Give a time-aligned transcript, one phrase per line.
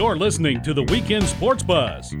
[0.00, 2.14] You're listening to the Weekend Sports Buzz.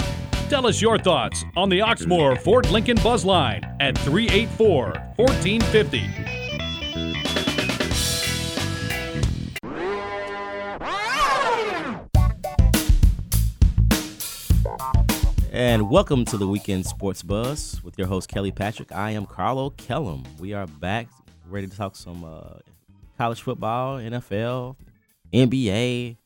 [0.50, 6.04] Tell us your thoughts on the Oxmoor Ford Lincoln Buzz Line at 384 1450.
[15.50, 18.92] And welcome to the Weekend Sports Buzz with your host Kelly Patrick.
[18.92, 20.24] I am Carlo Kellum.
[20.38, 21.08] We are back,
[21.48, 22.58] ready to talk some uh,
[23.16, 24.76] college football, NFL,
[25.32, 26.18] NBA,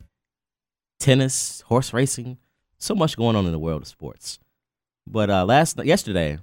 [1.05, 2.39] tennis, horse racing.
[2.79, 4.39] So much going on in the world of sports.
[5.07, 6.39] But uh, last yesterday,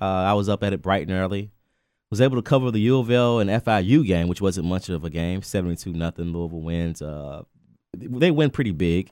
[0.00, 1.50] uh, I was up at it bright and early.
[2.10, 5.42] Was able to cover the Louisville and FIU game, which wasn't much of a game.
[5.42, 6.32] Seventy-two nothing.
[6.32, 7.02] Louisville wins.
[7.02, 7.42] Uh,
[7.94, 9.10] they win pretty big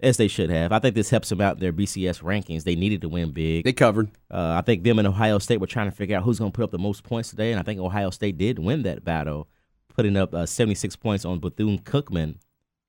[0.00, 0.72] as they should have.
[0.72, 2.62] I think this helps them out in their BCS rankings.
[2.62, 3.64] They needed to win big.
[3.64, 4.10] They covered.
[4.30, 6.56] Uh, I think them and Ohio State were trying to figure out who's going to
[6.56, 9.48] put up the most points today, and I think Ohio State did win that battle,
[9.88, 12.36] putting up uh, 76 points on Bethune Cookman.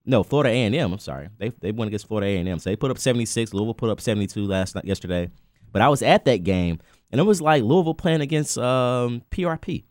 [0.09, 0.91] No, Florida A&M.
[0.91, 3.53] I'm sorry, they they won against Florida A&M, so they put up 76.
[3.53, 5.30] Louisville put up 72 last night, yesterday.
[5.72, 6.80] But I was at that game,
[7.11, 9.84] and it was like Louisville playing against um, PRP.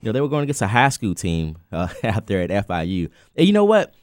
[0.00, 3.10] You know, they were going against a high school team uh, out there at FIU,
[3.36, 3.94] and you know what?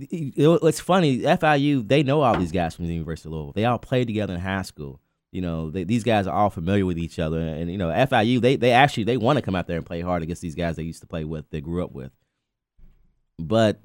[0.00, 1.20] it's funny.
[1.20, 3.52] FIU they know all these guys from the University of Louisville.
[3.52, 5.00] They all played together in high school.
[5.30, 8.40] You know, they, these guys are all familiar with each other, and you know, FIU
[8.40, 10.74] they they actually they want to come out there and play hard against these guys
[10.74, 12.10] they used to play with, they grew up with.
[13.38, 13.80] But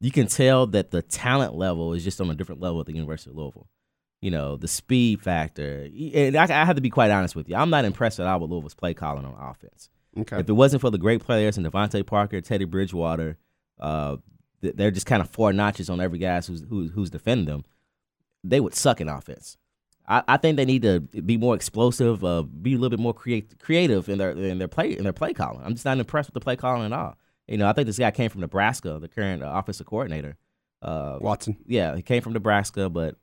[0.00, 2.92] you can tell that the talent level is just on a different level at the
[2.92, 3.68] University of Louisville.
[4.20, 5.88] You know, the speed factor.
[6.14, 7.56] And I, I have to be quite honest with you.
[7.56, 9.90] I'm not impressed at all with Louisville's play calling on offense.
[10.18, 10.40] Okay.
[10.40, 13.36] If it wasn't for the great players and DeVante Parker, Teddy Bridgewater,
[13.78, 14.16] uh,
[14.62, 17.64] they're just kind of four notches on every guy who's who's, who's defending them.
[18.42, 19.58] They would suck in offense.
[20.08, 23.14] I, I think they need to be more explosive, uh, be a little bit more
[23.14, 25.62] create, creative in their in their play in their play calling.
[25.64, 27.18] I'm just not impressed with the play calling at all.
[27.48, 30.36] You know, I think this guy came from Nebraska, the current uh, offensive coordinator.
[30.82, 31.56] Uh, Watson.
[31.66, 33.16] Yeah, he came from Nebraska, but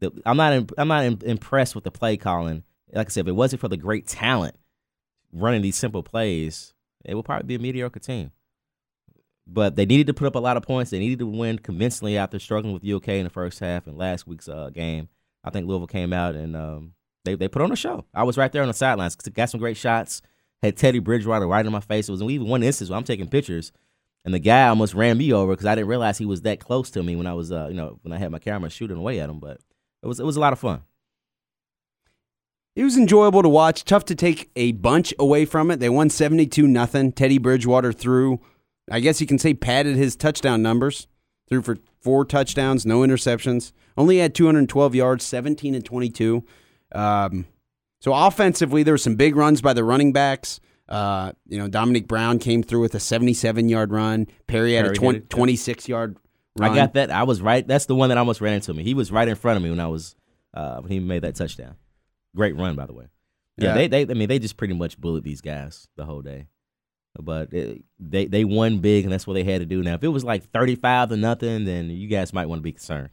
[0.00, 2.62] the, I'm not in, I'm not in, impressed with the play calling.
[2.92, 4.56] Like I said, if it wasn't for the great talent
[5.32, 6.74] running these simple plays,
[7.04, 8.30] it would probably be a mediocre team.
[9.46, 10.90] But they needed to put up a lot of points.
[10.90, 14.26] They needed to win convincingly after struggling with UK in the first half and last
[14.26, 15.08] week's uh, game.
[15.42, 16.92] I think Louisville came out and um,
[17.24, 18.06] they they put on a show.
[18.14, 19.16] I was right there on the sidelines.
[19.16, 20.22] Got some great shots.
[20.64, 22.08] Had Teddy Bridgewater right in my face.
[22.08, 23.70] It was even one instance where I'm taking pictures,
[24.24, 26.90] and the guy almost ran me over because I didn't realize he was that close
[26.92, 29.20] to me when I was uh, you know when I had my camera shooting away
[29.20, 29.40] at him.
[29.40, 29.60] But
[30.02, 30.82] it was it was a lot of fun.
[32.74, 33.84] It was enjoyable to watch.
[33.84, 35.78] Tough to take a bunch away from it.
[35.78, 37.12] They won 72 nothing.
[37.12, 38.40] Teddy Bridgewater threw
[38.90, 41.06] I guess you can say padded his touchdown numbers.
[41.48, 43.72] Threw for four touchdowns, no interceptions.
[43.96, 46.44] Only had 212 yards, 17 and 22.
[46.92, 47.46] Um,
[48.04, 50.60] so offensively, there were some big runs by the running backs.
[50.90, 54.26] Uh, you know, Dominique Brown came through with a 77 yard run.
[54.46, 56.18] Perry had Perry a 20, 26 yard
[56.58, 56.70] run.
[56.70, 57.10] I got that.
[57.10, 57.66] I was right.
[57.66, 58.82] That's the one that almost ran into me.
[58.82, 60.16] He was right in front of me when I was
[60.52, 61.76] uh, when he made that touchdown.
[62.36, 63.06] Great run, by the way.
[63.56, 63.74] Yeah, yeah.
[63.74, 66.48] They, they, I mean, they just pretty much bullied these guys the whole day.
[67.18, 69.82] But it, they they won big, and that's what they had to do.
[69.82, 72.64] Now, if it was like thirty five to nothing, then you guys might want to
[72.64, 73.08] be concerned.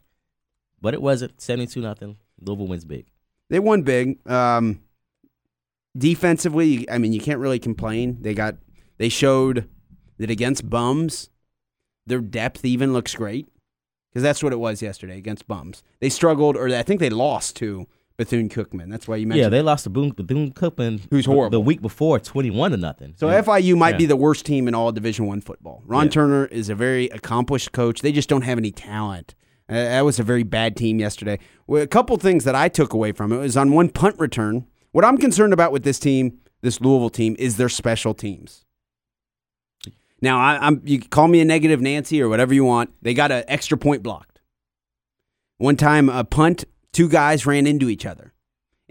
[0.81, 2.18] But it wasn't seventy two nothing.
[2.41, 3.10] Louisville wins big.
[3.51, 4.17] They won big.
[4.28, 4.79] Um,
[5.95, 8.17] defensively, I mean, you can't really complain.
[8.22, 8.56] They got
[8.97, 9.69] they showed
[10.17, 11.29] that against bums,
[12.07, 13.50] their depth even looks great
[14.09, 15.84] because that's what it was yesterday against bums.
[16.00, 18.90] They struggled, or I think they lost to Bethune Cookman.
[18.90, 19.44] That's why you mentioned.
[19.44, 23.16] Yeah, they lost to Bethune Cookman, who's horrible the week before, twenty-one to nothing.
[23.17, 23.41] So yeah.
[23.41, 23.97] FIU might yeah.
[23.97, 25.84] be the worst team in all Division One football.
[25.85, 26.11] Ron yeah.
[26.11, 28.01] Turner is a very accomplished coach.
[28.01, 29.35] They just don't have any talent.
[29.71, 31.39] Uh, that was a very bad team yesterday.
[31.69, 34.67] A couple things that I took away from it was on one punt return.
[34.91, 38.65] What I'm concerned about with this team, this Louisville team, is their special teams.
[40.21, 42.91] Now, I, am you call me a negative Nancy or whatever you want.
[43.01, 44.41] They got an extra point blocked.
[45.57, 48.33] One time, a punt two guys ran into each other.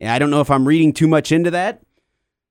[0.03, 1.83] I don't know if I'm reading too much into that,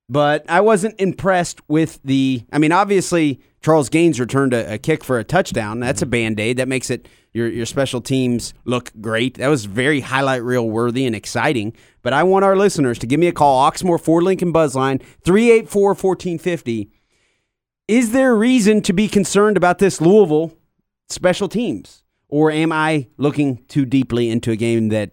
[0.09, 2.43] but I wasn't impressed with the.
[2.51, 5.79] I mean, obviously, Charles Gaines returned a, a kick for a touchdown.
[5.79, 6.11] That's a mm-hmm.
[6.11, 6.57] band aid.
[6.57, 9.35] That makes it your your special teams look great.
[9.35, 11.75] That was very highlight reel worthy and exciting.
[12.01, 15.89] But I want our listeners to give me a call, Oxmoor Ford Lincoln Buzzline, 384
[15.89, 16.91] 1450.
[17.87, 20.53] Is there reason to be concerned about this Louisville
[21.09, 22.03] special teams?
[22.27, 25.11] Or am I looking too deeply into a game that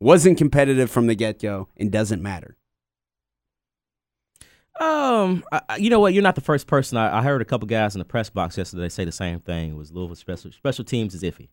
[0.00, 2.56] wasn't competitive from the get go, and doesn't matter.
[4.80, 6.14] Um, I, you know what?
[6.14, 6.98] You're not the first person.
[6.98, 9.70] I, I, heard a couple guys in the press box yesterday say the same thing.
[9.70, 11.48] It was Louisville special special teams is iffy.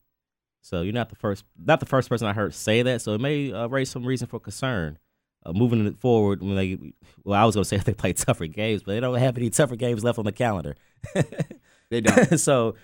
[0.61, 3.01] So you're not the first, not the first person I heard say that.
[3.01, 4.97] So it may uh, raise some reason for concern
[5.45, 6.41] uh, moving forward.
[6.41, 6.79] When they,
[7.23, 9.37] well, I was going to say if they play tougher games, but they don't have
[9.37, 10.75] any tougher games left on the calendar.
[11.89, 12.37] they don't.
[12.39, 12.75] so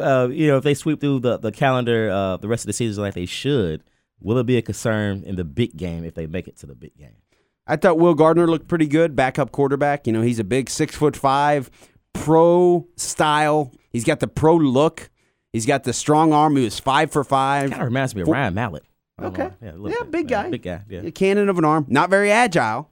[0.00, 2.72] uh, you know, if they sweep through the the calendar, uh, the rest of the
[2.72, 3.82] season like they should,
[4.20, 6.74] will it be a concern in the big game if they make it to the
[6.74, 7.16] big game?
[7.66, 10.06] I thought Will Gardner looked pretty good, backup quarterback.
[10.06, 11.70] You know, he's a big six foot five,
[12.12, 13.72] pro style.
[13.90, 15.10] He's got the pro look.
[15.52, 16.56] He's got the strong arm.
[16.56, 17.70] He was five for five.
[17.70, 18.84] Kind of reminds me of Four- Ryan Mallett.
[19.22, 19.50] Okay.
[19.62, 20.10] Yeah, Yeah, bit.
[20.10, 20.50] big guy.
[20.50, 20.82] Big guy.
[20.88, 21.00] Yeah.
[21.02, 21.86] A cannon of an arm.
[21.88, 22.90] Not very agile.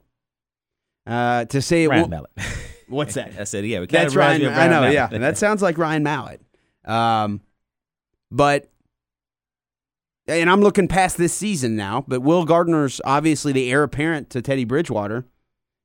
[1.05, 2.31] Uh, to say Ryan Mallett.
[2.87, 3.33] What's that?
[3.37, 3.85] I said, yeah.
[3.89, 4.45] That's Ryan.
[4.45, 4.81] of I know.
[4.81, 4.93] Mallett.
[4.93, 6.41] Yeah, that sounds like Ryan Mallett.
[6.85, 7.41] Um,
[8.31, 8.71] but
[10.27, 12.03] and I'm looking past this season now.
[12.07, 15.25] But Will Gardner's obviously the heir apparent to Teddy Bridgewater.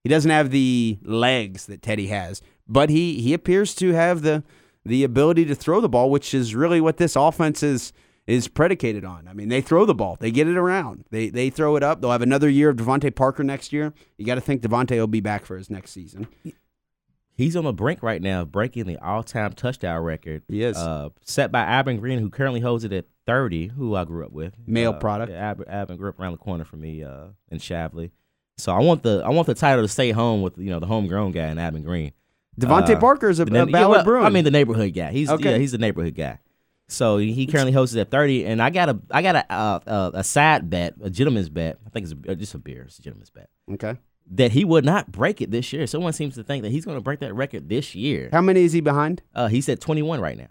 [0.04, 4.44] He doesn't have the legs that Teddy has, but he he appears to have the
[4.84, 7.92] the ability to throw the ball, which is really what this offense is
[8.26, 9.26] is predicated on.
[9.26, 12.00] I mean, they throw the ball, they get it around, they they throw it up.
[12.00, 13.92] They'll have another year of DeVante Parker next year.
[14.16, 16.28] You got to think DeVante will be back for his next season.
[17.38, 20.42] He's on the brink right now of breaking the all-time touchdown record.
[20.48, 20.76] He is.
[20.76, 24.32] Uh, set by Ibn Green, who currently holds it at 30, who I grew up
[24.32, 24.54] with.
[24.66, 25.30] Male Uh, product.
[25.30, 28.10] Yeah, Ibn, Ibn grew up around the corner from me uh, in Shively.
[28.56, 30.86] So I want the I want the title to stay home with you know the
[30.86, 32.12] homegrown guy in Ibn Green.
[32.60, 34.26] DeVante Uh, Parker is a, a na- Ballard yeah, well, Bruin.
[34.26, 35.12] I mean the neighborhood guy.
[35.12, 35.52] He's Okay.
[35.52, 36.40] yeah, he's the neighborhood guy.
[36.88, 39.80] So he currently hosts it at 30, and I got a I got a uh,
[39.86, 41.78] uh, a side bet, a gentleman's bet.
[41.86, 42.82] I think it's a, just a beer.
[42.88, 43.96] It's a gentleman's bet okay.
[44.30, 45.86] That he would not break it this year.
[45.86, 48.28] Someone seems to think that he's going to break that record this year.
[48.30, 49.22] How many is he behind?
[49.34, 50.48] Uh, he's at 21 right now.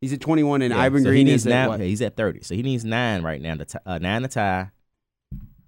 [0.00, 1.80] He's at 21, and Yeah, Ibn so he needs is at nine, what?
[1.80, 4.70] He's at 30, so he needs nine right now to t- uh, nine to tie,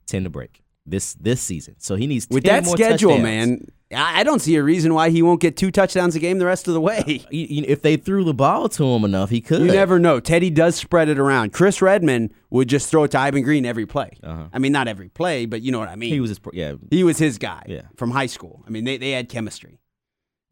[0.06, 1.74] ten to break this this season.
[1.78, 3.22] So he needs With 10 that schedule, touchdowns.
[3.22, 6.46] man, I don't see a reason why he won't get two touchdowns a game the
[6.46, 7.26] rest of the way.
[7.32, 9.62] If they threw the ball to him enough, he could.
[9.62, 10.20] You never know.
[10.20, 11.52] Teddy does spread it around.
[11.52, 14.16] Chris Redman would just throw it to Ibn Green every play.
[14.22, 14.46] Uh-huh.
[14.52, 16.12] I mean, not every play, but you know what I mean.
[16.12, 16.74] He was his, yeah.
[16.90, 17.82] He was his guy Yeah.
[17.96, 18.62] from high school.
[18.66, 19.80] I mean, they, they had chemistry,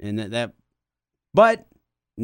[0.00, 0.55] and that, that.
[1.32, 1.68] But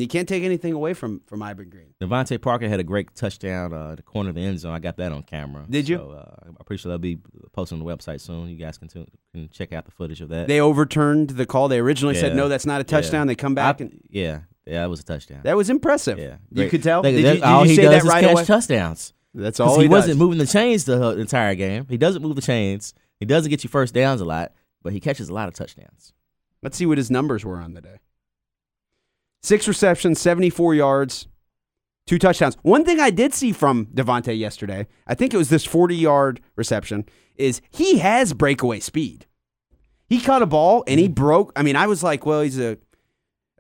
[0.01, 1.95] you can't take anything away from from Ibn Green.
[2.01, 4.73] DeVante Parker had a great touchdown uh, at the corner of the end zone.
[4.75, 5.65] I got that on camera.
[5.69, 5.97] Did you?
[5.97, 7.19] So, uh, I'm pretty sure that'll be
[7.53, 8.49] posted on the website soon.
[8.49, 10.49] You guys can, tu- can check out the footage of that.
[10.49, 11.69] They overturned the call.
[11.69, 13.27] They originally said no, that's not a touchdown.
[13.27, 15.41] They come back I- and yeah, yeah, that was a touchdown.
[15.45, 16.19] that was impressive.
[16.19, 17.03] yeah, you could tell.
[17.03, 18.45] That- Did you, did all you he say does is right catch away?
[18.45, 19.13] touchdowns.
[19.35, 21.87] That's all he, he, wasn't moving the chains the entire game.
[21.89, 22.95] He doesn't move the chains.
[23.19, 24.53] He doesn't get you first downs a lot,
[24.83, 26.13] but he catches a lot of touchdowns.
[26.63, 27.99] Let's see what his numbers were on the day.
[29.45, 31.29] Six receptions, 74 yards,
[32.07, 32.57] two touchdowns.
[32.63, 36.41] One thing I did see from DeVante yesterday, I think it was this 40 yard
[36.57, 37.05] reception,
[37.37, 39.27] is he has breakaway speed.
[40.09, 41.53] He caught a ball and he broke.
[41.57, 42.79] I mean, I was like, well, he's a,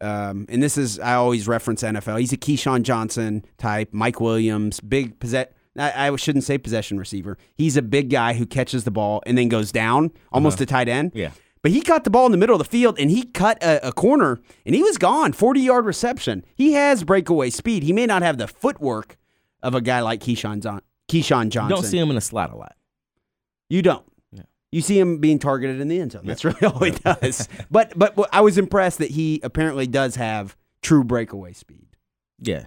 [0.01, 2.19] um, and this is, I always reference NFL.
[2.19, 5.49] He's a Keyshawn Johnson type, Mike Williams, big possess.
[5.77, 7.37] I, I shouldn't say possession receiver.
[7.57, 10.89] He's a big guy who catches the ball and then goes down, almost a tight
[10.89, 11.13] end.
[11.15, 11.33] Yeah.
[11.65, 13.89] But he caught the ball in the middle of the field and he cut a,
[13.89, 15.33] a corner and he was gone.
[15.33, 16.45] 40 yard reception.
[16.55, 17.83] He has breakaway speed.
[17.83, 19.17] He may not have the footwork
[19.63, 21.69] of a guy like Keyshawn, Zon- Keyshawn You Johnson.
[21.71, 22.77] don't see him in a slot a lot.
[23.71, 24.05] You don't.
[24.31, 24.43] Yeah.
[24.73, 26.27] You see him being targeted in the end zone.
[26.27, 27.49] That's really all he does.
[27.71, 31.87] but but I was impressed that he apparently does have true breakaway speed.
[32.41, 32.67] Yeah.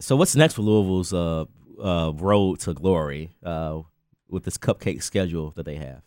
[0.00, 1.44] So what's next for Louisville's uh,
[1.82, 3.82] uh, road to glory uh,
[4.30, 6.00] with this cupcake schedule that they have?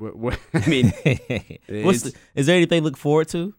[0.00, 0.92] Wh- wh- I mean,
[1.84, 3.54] What's the, is there anything to look forward to?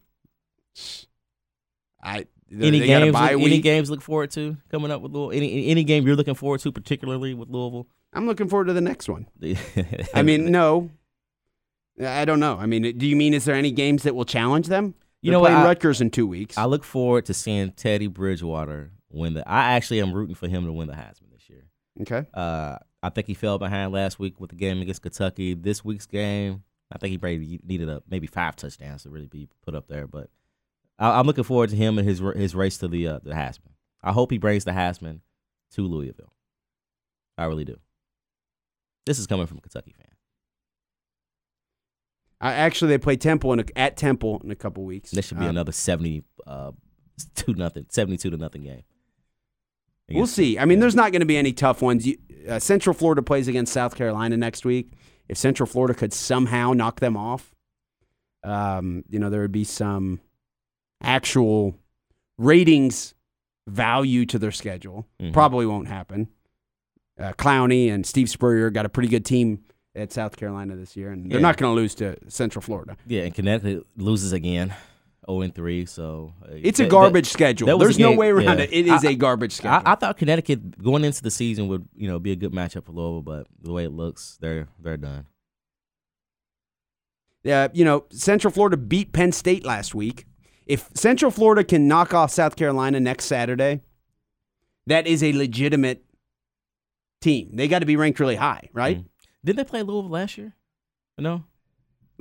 [2.02, 3.12] I Any they got a games?
[3.14, 5.36] bye Any games look forward to coming up with Louisville?
[5.36, 7.86] Any any game you're looking forward to particularly with Louisville?
[8.12, 9.26] I'm looking forward to the next one.
[10.14, 10.90] I mean, no.
[12.02, 12.56] I don't know.
[12.58, 14.94] I mean, do you mean is there any games that will challenge them?
[15.20, 16.58] You They're know playing I- Rutgers in two weeks.
[16.58, 19.48] I look forward to seeing Teddy Bridgewater win the.
[19.48, 21.64] I actually am rooting for him to win the Heisman this year.
[22.00, 22.26] okay.
[22.34, 25.54] Uh, I think he fell behind last week with the game against Kentucky.
[25.54, 29.48] This week's game, I think he probably needed a maybe five touchdowns to really be
[29.64, 30.06] put up there.
[30.06, 30.30] But
[30.98, 33.72] I, I'm looking forward to him and his his race to the uh, the Heisman.
[34.02, 35.20] I hope he brings the Heisman
[35.72, 36.32] to Louisville.
[37.36, 37.78] I really do.
[39.06, 40.06] This is coming from a Kentucky fan.
[42.40, 45.10] I, actually, they play Temple in a, at Temple in a couple weeks.
[45.12, 46.72] This should be Um, another seventy uh,
[47.34, 48.82] two nothing, seventy two to nothing game.
[50.16, 50.58] We'll see.
[50.58, 52.06] I mean, there's not going to be any tough ones.
[52.06, 52.16] You,
[52.48, 54.92] uh, Central Florida plays against South Carolina next week.
[55.28, 57.54] If Central Florida could somehow knock them off,
[58.44, 60.20] um, you know, there would be some
[61.02, 61.76] actual
[62.38, 63.14] ratings
[63.66, 65.06] value to their schedule.
[65.20, 65.32] Mhm.
[65.32, 66.28] Probably won't happen.
[67.18, 69.60] Uh, Clowney and Steve Spurrier got a pretty good team
[69.94, 71.42] at South Carolina this year, and they're Yeah.
[71.42, 72.96] not going to lose to Central Florida.
[73.06, 74.74] Yeah, and Connecticut loses again,
[75.28, 75.86] zero and three.
[75.86, 77.66] So uh, It's a garbage that- schedule.
[77.68, 78.64] that There's no way around yeah.
[78.64, 78.72] it.
[78.72, 79.86] It is I- a garbage schedule.
[79.86, 82.84] I, I thought Connecticut going into the season would you know be a good matchup
[82.86, 85.26] for Louisville, but the way it looks, they're they're done.
[87.46, 90.26] uh, you know, Central Florida beat Penn State last week.
[90.66, 93.80] if Central Florida can knock off South Carolina next Saturday,
[94.86, 96.04] that is a legitimate
[97.20, 97.50] team.
[97.56, 98.98] They got to be ranked really high, right?
[98.98, 99.04] Mhm.
[99.44, 100.54] Didn't they play Louisville last year?
[101.18, 101.44] No.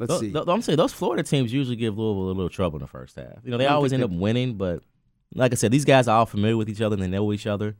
[0.01, 0.29] Let's Tho- see.
[0.31, 3.15] tho- I'm saying those Florida teams usually give Louisville a little trouble in the first
[3.15, 3.43] half.
[3.43, 4.81] You know, they always end they- up winning, but
[5.35, 7.47] like I said, these guys are all familiar with each other and they know each
[7.47, 7.75] other.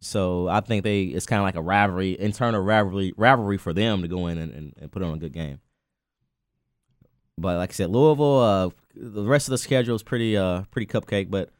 [0.00, 4.02] So I think they it's kind of like a rivalry, internal rivalry, rivalry for them
[4.02, 5.60] to go in and, and, and put on a good game.
[7.38, 10.86] But like I said, Louisville, uh, the rest of the schedule is pretty, uh, pretty
[10.86, 11.30] cupcake.
[11.30, 11.50] But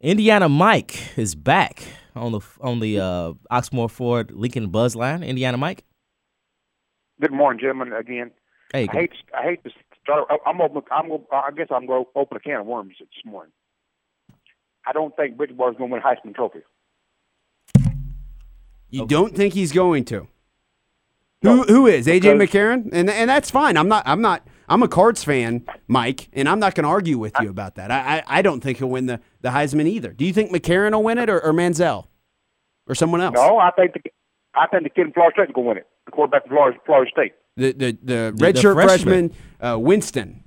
[0.00, 1.82] Indiana Mike is back
[2.14, 5.22] on the on the uh, Oxmoor Ford Lincoln Buzz line.
[5.22, 5.84] Indiana Mike,
[7.20, 7.92] Good morning, gentlemen.
[7.92, 8.30] Again,
[8.72, 9.70] hey, I hate I hate to
[10.02, 10.28] start.
[10.46, 10.82] I'm open.
[10.90, 11.08] I'm.
[11.08, 13.52] gonna- I guess I'm going to open a can of worms this morning.
[14.86, 16.60] I don't think Bridgewater's going to win Heisman Trophy.
[18.90, 19.08] You Okay.
[19.14, 20.26] don't think he's going to?
[21.42, 22.88] No, who who is AJ McCarron?
[22.92, 23.76] And and that's fine.
[23.76, 24.02] I'm not.
[24.06, 24.46] I'm not.
[24.68, 27.90] I'm a Cards fan, Mike, and I'm not going to argue with you about that.
[27.90, 30.12] I, I I don't think he'll win the the Heisman either.
[30.12, 32.06] Do you think McCarron will win it or, or Manziel
[32.86, 33.34] or someone else?
[33.36, 34.00] No, I think the
[34.54, 35.86] I think the kid in Florida State is going to win it.
[36.10, 37.32] The quarterback from Florida, Florida State.
[37.56, 39.32] The the the The- redshirt the freshman, freshman.
[39.74, 40.44] uh, Winston.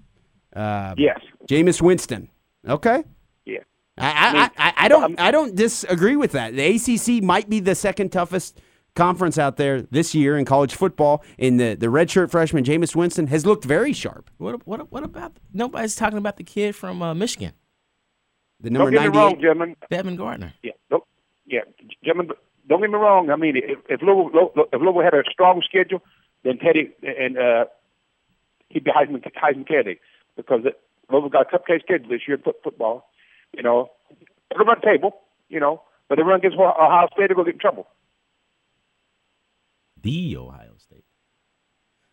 [0.55, 1.19] Uh, Yes.
[1.49, 2.29] Jameis Winston.
[2.67, 3.03] Okay.
[3.45, 3.59] Yeah.
[3.97, 6.53] I, I, I, I don't I'm- don't disagree with that.
[6.55, 8.59] The ACC might be the second toughest
[8.95, 11.23] conference out there this year in college football.
[11.39, 14.29] And the the redshirt freshman Jameis Winston has looked very sharp.
[14.37, 17.53] What what what about nobody's talking about the kid from uh, Michigan,
[18.61, 19.41] The number Don't get me ninety wrong, eight.
[19.41, 19.75] gentlemen.
[19.89, 20.53] Devin Gardner?
[20.63, 20.71] Yeah.
[20.89, 21.03] Don't,
[21.45, 21.61] yeah,
[22.03, 22.35] gentlemen.
[22.67, 23.29] Don't get me wrong.
[23.29, 26.01] I mean, if, if Louisville if Louisville had a strong schedule,
[26.43, 27.65] then Teddy and uh,
[28.69, 29.99] he'd be Heisman Heisman candidate
[30.35, 30.79] because it,
[31.11, 33.09] Louisville got a cupcake schedule this year in foot, football.
[33.55, 33.91] You know,
[34.49, 35.17] they're on the table.
[35.49, 37.87] You know, but they run against Ohio State, they're gonna get in trouble.
[40.01, 41.05] The Ohio State.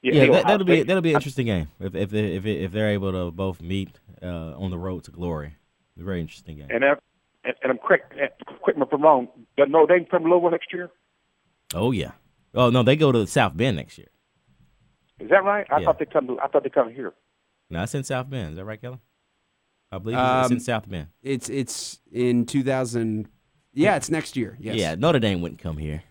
[0.02, 2.72] Yeah, Yeah, that, that'll be that'll be an interesting game if if they, if if
[2.72, 5.56] they're able to both meet uh, on the road to glory.
[5.98, 6.68] A very interesting game.
[6.70, 6.84] And,
[7.44, 8.14] and, and I'm correct.
[8.62, 9.28] Quick me if I'm wrong.
[9.56, 10.90] Does Notre Dame come to Louisville next year?
[11.74, 12.12] Oh yeah.
[12.54, 14.08] Oh no, they go to South Bend next year.
[15.18, 15.66] Is that right?
[15.70, 15.84] I Yeah.
[15.86, 16.26] thought they come.
[16.28, 17.12] To, I thought they come here.
[17.68, 18.50] No, it's in South Bend.
[18.52, 18.98] Is that right, Kelly?
[19.92, 21.08] I believe Um, it's in South Bend.
[21.22, 23.28] It's it's in two thousand.
[23.72, 24.56] Yeah, it's next year.
[24.60, 24.76] Yes.
[24.76, 26.02] Yeah, Notre Dame wouldn't come here.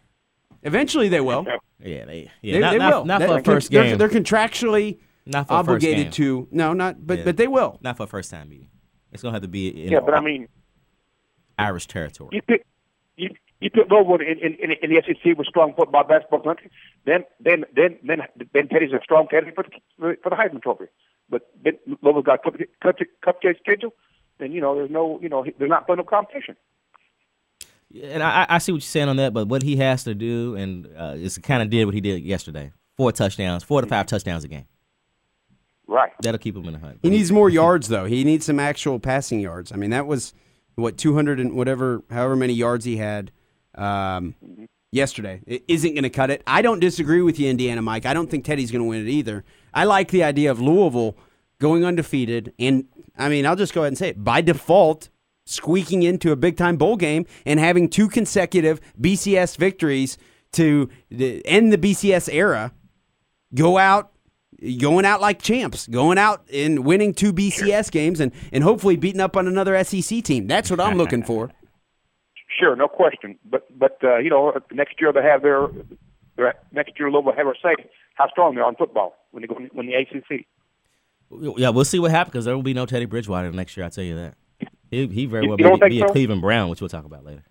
[0.63, 1.45] Eventually they will.
[1.81, 3.05] Yeah, they yeah They, not, they not, will.
[3.05, 3.97] not That- for a they're- first they're, game.
[3.97, 6.11] They're contractually not for a first obligated game.
[6.11, 6.47] to.
[6.51, 7.05] No, not.
[7.05, 7.23] But Yeah.
[7.25, 7.77] but they will.
[7.81, 8.69] Not for a first time meeting.
[9.11, 10.47] It's gonna have to be in Yeah, but I mean,
[11.59, 12.29] Irish territory.
[12.33, 12.65] you pick
[13.15, 16.71] you you put Louisville in in, in, in the SEC with strong football basketball country,
[17.05, 18.21] then then then then
[18.53, 20.85] then Teddy's a strong candidate for the for the Heisman Trophy.
[21.29, 23.93] But then Louisville got a cupcake, cupcake, cupcake schedule,
[24.39, 26.55] then you know there's no you know there's not playing no competition.
[28.03, 30.55] And I, I see what you're saying on that, but what he has to do,
[30.55, 34.05] and uh, is kind of did what he did yesterday: four touchdowns, four to five
[34.05, 34.65] touchdowns a game.
[35.87, 36.11] Right.
[36.21, 36.99] That'll keep him in the hunt.
[37.01, 38.05] He needs more yards though.
[38.05, 39.71] He needs some actual passing yards.
[39.71, 40.33] I mean, that was
[40.79, 43.31] what two hundred and whatever, however many yards he had
[43.75, 44.35] um,
[44.91, 45.41] yesterday.
[45.45, 46.43] It isn't going to cut it.
[46.47, 48.05] I don't disagree with you, Indiana Mike.
[48.05, 49.43] I don't think Teddy's going to win it either.
[49.73, 51.17] I like the idea of Louisville
[51.59, 52.85] going undefeated, and
[53.17, 55.09] I mean, I'll just go ahead and say it by default.
[55.45, 60.19] Squeaking into a big time bowl game and having two consecutive BCS victories
[60.51, 62.71] to end the BCS era,
[63.55, 64.11] go out
[64.79, 69.21] going out like champs, going out and winning two BCS games and, and hopefully beating
[69.21, 70.47] up on another SEC team.
[70.47, 71.51] That's what I'm looking for.
[72.59, 73.37] Sure, no question.
[73.45, 75.67] But but uh, you know next year they have their,
[76.35, 77.75] their next year Louisville have a say
[78.15, 80.45] how strong they are in football when they go when the ACC.
[81.57, 83.83] Yeah, we'll see what happens because there will be no Teddy Bridgewater next year.
[83.83, 84.35] I will tell you that.
[84.89, 86.11] He, he very well you may don't be, think be a?
[86.11, 87.43] Cleveland Brown, which we'll talk about later.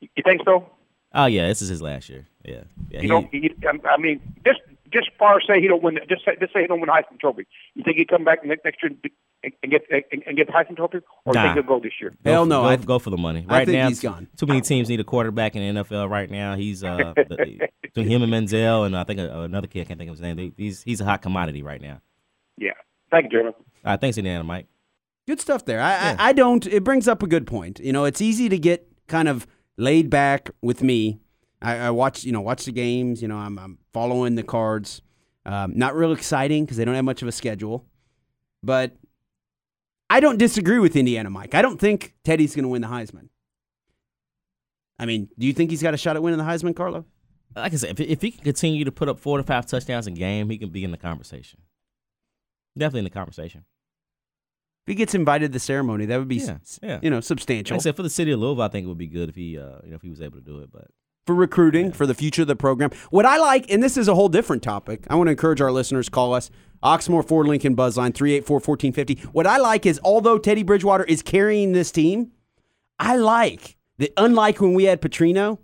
[0.00, 0.68] You think so?
[1.14, 2.26] Oh yeah, this is his last year.
[2.44, 3.00] Yeah, yeah.
[3.00, 3.32] You he- don't.
[3.32, 3.54] You,
[3.88, 4.60] I mean, just
[4.92, 5.98] just far say he don't win.
[6.08, 7.46] Just say just say he don't win the Heisman Trophy.
[7.74, 8.92] You think he come back next next year
[9.44, 11.42] and, and get and, and get the Heisman Trophy, or Nah.
[11.42, 12.12] think he'll go this year?
[12.24, 13.44] Hell for- no, Go, I- go for the money.
[13.48, 14.28] I Right think now, he's gone.
[14.36, 16.56] Too many teams need a quarterback in the NFL right now.
[16.56, 19.82] He's uh, the, between him and Manziel, and I think uh, another kid.
[19.82, 20.36] I can't think of his name.
[20.36, 22.00] They, he's he's a hot commodity right now.
[22.56, 22.72] Yeah.
[23.10, 23.50] Thank you, Jeremy.
[23.50, 24.66] All right, thanks, Indiana Mike.
[25.26, 25.80] Good stuff there.
[25.80, 26.16] I, Yeah.
[26.18, 27.80] I, I don't, it brings up a good point.
[27.80, 31.20] You know, it's easy to get kind of laid back with me.
[31.60, 33.20] I, I watch, you know, watch the games.
[33.22, 35.02] You know, I'm, I'm following the cards.
[35.44, 37.86] Um, not real exciting because they don't have much of a schedule.
[38.62, 38.96] But
[40.10, 41.54] I don't disagree with Indiana Mike.
[41.54, 43.28] I don't think Teddy's going to win the Heisman.
[44.98, 47.04] I mean, do you think he's got a shot at winning the Heisman, Carlo?
[47.54, 50.06] Like I said, if, if he can continue to put up four to five touchdowns
[50.06, 51.60] a game, he can be in the conversation.
[52.76, 53.64] Definitely in the conversation.
[54.86, 56.98] If he gets invited to the ceremony, that would be, Yeah, yeah.
[57.02, 57.76] you know, Like substantial.
[57.76, 59.58] I said, for the city of Louisville, I think it would be good if he,
[59.58, 60.70] uh, you know, if he was able to do it.
[60.72, 60.88] But
[61.28, 62.90] for recruiting for the future of the program.
[63.10, 65.04] What I like, and this is a whole different topic.
[65.10, 66.50] I want to encourage our listeners call us
[66.82, 69.24] Oxmoor Ford Lincoln Buzzline 384-1450.
[69.26, 72.32] What I like is although Teddy Bridgewater is carrying this team,
[72.98, 75.58] I like that unlike when we had Petrino,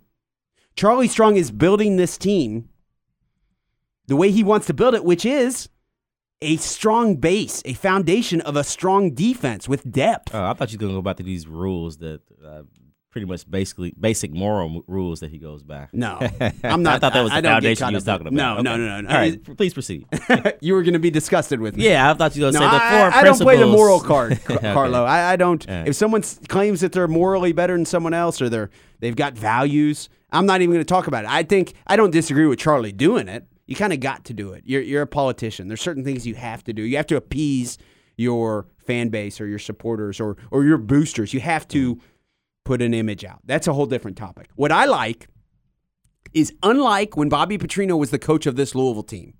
[0.75, 2.69] Charlie Strong is building this team
[4.05, 5.67] the way he wants to build it, which is
[6.43, 10.35] a strong base, a foundation of a strong defense with depth.
[10.35, 12.61] Uh, I thought you were going to go back to these rules that uh,
[13.15, 15.87] pretty much basically basic moral rules that he goes by.
[15.93, 16.19] No,
[16.65, 16.95] I'm not.
[16.95, 18.33] I thought that was I the get foundation you was talking about.
[18.33, 18.63] No, Okay.
[18.63, 19.09] no, no, no, no.
[19.09, 20.05] All right, please proceed.
[20.59, 21.85] you were going to be disgusted with me.
[21.85, 23.55] yeah, I thought you were going to No, say the I, four I don't play
[23.55, 24.73] the moral card, Car- Okay.
[24.73, 25.05] Carlo.
[25.05, 25.65] I, I don't.
[25.65, 25.87] Right.
[25.87, 28.69] If someone claims that they're morally better than someone else or they're
[28.99, 31.29] they've got values, I'm not even going to talk about it.
[31.29, 33.47] I think I don't disagree with Charlie doing it.
[33.65, 34.63] You kind of got to do it.
[34.65, 35.69] You're you're a politician.
[35.69, 36.81] There's certain things you have to do.
[36.81, 37.77] You have to appease
[38.17, 41.33] your fan base or your supporters or or your boosters.
[41.33, 42.05] You have to mm-hmm.
[42.65, 43.39] Put an image out.
[43.45, 44.49] That's a whole different topic.
[44.55, 45.29] What I like
[46.33, 49.35] is unlike when Bobby Petrino was the coach of this Louisville team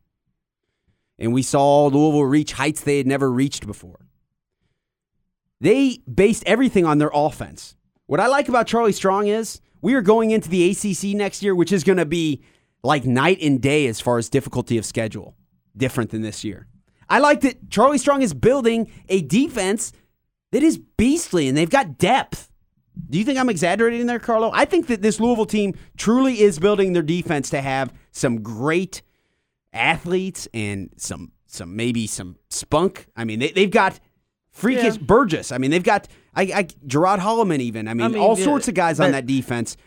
[1.17, 4.07] and we saw Louisville reach heights they had never reached before.
[5.61, 7.75] They based everything on their offense.
[8.07, 11.55] What I like about Charlie Strong is we are going into the ACC next year,
[11.55, 12.43] which is going to be
[12.83, 15.35] like night and day as far as difficulty of schedule,
[15.75, 16.67] different than this year.
[17.09, 19.91] I like that Charlie Strong is building a defense
[20.51, 22.51] that is beastly and they've got depth.
[23.09, 24.51] Do you think I'm exaggerating there, Carlo?
[24.53, 29.01] I think that this Louisville team truly is building their defense to have some great
[29.73, 33.07] athletes and some some maybe some spunk.
[33.15, 33.99] I mean, they, they've got
[34.51, 35.03] freakish Yeah.
[35.05, 35.51] Burgess.
[35.51, 37.87] I mean, they've got I, I Gerod Holliman even.
[37.87, 39.77] I mean, mean, all yeah, sorts of guys on that defense.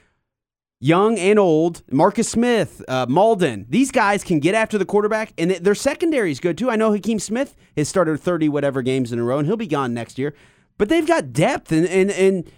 [0.80, 3.66] Young and old, Marcus Smith, uh, Mauldin.
[3.68, 6.70] These guys can get after the quarterback, and their secondary is good too.
[6.70, 9.66] I know Hakeem Smith has started thirty whatever games in a row, and he'll be
[9.66, 10.34] gone next year.
[10.76, 12.48] But they've got depth, and and and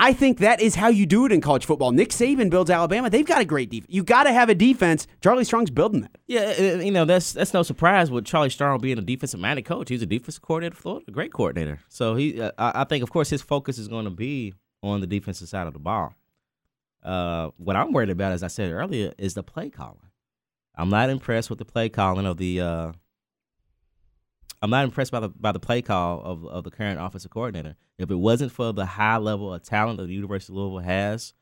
[0.00, 1.90] I think that is how you do it in college football.
[1.90, 3.10] Nick Saban builds Alabama.
[3.10, 3.92] They've got a great defense.
[3.92, 5.08] You got to have a defense.
[5.20, 6.12] Charlie Strong's building that.
[6.28, 9.64] Yeah, uh, you know that's that's no surprise with Charlie Strong being a defensive minded
[9.64, 9.88] coach.
[9.88, 11.80] He's a defensive coordinator for Florida, a great coordinator.
[11.88, 15.00] So he, uh, I I think, of course, his focus is going to be on
[15.00, 16.14] the defensive side of the ball.
[17.02, 19.98] Uh, what I'm worried about, as I said earlier, is the play calling.
[20.76, 22.60] I'm not impressed with the play calling of the.
[22.60, 22.92] Uh,
[24.60, 27.76] I'm not impressed by the by the play call of of the current offensive coordinator.
[27.98, 31.32] If it wasn't for the high level of talent that the University of Louisville has,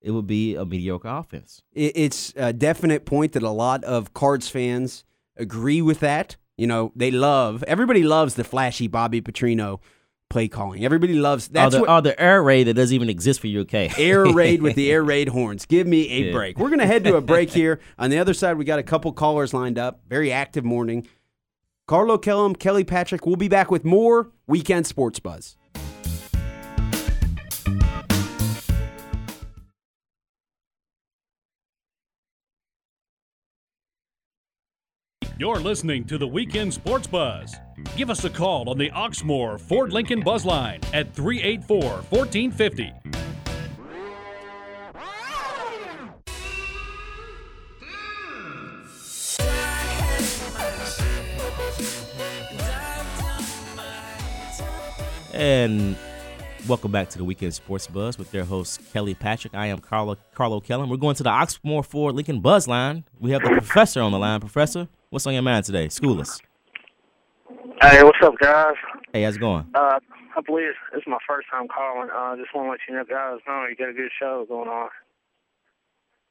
[0.00, 1.62] it would be a mediocre offense.
[1.72, 5.04] It's a definite point that a lot of Cards fans
[5.36, 6.36] agree with that.
[6.56, 9.80] You know, they love everybody loves the flashy Bobby Petrino
[10.28, 10.84] play calling.
[10.84, 13.48] Everybody loves that's or the, what or the air raid that doesn't even exist for
[13.48, 13.98] UK.
[13.98, 15.66] air raid with the air raid horns.
[15.66, 16.32] Give me a Yeah.
[16.32, 16.56] break.
[16.58, 17.80] We're going to head to a break here.
[17.98, 20.02] On the other side, we got a couple callers lined up.
[20.08, 21.08] Very active morning.
[21.90, 23.26] Carlo Kellum, Kelly Patrick.
[23.26, 25.56] We'll be back with more Weekend Sports Buzz.
[35.36, 37.56] You're listening to the Weekend Sports Buzz.
[37.96, 43.09] Give us a call on the Oxmoor Ford Lincoln Buzz Line at 384 1450.
[55.40, 55.96] And
[56.68, 59.54] welcome back to the Weekend Sports Buzz with their host Kelly Patrick.
[59.54, 60.90] I am Carlo Carlo Kellum.
[60.90, 63.04] We're going to the Oxmoor Ford Lincoln Buzz line.
[63.18, 64.40] We have the professor on the line.
[64.40, 65.88] Professor, what's on your mind today?
[65.88, 66.42] School us.
[67.80, 68.74] Hey, what's up, guys?
[69.14, 69.64] Hey, how's it going?
[69.74, 69.98] Uh,
[70.36, 72.10] I believe this is my first time calling.
[72.14, 74.68] Uh, just want to let you know, guys, know you got a good show going
[74.68, 74.90] on.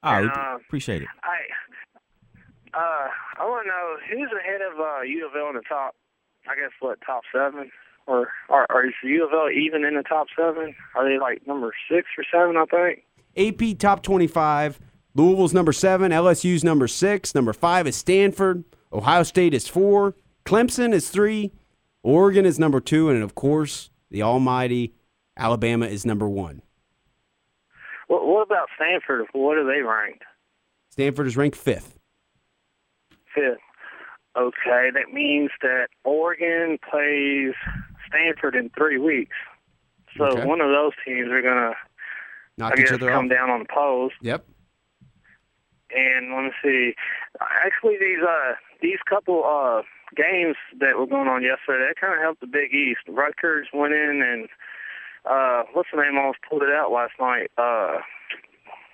[0.03, 1.07] All right, uh, appreciate it.
[1.23, 3.07] I, uh,
[3.39, 5.95] I want to know who's ahead of uh, U of L in the top.
[6.47, 7.71] I guess what top seven,
[8.09, 10.75] or or, or is U of L even in the top seven?
[10.95, 12.57] Are they like number six or seven?
[12.57, 13.03] I think.
[13.37, 14.79] AP top 25.
[15.15, 16.11] Louisville's number seven.
[16.11, 17.33] LSU's number six.
[17.33, 18.63] Number five is Stanford.
[18.91, 20.15] Ohio State is four.
[20.45, 21.51] Clemson is three.
[22.03, 23.09] Oregon is number two.
[23.09, 24.93] And of course, the almighty
[25.37, 26.61] Alabama is number one.
[28.07, 29.27] What, what about Stanford?
[29.33, 30.23] What are they ranked?
[30.89, 31.97] Stanford is ranked fifth.
[33.33, 33.59] Fifth.
[34.37, 37.53] Okay, that means that Oregon plays
[38.09, 39.35] Stanford in three weeks.
[40.17, 40.45] So Okay.
[40.45, 41.73] one of those teams are gonna,
[42.57, 43.31] Knock I each guess, other come off.
[43.31, 44.15] down on the post.
[44.21, 44.45] Yep.
[45.95, 46.93] And let me see.
[47.65, 49.81] Actually, these uh these couple uh
[50.15, 53.01] games that were going on yesterday, that kind of helped the Big East.
[53.07, 54.47] Rutgers went in and
[55.25, 56.15] uh what's the name?
[56.17, 57.49] I Almost pulled it out last night.
[57.57, 57.99] Uh,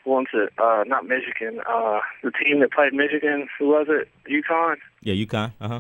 [0.06, 1.60] once it uh not Michigan.
[1.67, 3.47] Uh, the team that played Michigan.
[3.60, 4.08] Who was it?
[4.30, 4.75] UConn.
[5.01, 5.51] Yeah, UConn.
[5.60, 5.80] Uh huh.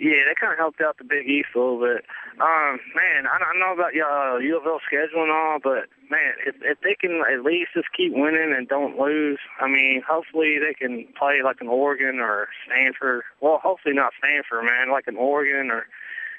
[0.00, 2.08] Yeah, that kind of helped out the Big East a little bit.
[2.40, 6.56] Um, man, I don't know about uh, U of schedule and all, but man, if
[6.64, 10.72] if they can at least just keep winning and don't lose, I mean, hopefully they
[10.72, 13.22] can play like an Oregon or Stanford.
[13.40, 15.84] Well, hopefully not Stanford, man, like an Oregon or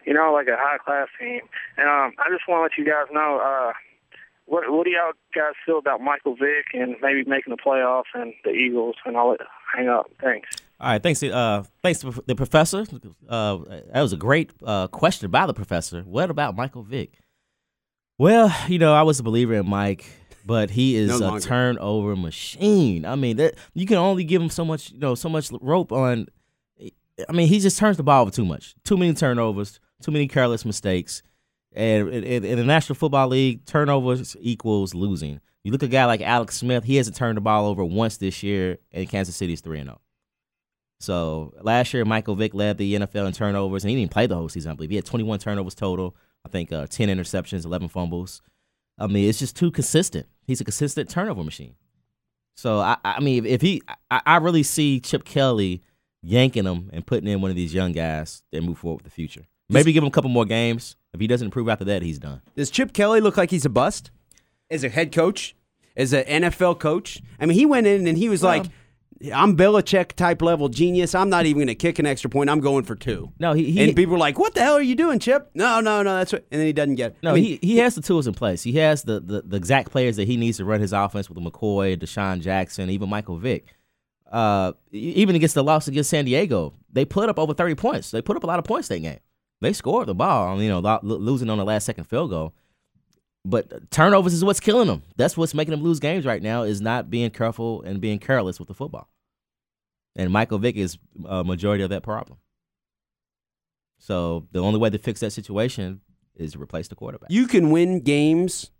[0.06, 1.42] you know, like a high class team.
[1.78, 3.38] And um, I just want to let you guys know.
[3.38, 3.74] uh
[4.52, 8.34] what what do y'all guys feel about Michael Vick and maybe making the playoffs and
[8.44, 8.96] the Eagles?
[9.06, 9.38] And I'll
[9.74, 10.12] hang up.
[10.20, 10.50] Thanks.
[10.82, 11.22] All right, thanks.
[11.22, 12.86] Uh, thanks to the professor.
[13.30, 13.60] Uh,
[13.94, 16.02] that was a great uh, question by the professor.
[16.02, 17.20] What about Michael Vick?
[18.18, 20.06] Well, you know, I was a believer in Mike,
[20.44, 23.06] but he is No a turnover machine.
[23.06, 25.92] I mean, that you can only give him so much, you know, so much rope
[25.92, 26.26] on.
[27.30, 28.74] I mean, he just turns the ball over too much.
[28.84, 29.80] Too many turnovers.
[30.02, 31.22] Too many careless mistakes.
[31.74, 35.42] And in, the National Football League, turnovers equals losing.
[35.64, 36.84] You look at a guy like Alex Smith.
[36.84, 40.02] He hasn't turned the ball over once this year, and Kansas City's three and zero.
[41.02, 44.36] So last year, Michael Vick led the NFL in turnovers, and he didn't play the
[44.36, 44.72] whole season.
[44.72, 46.16] I believe he had 21 turnovers total.
[46.46, 48.42] I think uh, 10 interceptions, 11 fumbles.
[49.00, 50.28] I mean, it's just too consistent.
[50.46, 51.76] He's a consistent turnover machine.
[52.56, 55.82] So I, I mean, if he, I, I really see Chip Kelly
[56.22, 59.10] yanking him and putting in one of these young guys and move forward with the
[59.10, 59.48] future.
[59.70, 60.98] Maybe give him a couple more games.
[61.14, 62.42] If he doesn't improve after that, he's done.
[62.56, 64.12] Does Chip Kelly look like he's a bust
[64.70, 65.56] as a head coach,
[65.96, 67.22] as an NFL coach?
[67.40, 68.66] I mean, he went in and he was like,
[69.34, 71.14] "I'm Belichick type level genius.
[71.14, 72.50] I'm not even going to kick an extra point.
[72.50, 73.32] I'm going for two.
[73.40, 75.80] No, he, he and people are like, "What the hell are you doing, Chip?" No,
[75.80, 76.18] no, no.
[76.18, 76.46] That's what.
[76.52, 77.12] And then he doesn't get.
[77.12, 77.18] It.
[77.24, 78.64] No, I mean, he, he has the tools in place.
[78.64, 81.38] He has the, the, the exact players that he needs to run his offense with
[81.38, 83.76] McCoy, DeSean Jackson, even Michael Vick.
[84.32, 88.12] Uh, even against the loss against San Diego, they put up over 30 points.
[88.12, 89.20] They put up a lot of points that game.
[89.60, 92.54] They scored the ball, you know, lo- lo- losing on the last second field goal.
[93.44, 95.04] But turnovers is what's killing them.
[95.18, 98.60] That's what's making them lose games right now is not being careful and being careless
[98.60, 99.10] with the football.
[100.16, 102.38] And Michael Vick is a majority of that problem.
[103.98, 106.02] So the only way to fix that situation
[106.36, 107.30] is to replace the quarterback.
[107.30, 108.72] you can win games,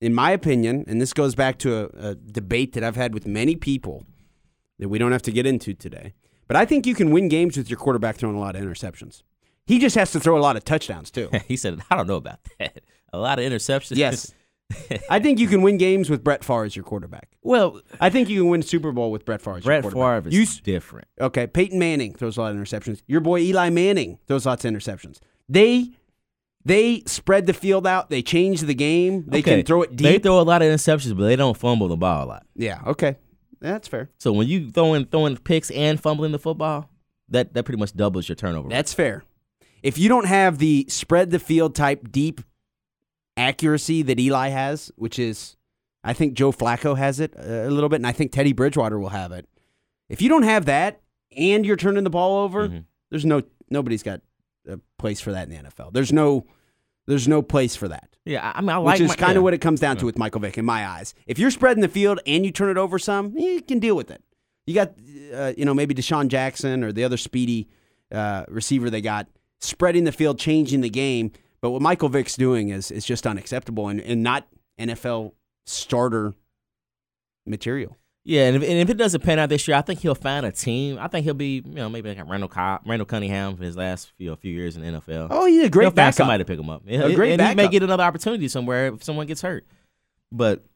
[0.00, 3.26] in my opinion, and this goes back to a, a debate that I've had with
[3.26, 4.04] many people
[4.78, 6.14] that we don't have to get into today.
[6.46, 9.22] But I think you can win games with your quarterback throwing a lot of interceptions.
[9.66, 11.30] He just has to throw a lot of touchdowns too.
[11.48, 12.82] he said, I don't know about that.
[13.12, 13.96] A lot of interceptions.
[13.96, 14.32] Yes.
[15.10, 17.28] I think you can win games with Brett Favre as your quarterback.
[17.42, 20.24] well, I think you can win Super Bowl with Brett Favre as Brett your quarterback.
[20.24, 21.06] Favre is You s- different.
[21.20, 23.02] okay, Peyton Manning throws a lot of interceptions.
[23.06, 25.18] Your boy Eli Manning throws lots of interceptions.
[25.48, 25.90] They
[26.64, 28.08] they spread the field out.
[28.08, 29.24] They change the game.
[29.28, 30.06] They Okay, can throw it deep.
[30.06, 32.46] They throw a lot of interceptions, but they don't fumble the ball a lot.
[32.56, 33.16] yeah, okay.
[33.60, 34.10] That's fair.
[34.18, 36.90] So when you throwing throwing picks and fumbling the football,
[37.28, 38.68] that that pretty much doubles your turnover.
[38.68, 38.74] rate.
[38.74, 39.24] That's fair.
[39.82, 42.40] If you don't have the spread the field type deep
[43.36, 45.56] accuracy that Eli has, which is,
[46.02, 49.08] I think Joe Flacco has it a little bit, and I think Teddy Bridgewater will
[49.10, 49.48] have it.
[50.08, 51.00] If you don't have that
[51.36, 52.84] and you're turning the ball over, Mhm.
[53.10, 54.20] there's no nobody's got
[54.68, 55.90] a place for that in the NFL.
[55.92, 56.46] There's no
[57.06, 58.08] there's no place for that.
[58.24, 59.40] yeah, I I mean, I like Which is kind of yeah.
[59.42, 61.14] what it comes down to with Michael Vick in my eyes.
[61.26, 64.10] If you're spreading the field and you turn it over some, you can deal with
[64.10, 64.22] it.
[64.66, 64.94] You got,
[65.34, 67.68] uh, you know, maybe DeSean Jackson or the other speedy
[68.10, 69.26] uh, receiver they got
[69.60, 71.32] spreading the field, changing the game.
[71.64, 74.46] But what Michael Vick's doing is is just unacceptable and, and not
[74.78, 75.32] NFL
[75.64, 76.34] starter
[77.46, 77.96] material.
[78.22, 80.44] Yeah, and if, and if it doesn't pan out this year, I think he'll find
[80.44, 80.98] a team.
[81.00, 84.12] I think he'll be, you know, maybe like Randall Cobb, Randall Cunningham for his last
[84.18, 85.28] few, few years in the NFL.
[85.30, 86.14] Oh, he's a he'll great find backup.
[86.16, 86.82] somebody to pick him up.
[86.86, 89.66] A great and he may get another opportunity somewhere if someone gets hurt.
[90.30, 90.66] But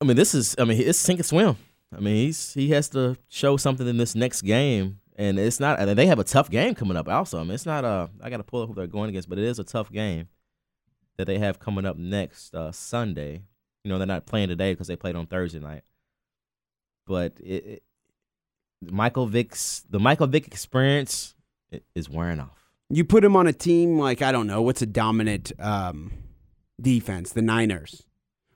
[0.00, 1.58] I mean, this is, I mean, it's sink or swim.
[1.94, 5.84] I mean, he's he has to show something in this next game, and it's not.
[5.84, 7.08] They have a tough game coming up.
[7.08, 8.08] Also, I mean, it's not a.
[8.22, 10.28] I got to pull up who they're going against, but it is a tough game
[11.16, 13.42] that they have coming up next uh, Sunday.
[13.82, 15.82] You know, they're not playing today because they played on Thursday night.
[17.04, 17.82] But it, it,
[18.80, 21.34] Michael Vick's the Michael Vick experience
[21.96, 22.70] is wearing off.
[22.88, 26.12] You put him on a team like I don't know what's a dominant um,
[26.80, 28.04] defense, the Niners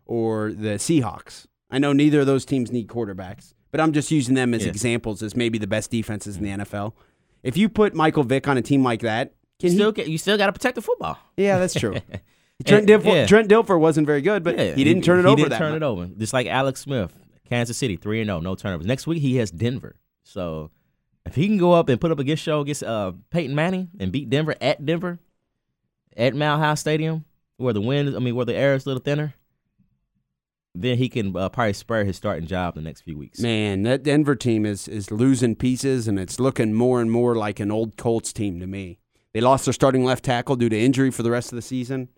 [0.07, 1.47] or the Seahawks.
[1.71, 4.69] I know neither of those teams need quarterbacks, but I'm just using them as Yeah.
[4.69, 6.95] examples as maybe the best defenses in the NFL.
[7.43, 9.77] If you put Michael Vick on a team like that, You can he?
[9.77, 11.19] still, get, you still got to protect the football.
[11.37, 11.97] Yeah, that's true.
[12.65, 13.27] Trent, Dilfer, yeah.
[13.27, 15.71] Trent Dilfer wasn't very good, but Yeah, he didn't turn it over He didn't turn
[15.73, 15.77] much.
[15.79, 16.07] it over.
[16.07, 17.13] Just like Alex Smith,
[17.49, 18.87] Kansas City, three and zero, no turnovers.
[18.87, 19.97] Next week he has Denver.
[20.23, 20.71] So
[21.27, 23.89] if he can go up and put up a good show against uh, Peyton Manning
[23.99, 25.19] and beat Denver at Denver,
[26.17, 27.25] at Mile High Stadium,
[27.57, 29.35] where the wind, I mean, where the air is a little thinner,
[30.75, 33.41] then he can uh, probably spur his starting job the next few weeks.
[33.41, 37.61] Man, that Denver team is is losing pieces, and it's looking more and more like
[37.61, 38.99] an old Colts team to me.
[39.35, 42.09] They lost their starting left tackle due to injury for the rest of the season.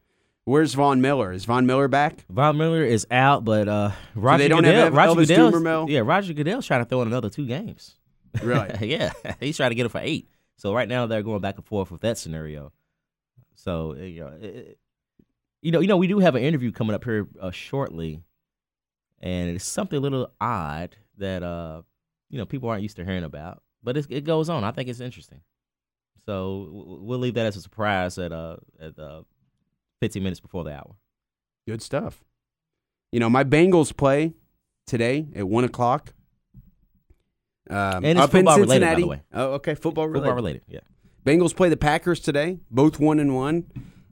[0.47, 1.33] Where's Von Miller?
[1.33, 2.27] Is Von Miller back?
[2.29, 6.01] Von Miller is out, but uh, Roger they don't Goodell, have Roger Elvis Goodell's- Yeah,
[6.01, 7.97] Roger Goodell's trying to throw in another two games.
[8.43, 8.69] Really?
[8.89, 10.29] yeah, he's trying to get it for eight.
[10.57, 12.73] So right now they're going back and forth with that scenario.
[13.55, 14.79] So you know, it,
[15.63, 18.23] you know, you know, we do have an interview coming up here uh, shortly,
[19.25, 21.81] and it's something a little odd that uh,
[22.29, 24.63] you know people aren't used to hearing about, but it, it goes on.
[24.63, 25.41] I think it's interesting.
[26.27, 26.69] So
[27.01, 29.23] we'll leave that as a surprise at uh at uh,
[30.01, 30.95] 15 minutes before the hour.
[31.67, 32.23] Good stuff.
[33.13, 34.35] You know, my Bengals play
[34.87, 36.13] today at one o'clock.
[37.71, 39.23] Um, and it's football related, by the way.
[39.33, 40.25] Oh, okay, football related.
[40.25, 40.81] Football related, yeah.
[41.25, 43.65] Bengals play the Packers today, both one and one.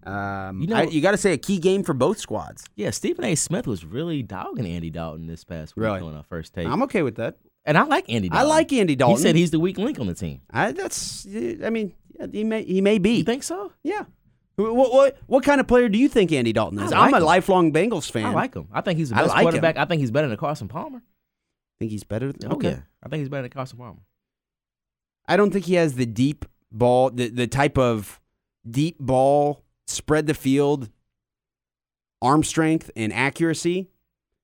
[0.05, 2.65] Um, You know- you got to say a key game for both squads.
[2.77, 3.35] Yeah, Stephen A.
[3.35, 6.01] Smith was really dogging Andy Dalton this past week Really?
[6.01, 6.67] on our first take.
[6.67, 7.37] I'm okay with that.
[7.65, 8.47] and I like Andy Dalton.
[8.47, 9.17] I like Andy Dalton.
[9.19, 10.41] He said he's the weak link on the team.
[10.51, 11.27] I, that's.
[11.65, 11.95] I mean,
[12.33, 13.19] he may he may be.
[13.19, 13.73] You think so?
[13.85, 14.05] Yeah.
[14.57, 16.93] What, what what kind of player do you think Andy Dalton is?
[16.93, 17.23] I I'm a him.
[17.23, 18.27] lifelong Bengals fan.
[18.27, 18.69] I like him.
[18.73, 19.65] I think he's the I best like him.
[19.65, 20.99] I think he's better than Carson Palmer.
[20.99, 22.33] I think he's better.
[22.33, 22.71] Than, Oh, okay.
[22.71, 22.81] yeah.
[23.03, 24.03] I think he's better than Carson Palmer.
[25.27, 28.21] I don't think he has the deep ball, the, the type of
[28.69, 30.91] deep ball, spread the field,
[32.21, 33.89] arm strength and accuracy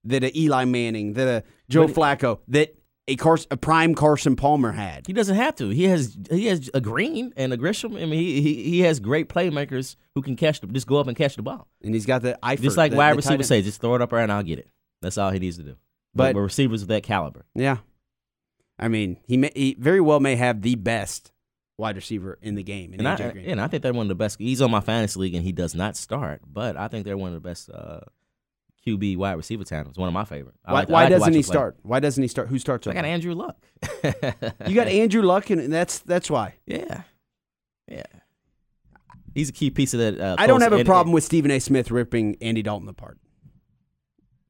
[0.05, 2.75] that a Eli Manning, that a Joe But- Flacco, that
[3.07, 5.07] a Cars, a prime Carson Palmer had.
[5.07, 5.71] He doesn't have to.
[5.71, 7.97] He has he has a Green and a Gresham.
[7.97, 11.07] I mean, he he, he has great playmakers who can catch the just go up
[11.07, 11.69] and catch the ball.
[11.83, 13.95] And he's got the Eifert, Just like the- wide the tight receivers say, just throw
[13.95, 14.69] it up there and I'll get it.
[15.01, 15.77] That's all he needs to do.
[16.15, 17.47] But- But, but receivers of that caliber.
[17.55, 17.79] Yeah.
[18.79, 21.33] I mean, he, may, he very well may have the best
[21.79, 22.93] wide receiver in the game.
[22.93, 23.47] In And I, Green.
[23.47, 24.39] and I think they're one of the best.
[24.39, 27.29] He's on my fantasy league and he does not start, but I think they're one
[27.29, 28.01] of the best uh,
[28.87, 29.97] QB wide receiver tandems.
[29.97, 30.57] One of my favorite.
[30.65, 31.77] Why like- why doesn't he start?
[31.83, 32.49] Why doesn't he start?
[32.49, 33.57] Who starts I got Andrew Luck.
[34.67, 36.55] You got Andrew Luck, and that's that's why.
[36.67, 37.03] Yeah,
[37.87, 38.03] yeah.
[39.35, 40.21] He's a key piece of that.
[40.21, 41.61] Uh, I don't have a problem with Stephen A.
[41.61, 43.19] Smith ripping Andy Dalton apart.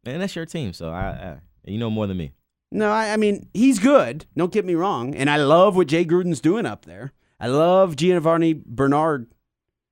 [0.07, 1.37] And that's your team, so I, I
[1.67, 2.33] you know more than me.
[2.71, 4.27] No, I, I mean he's good.
[4.37, 7.13] Don't get me wrong, and I love what Jay Gruden's doing up there.
[7.41, 9.29] I love Giovani Bernard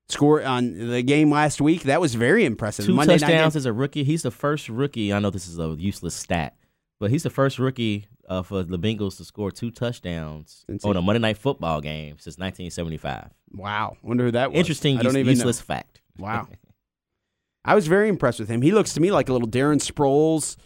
[0.09, 1.83] score on the game last week.
[1.83, 2.85] That was very impressive.
[2.85, 4.03] Two Monday night touchdowns as a rookie.
[4.03, 5.13] He's the first rookie.
[5.13, 6.55] I know this is a useless stat,
[6.99, 10.97] but he's the first rookie uh, for the Bengals to score two touchdowns Since on
[10.97, 13.31] a Monday Night Football game since 1975.
[13.53, 14.59] Wow, wonder who that was.
[14.59, 16.01] Interesting, I don't use- even useless fact.
[16.17, 16.47] Wow,
[17.65, 18.61] I was very impressed with him.
[18.61, 20.57] He looks to me like a little Darren Sproles,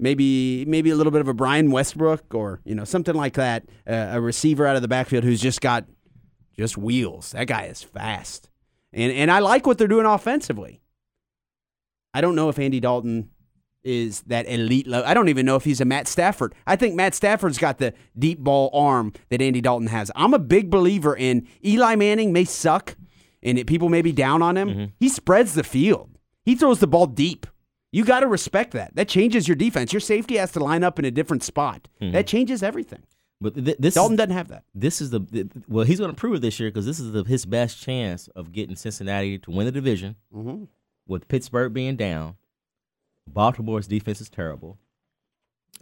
[0.00, 3.64] maybe maybe a little bit of a Brian Westbrook, or you know something like that.
[3.86, 5.84] Uh, a receiver out of the backfield who's just got
[6.56, 7.32] just wheels.
[7.32, 8.50] That guy is fast,
[8.92, 10.80] and and I like what they're doing offensively.
[12.12, 13.30] I don't know if Andy Dalton
[13.82, 15.08] is that elite level.
[15.08, 16.54] I don't even know if he's a Matt Stafford.
[16.66, 20.10] I think Matt Stafford's got the deep ball arm that Andy Dalton has.
[20.14, 22.96] I'm a big believer in Eli Manning may suck
[23.42, 24.92] and it, people may be down on him.
[24.98, 26.10] He spreads the field.
[26.44, 27.46] He throws the ball deep.
[27.92, 28.94] You got to respect that.
[28.94, 29.92] That changes your defense.
[29.92, 31.88] Your safety has to line up in a different spot.
[32.00, 33.02] That changes everything.
[33.40, 34.64] But th- this Dalton is, doesn't have that.
[34.74, 37.12] this is the, the well, he's going to prove it this year because this is
[37.12, 40.16] the, his best chance of getting Cincinnati to win the division.
[40.34, 40.64] Mm-hmm.
[41.08, 42.36] With Pittsburgh being down,
[43.32, 44.78] Baltimore's defense is terrible.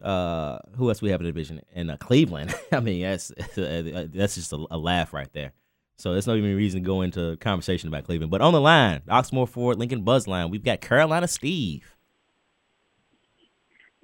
[0.01, 1.61] Uh, who else we have in the division?
[1.75, 2.55] And uh, Cleveland.
[2.73, 5.53] I mean, that's that's just a, a laugh right there.
[5.97, 8.31] So there's no even reason to go into conversation about Cleveland.
[8.31, 11.97] But on the line, Oxmoor Ford Lincoln Buzz line, we've got Carolina Steve.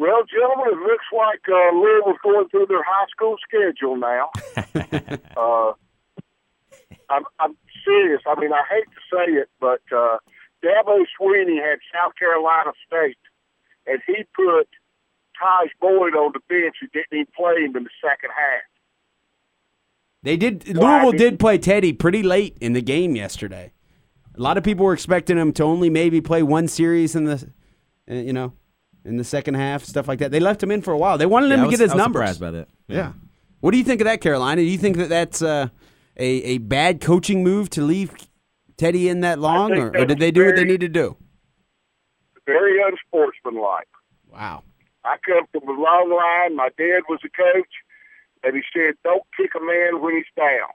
[0.04, 4.28] Well, gentlemen, it looks like uh, Louisville's going through their high school schedule now.
[5.34, 5.72] uh,
[7.08, 8.20] I'm, I'm serious.
[8.26, 10.18] I mean, I hate to say it, but uh,
[10.62, 13.16] Dabo Swinney had South Carolina State,
[13.86, 14.68] and he put
[15.40, 18.62] Tajh Boyd on the bench who didn't even play him in the second half.
[20.22, 20.76] They did.
[20.76, 23.72] Why Louisville did- did play Teddy pretty late in the game yesterday.
[24.36, 27.50] A lot of people were expecting him to only maybe play one series in the,
[28.10, 28.52] uh, you know,
[29.04, 30.30] in the second half, stuff like that.
[30.30, 31.18] They left him in for a while.
[31.18, 32.20] They wanted him Yeah, to was- get his I numbers.
[32.20, 32.68] surprised by that.
[32.88, 33.12] Yeah.
[33.60, 34.60] What do you think of that, Carolina?
[34.62, 35.68] Do you think that that's uh,
[36.16, 38.12] a a bad coaching move to leave
[38.76, 41.16] Teddy in that long, or, or did they do what they very- need to do?
[42.46, 43.88] Very unsportsmanlike.
[44.30, 44.64] Wow.
[45.04, 46.56] I come from a long line.
[46.56, 47.72] My dad was a coach,
[48.42, 50.70] and he said, "Don't kick a man when he's down."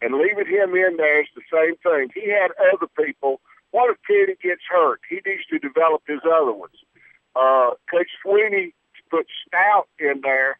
[0.00, 2.10] And leaving him in there is the same thing.
[2.14, 3.40] He had other people.
[3.72, 5.00] What if Teddy gets hurt?
[5.08, 6.74] He needs to develop his other ones.
[7.38, 8.72] Uh, Coach Swinney
[9.10, 10.58] put Stoudt in there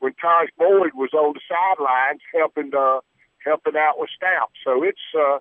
[0.00, 3.00] when Tajh Boyd was on the sidelines helping uh,
[3.44, 4.52] helping out with Stoudt.
[4.64, 5.38] So it's uh,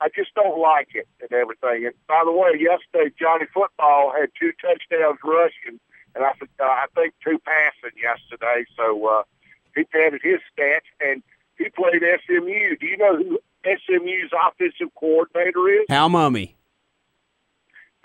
[0.00, 1.86] I just don't like it and everything.
[1.86, 5.80] And by the way, yesterday Johnny Football had two touchdowns rushing,
[6.14, 8.64] and I think uh, I think two passing yesterday.
[8.76, 9.22] So uh,
[9.74, 11.22] he padded his stats, and
[11.56, 12.76] he played SMU.
[12.76, 15.86] Do you know who SMU's offensive coordinator is?
[15.88, 16.52] Hal Mumme.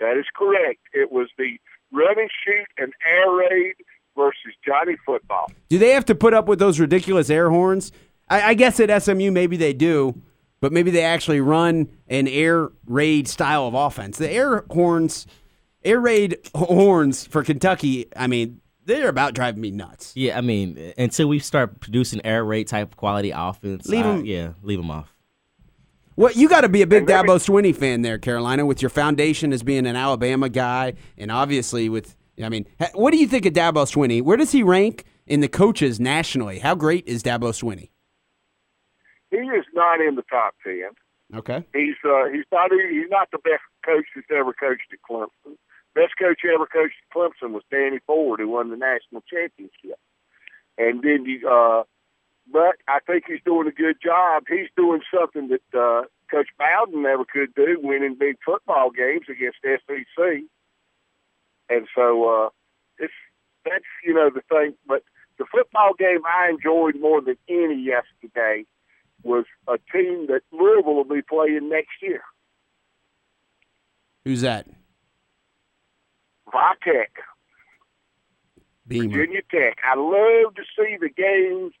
[0.00, 0.80] That is correct.
[0.92, 1.58] It was the
[1.94, 3.74] run and shoot and air raid
[4.16, 5.50] versus Johnny Football.
[5.68, 7.92] Do they have to put up with those ridiculous air horns?
[8.28, 10.20] I, I guess at SMU maybe they do,
[10.60, 14.18] but maybe they actually run an air raid style of offense.
[14.18, 15.26] The air horns,
[15.84, 18.06] air raid horns for Kentucky.
[18.16, 20.12] I mean, they're about driving me nuts.
[20.14, 24.24] Yeah, I mean, until we start producing air raid type quality offense, Leave I- 'em-
[24.26, 25.13] Yeah, leave them off.
[26.16, 28.88] What you got to be a big every- Dabo Swinney fan there, Carolina, with your
[28.90, 32.16] foundation as being an Alabama guy, and obviously with.
[32.42, 34.20] I mean, what do you think of Dabo Swinney?
[34.20, 36.58] Where does he rank in the coaches nationally?
[36.58, 37.90] How great is Dabo Swinney?
[39.30, 40.90] He is not in the top ten.
[41.34, 41.64] Okay.
[41.72, 45.56] He's uh, he's not he's not the best coach that's ever coached at Clemson.
[45.94, 49.98] Best coach ever coached at Clemson was Danny Ford, who won the national championship.
[50.76, 51.84] And then you, uh,
[52.50, 54.44] but I think he's doing a good job.
[54.48, 59.58] He's doing something that uh, Coach Bowden never could do, winning big football games against
[59.62, 60.44] SEC.
[61.70, 62.48] And so uh,
[62.98, 63.12] it's
[63.64, 64.74] that's you know the thing.
[64.86, 65.02] But
[65.38, 68.66] the football game I enjoyed more than any yesterday
[69.22, 72.22] was a team that Louisville will be playing next year.
[74.24, 74.66] Who's that?
[76.48, 77.06] Vitech,
[78.86, 79.08] Beamer.
[79.08, 79.78] Virginia Tech.
[79.82, 81.72] I love to see the games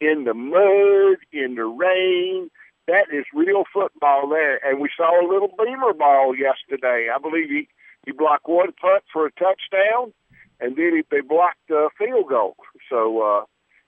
[0.00, 2.50] in the mud, in the rain.
[2.86, 4.64] That is real football there.
[4.66, 7.08] And we saw a little Beamer ball yesterday.
[7.14, 7.68] I believe he,
[8.04, 10.12] he blocked one punt for a touchdown,
[10.58, 12.56] and then he, they blocked a field goal.
[12.88, 13.44] So uh,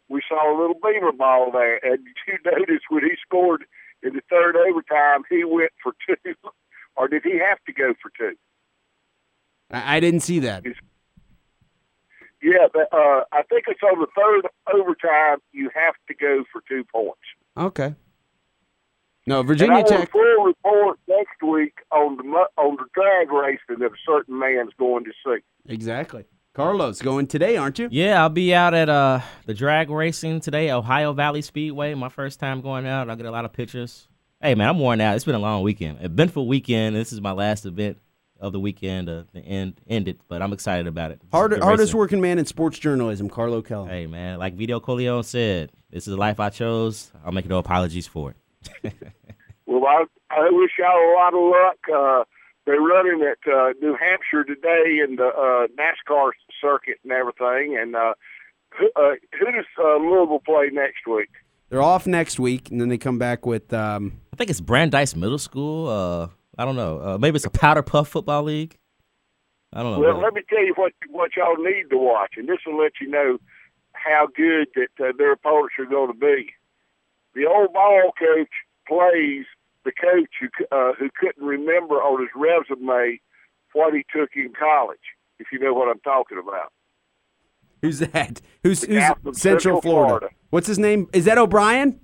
[0.08, 1.84] we saw a little Beamer ball there.
[1.84, 3.64] And did you notice when he scored
[4.02, 6.34] in the third overtime, he went for two,
[6.96, 8.36] or did he have to go for two?
[9.70, 10.64] I, I didn't see that.
[12.42, 15.38] Yeah, but uh, I think it's on the third overtime.
[15.52, 17.20] You have to go for two points.
[17.56, 17.94] Okay.
[19.26, 20.08] No, And Virginia I want Tech.
[20.08, 22.22] a full report next week on the
[22.60, 25.38] on the drag racing that a certain man's going to see.
[25.72, 26.24] Exactly.
[26.54, 27.88] Carlos going today, aren't you?
[27.90, 31.94] Yeah, I'll be out at uh the drag racing today, Ohio Valley Speedway.
[31.94, 33.08] My first time going out.
[33.08, 34.08] I'll get a lot of pictures.
[34.40, 35.14] Hey man, I'm worn out.
[35.14, 35.98] It's been a long weekend.
[36.02, 36.96] Eventful weekend.
[36.96, 37.98] This is my last event
[38.42, 39.08] of the weekend.
[39.08, 41.22] Uh, the end ended, but I'm excited about it.
[41.32, 41.98] Hard, hardest racing.
[41.98, 43.88] working man in sports journalism, Carlo Kellum.
[43.88, 47.10] Hey man, like Vito Corleone said, this is the life I chose.
[47.24, 48.34] I'll make no apologies for
[48.84, 48.92] it.
[49.64, 51.78] Well, I I wish y'all a lot of luck.
[51.88, 52.24] Uh,
[52.66, 57.78] they're running at uh, New Hampshire today in the uh, NASCAR circuit and everything.
[57.80, 58.14] And uh,
[58.78, 61.30] who, uh, who does uh, Louisville play next week?
[61.70, 63.72] They're off next week, and then they come back with.
[63.72, 65.88] Um, I think it's Brandeis Middle School.
[65.88, 67.00] Uh, I don't know.
[67.00, 68.78] Uh, maybe it's a Powder Puff Football League.
[69.72, 70.00] I don't know.
[70.00, 72.78] Well, but- let me tell you what what y'all need to watch, and this will
[72.78, 73.38] let you know
[73.94, 76.50] how good that uh, their opponents are going to be.
[77.34, 78.50] The old ball coach
[78.86, 79.46] plays
[79.84, 83.20] the coach who uh, who couldn't remember on his resume
[83.72, 84.98] what he took in college.
[85.38, 86.70] If you know what I'm talking about.
[87.80, 88.40] who's that?
[88.62, 90.08] Who's, who's Central, Central Florida.
[90.08, 90.28] Florida.
[90.50, 91.08] What's his name?
[91.12, 91.98] Is that O'Brien?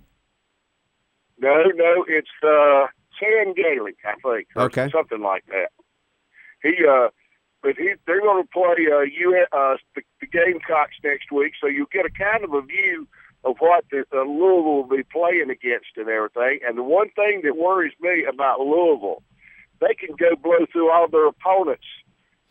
[1.38, 2.87] No, no, it's uh,
[3.18, 4.88] Chan Gailey, I think, or Okay.
[4.90, 5.70] something like that.
[6.62, 7.09] He, uh,
[7.62, 11.66] but he, they're going to play uh, U, uh, the, the Gamecocks next week, so
[11.66, 13.07] you'll get a kind of a view
[13.44, 16.61] of what the, uh, Louisville will be playing against and everything.
[16.66, 19.22] And the one thing that worries me about Louisville,
[19.81, 21.87] they can go blow through all their opponents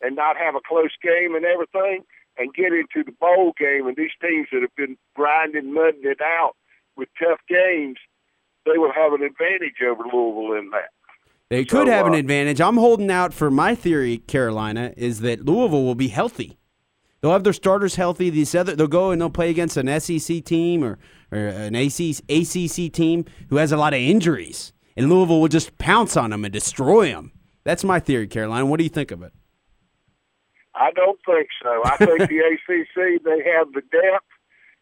[0.01, 2.03] and not have a close game and everything,
[2.37, 3.87] and get into the bowl game.
[3.87, 6.53] And these teams that have been grinding, mudding it out
[6.95, 7.97] with tough games,
[8.71, 10.89] they will have an advantage over Louisville in that.
[11.49, 12.59] They could So, have an uh, advantage.
[12.59, 16.57] I'm holding out for my theory, Carolina, is that Louisville will be healthy.
[17.21, 18.29] They'll have their starters healthy.
[18.29, 20.99] These other, they'll go and they'll play against an SEC team or,
[21.31, 25.77] or an AC, ACC team who has a lot of injuries, and Louisville will just
[25.77, 27.31] pounce on them and destroy them.
[27.63, 28.65] That's my theory, Carolina.
[28.65, 29.33] What do you think of it?
[30.75, 31.81] I don't think so.
[31.85, 34.25] I think the ACC they have the depth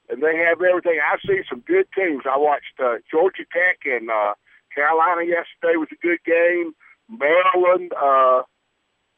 [0.10, 1.00] and they have everything.
[1.02, 2.24] I see some good teams.
[2.30, 4.34] I watched uh, Georgia Tech and uh,
[4.74, 6.74] Carolina yesterday was a good game.
[7.10, 8.44] Maryland uh,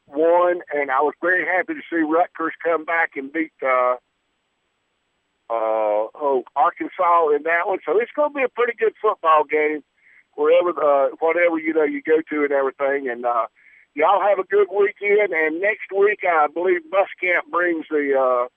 [0.08, 3.96] won, and I was very happy to see Rutgers come back and beat uh,
[5.50, 7.80] uh, oh, Arkansas in that one.
[7.86, 9.84] So it's going to be a pretty good football game
[10.36, 13.10] wherever, uh, whatever you know you go to and everything.
[13.10, 13.48] And uh,
[13.96, 15.34] y'all have a good weekend.
[15.34, 18.48] And next week, I believe Muschamp brings the uh,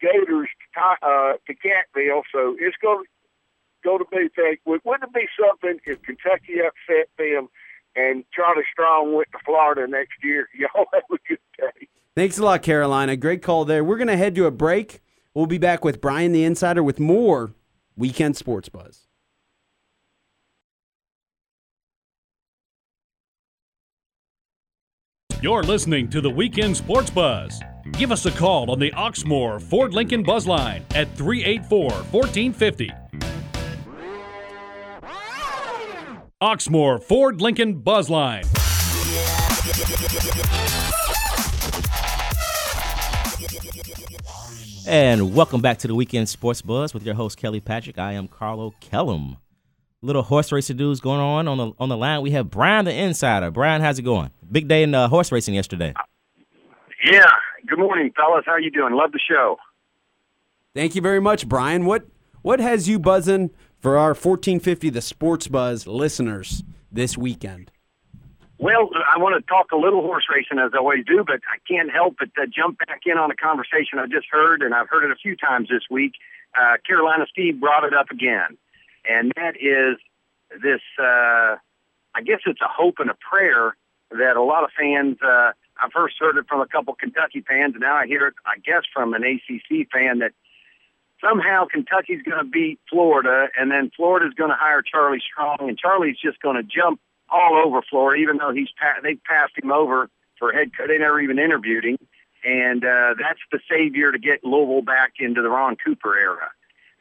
[0.00, 2.22] Gators to, uh, to Catville.
[2.32, 3.08] So it's going to
[3.84, 4.28] going to be.
[4.34, 7.48] Think, wouldn't it be something if Kentucky upset them
[7.96, 10.48] and Charlie Strong went to Florida next year?
[10.58, 11.88] Y'all have a good day.
[12.14, 13.16] Thanks a lot, Carolina.
[13.16, 13.84] Great call there.
[13.84, 15.00] We're going to head to a break.
[15.34, 17.54] We'll be back with Brian the Insider with more
[17.96, 19.07] Weekend Sports Buzz.
[25.40, 27.60] You're listening to the Weekend Sports Buzz.
[27.92, 32.90] Give us a call on the Oxmoor Ford Lincoln Buzz Line at 384 1450.
[36.42, 38.42] Oxmoor Ford Lincoln Buzz Line.
[44.88, 47.96] And welcome back to the Weekend Sports Buzz with your host, Kelly Patrick.
[47.96, 49.36] I am Carlo Kellum.
[50.00, 52.22] Little horse racing news going on on the on the line.
[52.22, 53.50] We have Brian the Insider.
[53.50, 54.30] Brian, how's it going?
[54.50, 55.92] Big day in uh, horse racing yesterday.
[57.04, 57.26] Yeah.
[57.66, 58.44] Good morning, fellas.
[58.46, 58.94] How you doing?
[58.94, 59.56] Love the show.
[60.72, 61.84] Thank you very much, Brian.
[61.84, 62.06] What
[62.42, 67.72] what has you buzzing for our 1450 The Sports Buzz listeners this weekend?
[68.58, 71.58] Well, I want to talk a little horse racing as I always do, but I
[71.66, 74.88] can't help but uh, jump back in on a conversation I just heard, and I've
[74.88, 76.12] heard it a few times this week.
[76.56, 78.56] Uh, Carolina Steve brought it up again,
[79.08, 79.98] and that is
[80.62, 80.80] this.
[80.98, 81.56] Uh,
[82.14, 83.76] I guess it's a hope and a prayer
[84.10, 85.18] that a lot of fans.
[85.22, 88.34] Uh, I first heard it from a couple Kentucky fans, and now I hear it,
[88.44, 90.32] I guess, from an ACC fan that
[91.20, 95.78] somehow Kentucky's going to beat Florida, and then Florida's going to hire Charlie Strong, and
[95.78, 99.70] Charlie's just going to jump all over Florida, even though he's pa- they passed him
[99.70, 100.88] over for head coach.
[100.88, 101.98] They never even interviewed him,
[102.44, 106.50] and uh, that's the savior to get Louisville back into the Ron Cooper era.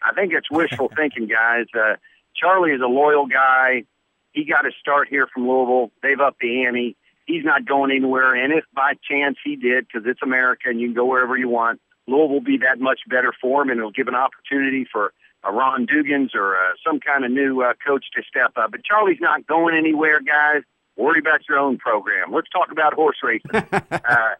[0.01, 1.65] I think it's wishful thinking, guys.
[1.73, 1.95] Uh,
[2.35, 3.83] Charlie is a loyal guy.
[4.31, 5.91] He got his start here from Louisville.
[6.03, 6.95] They've upped the ante.
[7.25, 10.87] He's not going anywhere, and if by chance he did, because it's America and you
[10.87, 13.91] can go wherever you want, Louisville will be that much better for him, and it'll
[13.91, 15.11] give an opportunity for
[15.43, 18.71] a Ron Dugans or uh, some kind of new uh, coach to step up.
[18.71, 20.63] But Charlie's not going anywhere, guys.
[20.95, 22.31] Worry about your own program.
[22.31, 23.51] Let's talk about horse racing.
[23.71, 24.35] uh,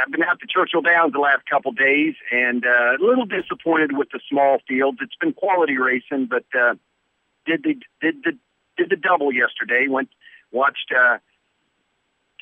[0.00, 3.96] I've been out to Churchill Downs the last couple days, and uh, a little disappointed
[3.96, 4.98] with the small fields.
[5.00, 6.74] It's been quality racing, but uh,
[7.46, 8.38] did the did the
[8.76, 9.86] did the double yesterday.
[9.88, 10.10] Went
[10.52, 10.92] watched.
[10.96, 11.18] Uh,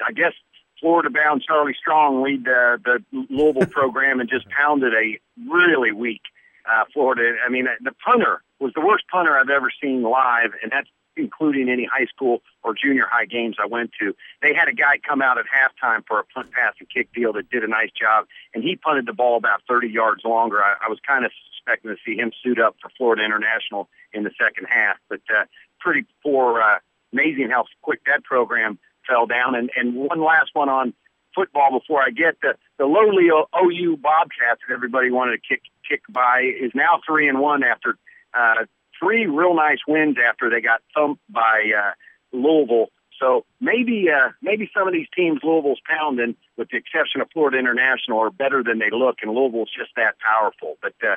[0.06, 0.32] I guess
[0.80, 5.18] Florida bound Charlie Strong lead the the Louisville program and just pounded a
[5.50, 6.22] really weak
[6.70, 7.36] uh, Florida.
[7.44, 11.68] I mean, the punter was the worst punter I've ever seen live, and that's including
[11.68, 14.14] any high school or junior high games I went to.
[14.40, 17.32] They had a guy come out at halftime for a punt, pass, and kick deal
[17.34, 20.62] that did a nice job, and he punted the ball about 30 yards longer.
[20.62, 24.24] I, I was kind of expecting to see him suit up for Florida International in
[24.24, 25.44] the second half, but uh,
[25.80, 26.60] pretty poor.
[26.60, 26.78] Uh,
[27.12, 29.54] amazing how quick that program fell down.
[29.54, 30.94] And, and one last one on
[31.34, 36.02] football before I get the the lowly OU Bobcats that everybody wanted to kick kick
[36.08, 37.96] by is now three and one after
[38.34, 38.64] uh,
[39.02, 41.92] three real nice wins after they got thumped by uh,
[42.32, 42.90] Louisville.
[43.18, 47.58] So maybe uh, maybe some of these teams Louisville's pounding, with the exception of Florida
[47.58, 50.76] International, are better than they look, and Louisville's just that powerful.
[50.80, 51.16] But uh,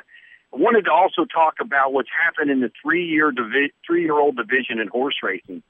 [0.52, 4.18] I wanted to also talk about what's happened in the three year divi- three year
[4.18, 5.62] old division in horse racing.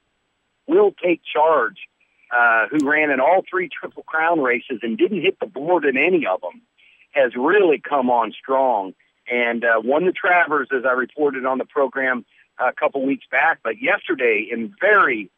[0.67, 1.77] Will take charge
[2.31, 5.97] uh, who ran in all three Triple Crown races and didn't hit the board in
[5.97, 6.61] any of them,
[7.11, 8.93] has really come on strong
[9.29, 12.25] and uh, won the Travers, as I reported on the program
[12.59, 13.59] a couple weeks back.
[13.63, 15.29] But yesterday, in very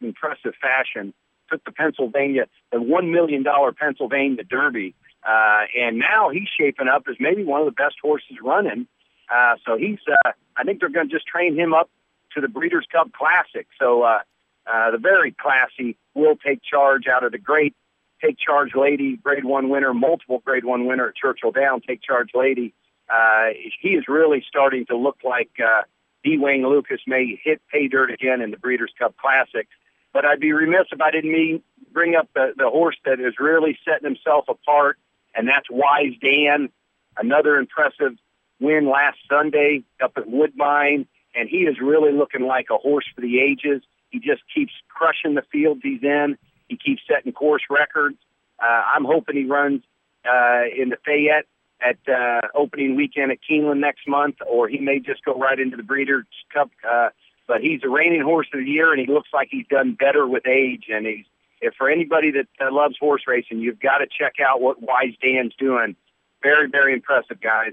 [0.00, 1.14] impressive fashion,
[1.50, 3.44] took the Pennsylvania, the $1 million
[3.78, 4.94] Pennsylvania Derby.
[5.26, 8.86] Uh, and now he's shaping up as maybe one of the best horses running.
[9.34, 11.88] Uh, so he's, uh, I think they're going to just train him up
[12.34, 13.66] to the Breeders' Cup Classic.
[13.78, 14.18] So uh,
[14.66, 17.74] uh, the very classy will take charge out of the great
[18.22, 22.30] take charge lady, grade one winner, multiple grade one winner at Churchill Down, take charge
[22.34, 22.72] lady.
[23.08, 23.48] Uh,
[23.80, 25.82] he is really starting to look like uh,
[26.22, 26.38] D.
[26.38, 29.68] Wayne Lukas may hit pay dirt again in the Breeders' Cup Classic.
[30.12, 33.34] But I'd be remiss if I didn't mean bring up the, the horse that is
[33.38, 34.98] really setting himself apart,
[35.34, 36.70] and that's Wise Dan.
[37.16, 38.16] Another impressive
[38.60, 43.20] win last Sunday up at Woodbine, and he is really looking like a horse for
[43.20, 43.82] the ages.
[44.10, 46.38] He just keeps crushing the fields he's in.
[46.68, 48.16] He keeps setting course records.
[48.58, 49.82] Uh, I'm hoping he runs
[50.24, 51.46] uh, in the Fayette
[51.80, 55.76] at uh, opening weekend at Keeneland next month, or he may just go right into
[55.76, 56.70] the Breeders' Cup.
[56.88, 57.10] Uh,
[57.46, 60.26] but he's a reigning horse of the year, and he looks like he's done better
[60.26, 60.84] with age.
[60.92, 61.26] And he's
[61.60, 65.14] if for anybody that uh, loves horse racing, you've got to check out what Wise
[65.22, 65.96] Dan's doing.
[66.42, 67.72] Very, very impressive, guys.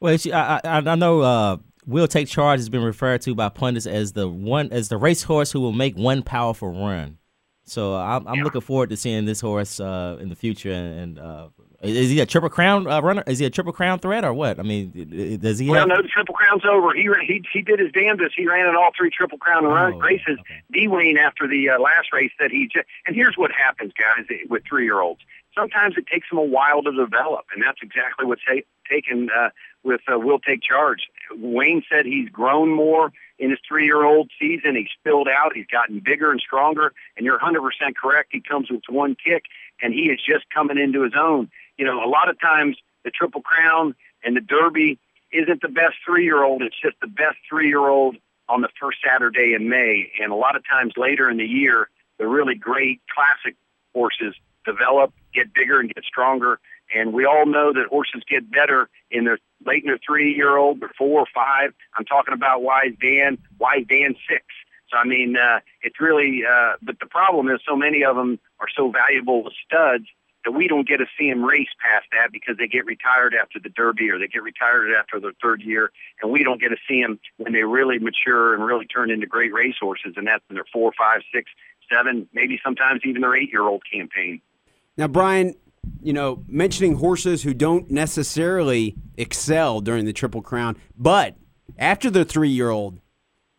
[0.00, 3.86] Well, I, I, I know uh, will take charge has been referred to by pundits
[3.86, 7.18] as the one as the racehorse who will make one powerful run.
[7.64, 8.44] So I'm, I'm yeah.
[8.44, 10.72] looking forward to seeing this horse uh, in the future.
[10.72, 11.48] And, and uh,
[11.80, 13.22] is he a triple crown uh, runner?
[13.26, 14.58] Is he a triple crown threat or what?
[14.58, 15.70] I mean, does he?
[15.70, 15.88] Well, have...
[15.88, 16.92] no, the triple crown's over.
[16.92, 18.34] He he he did his damnedest.
[18.36, 20.38] He ran in all three triple crown oh, run races.
[20.40, 21.18] Okay.
[21.20, 22.86] After the uh, last race that he just.
[23.06, 25.20] And here's what happens, guys, with three year olds.
[25.56, 29.50] Sometimes it takes them a while to develop, and that's exactly what's ha- taken uh,
[29.84, 31.08] with uh, Will Take Charge.
[31.36, 34.76] Wayne said he's grown more in his three year old season.
[34.76, 35.52] He's filled out.
[35.54, 36.92] He's gotten bigger and stronger.
[37.16, 37.60] And you're 100%
[38.00, 38.30] correct.
[38.32, 39.44] He comes with one kick,
[39.80, 41.50] and he is just coming into his own.
[41.78, 44.98] You know, a lot of times the Triple Crown and the Derby
[45.32, 46.62] isn't the best three year old.
[46.62, 48.16] It's just the best three year old
[48.48, 50.10] on the first Saturday in May.
[50.20, 53.56] And a lot of times later in the year, the really great classic
[53.94, 56.58] horses develop, get bigger, and get stronger.
[56.94, 60.56] And we all know that horses get better in their late in their three year
[60.56, 61.72] old, or four or five.
[61.96, 64.44] I'm talking about Wise Dan, Wise Dan six.
[64.90, 66.42] So I mean, uh, it's really.
[66.50, 70.06] Uh, but the problem is, so many of them are so valuable as studs
[70.44, 73.58] that we don't get to see them race past that because they get retired after
[73.58, 75.90] the Derby or they get retired after their third year,
[76.22, 79.26] and we don't get to see them when they really mature and really turn into
[79.26, 81.50] great racehorses, and that's in their four, five, six,
[81.92, 84.40] seven, maybe sometimes even their eight-year-old campaign.
[84.96, 85.54] Now, Brian,
[86.02, 91.36] you know, mentioning horses who don't necessarily excel during the Triple Crown, but
[91.78, 93.00] after their three-year-old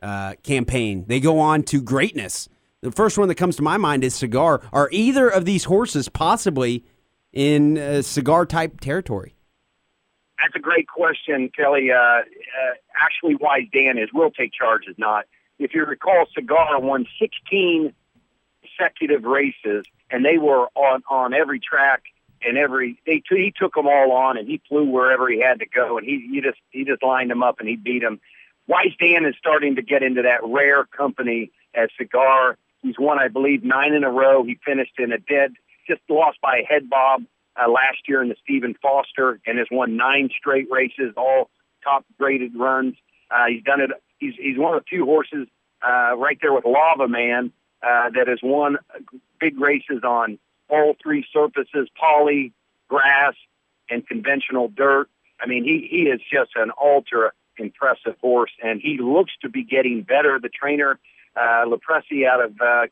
[0.01, 2.47] uh, campaign, they go on to greatness.
[2.81, 4.61] The first one that comes to my mind is Cigar.
[4.71, 6.85] Are either of these horses possibly
[7.33, 9.35] in uh, cigar type territory?
[10.39, 11.91] That's a great question, Kelly.
[11.91, 12.21] Uh, uh,
[12.95, 14.09] actually, Wise Dan is.
[14.13, 15.25] Will take charge is not.
[15.57, 17.93] If you recall, Cigar won 16
[18.61, 22.03] consecutive races, and they were on on every track
[22.41, 25.65] and every they he took them all on, and he flew wherever he had to
[25.65, 28.21] go, and he he just he just lined them up and he beat them.
[28.67, 33.27] Wise Dan is starting to get into that rare company as Cigar He's won, I
[33.27, 34.43] believe, nine in a row.
[34.43, 35.53] He finished in a dead,
[35.87, 37.23] just lost by a head bob
[37.55, 41.49] uh, last year in the Stephen Foster, and has won nine straight races, all
[41.83, 42.95] top graded runs.
[43.31, 43.91] Uh, he's done it.
[44.17, 45.47] He's he's one of the few horses
[45.85, 47.51] uh, right there with Lava Man
[47.83, 48.77] uh, that has won
[49.39, 52.53] big races on all three surfaces: poly,
[52.87, 53.35] grass,
[53.89, 55.09] and conventional dirt.
[55.41, 59.63] I mean, he he is just an ultra impressive horse, and he looks to be
[59.63, 60.39] getting better.
[60.39, 60.99] The trainer
[61.39, 62.87] uh, LoPresti out of uh,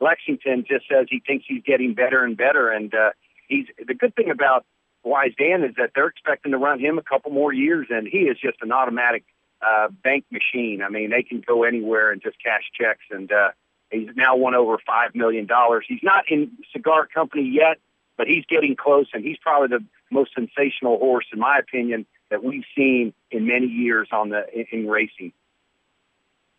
[0.00, 2.70] Lexington just says he thinks he's getting better and better.
[2.70, 3.10] And uh,
[3.48, 4.64] he's the good thing about
[5.02, 8.20] Wise Dan is that they're expecting to run him a couple more years, and he
[8.20, 9.24] is just an automatic
[9.60, 10.82] uh, bank machine.
[10.82, 13.04] I mean, they can go anywhere and just cash checks.
[13.10, 13.50] And uh,
[13.90, 15.84] he's now won over five million dollars.
[15.86, 17.78] He's not in cigar company yet,
[18.16, 22.42] but he's getting close, and he's probably the most sensational horse, in my opinion, that
[22.42, 25.32] we've seen in many years on the in, in racing.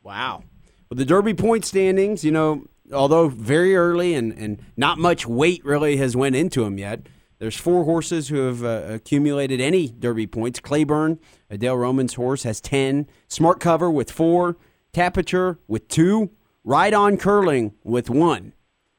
[0.03, 0.43] Wow.
[0.89, 5.63] Well, the Derby point standings, you know, although very early and, and not much weight
[5.65, 7.07] really has went into them yet.
[7.39, 10.59] There's four horses who have uh, accumulated any Derby points.
[10.59, 11.19] Cleburne,
[11.49, 13.07] Adele Roman's horse, has 10.
[13.27, 14.57] Smart Cover with four.
[14.93, 16.29] Tapiture with two.
[16.63, 18.53] Ride on Curlin with one.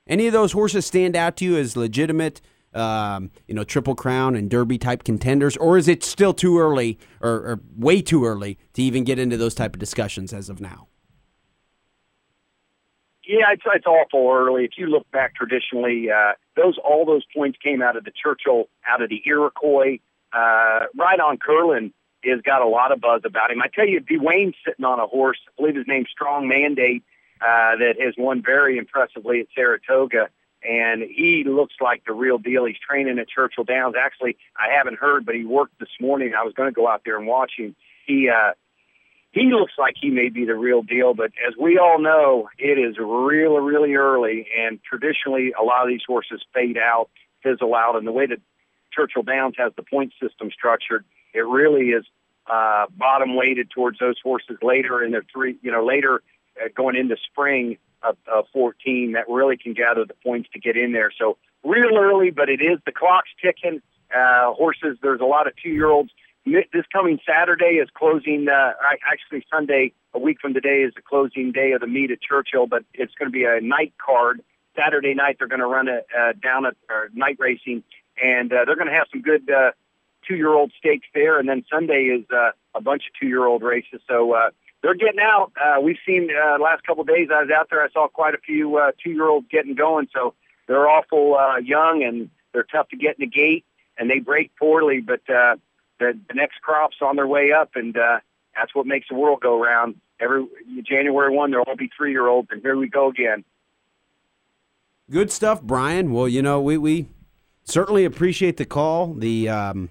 [0.07, 2.41] Any of those horses stand out to you as legitimate,
[2.75, 6.99] um, you know, Triple Crown and Derby type contenders, or is it still too early
[7.21, 10.61] or, or way too early to even get into those type of discussions as of
[10.61, 10.87] now?
[13.27, 14.65] Yeah, it's, it's awful early.
[14.65, 18.69] If you look back traditionally, uh, those all those points came out of the Churchill,
[18.89, 19.99] out of the Iroquois.
[20.33, 21.93] Uh, Ride on Curlin
[22.25, 23.61] has got a lot of buzz about him.
[23.61, 25.39] I tell you, Dwayne's sitting on a horse.
[25.49, 27.03] I believe his name's Strong Mandate,
[27.41, 30.29] uh, that has won very impressively at Saratoga,
[30.63, 32.65] and he looks like the real deal.
[32.65, 33.95] He's training at Churchill Downs.
[33.99, 36.33] Actually, I haven't heard, but he worked this morning.
[36.35, 37.77] I was going to go out there and watch him.
[38.07, 38.53] He uh,
[39.37, 42.79] he looks like he may be the real deal, but as we all know, it
[42.79, 47.11] is really, really early, and traditionally, a lot of these horses fade out,
[47.43, 48.41] fizzle out, and the way that
[48.95, 52.07] Churchill Downs has the point system structured, it really is
[52.47, 56.23] uh, bottom weighted towards those horses later in their three, you know, later
[56.59, 60.79] uh, going into spring of, of 14 that really can gather the points to get
[60.79, 61.13] in there.
[61.19, 63.83] So real early, but it is the clock's ticking.
[64.17, 66.11] Uh, horses, there's a lot of two year olds
[66.47, 68.49] this coming Saturday is closing.
[68.49, 68.73] Uh,
[69.11, 72.67] actually, Sunday, a week from today, is the closing day of the meet at Churchill.
[72.67, 74.43] But it's going to be a night card.
[74.77, 77.83] Saturday night, they're going to run a uh, down at uh, night racing,
[78.23, 79.73] and uh, they're going to have some good uh,
[80.29, 81.39] two-year-old stakes there.
[81.39, 84.01] And then Sunday is uh, a bunch of two-year-old races.
[84.07, 84.51] So uh,
[84.83, 85.53] they're getting out.
[85.61, 87.29] Uh, we've seen uh, last couple of days.
[87.33, 87.83] I was out there.
[87.83, 90.09] I saw quite a few uh, two-year-olds getting going.
[90.13, 90.35] So
[90.69, 93.65] they're awful uh, young and they're tough to get in the gate,
[93.99, 95.29] and they break poorly, but.
[95.29, 95.57] Uh,
[95.99, 98.19] the, the next crop's on their way up, and uh,
[98.55, 99.97] that's what makes the world go round.
[100.19, 100.47] Every
[100.83, 103.45] January one, there'll all be three year olds, and here we go again.
[105.11, 106.13] Good stuff, Brian.
[106.13, 107.07] Well, you know, we we
[107.65, 109.15] certainly appreciate the call.
[109.15, 109.91] The um,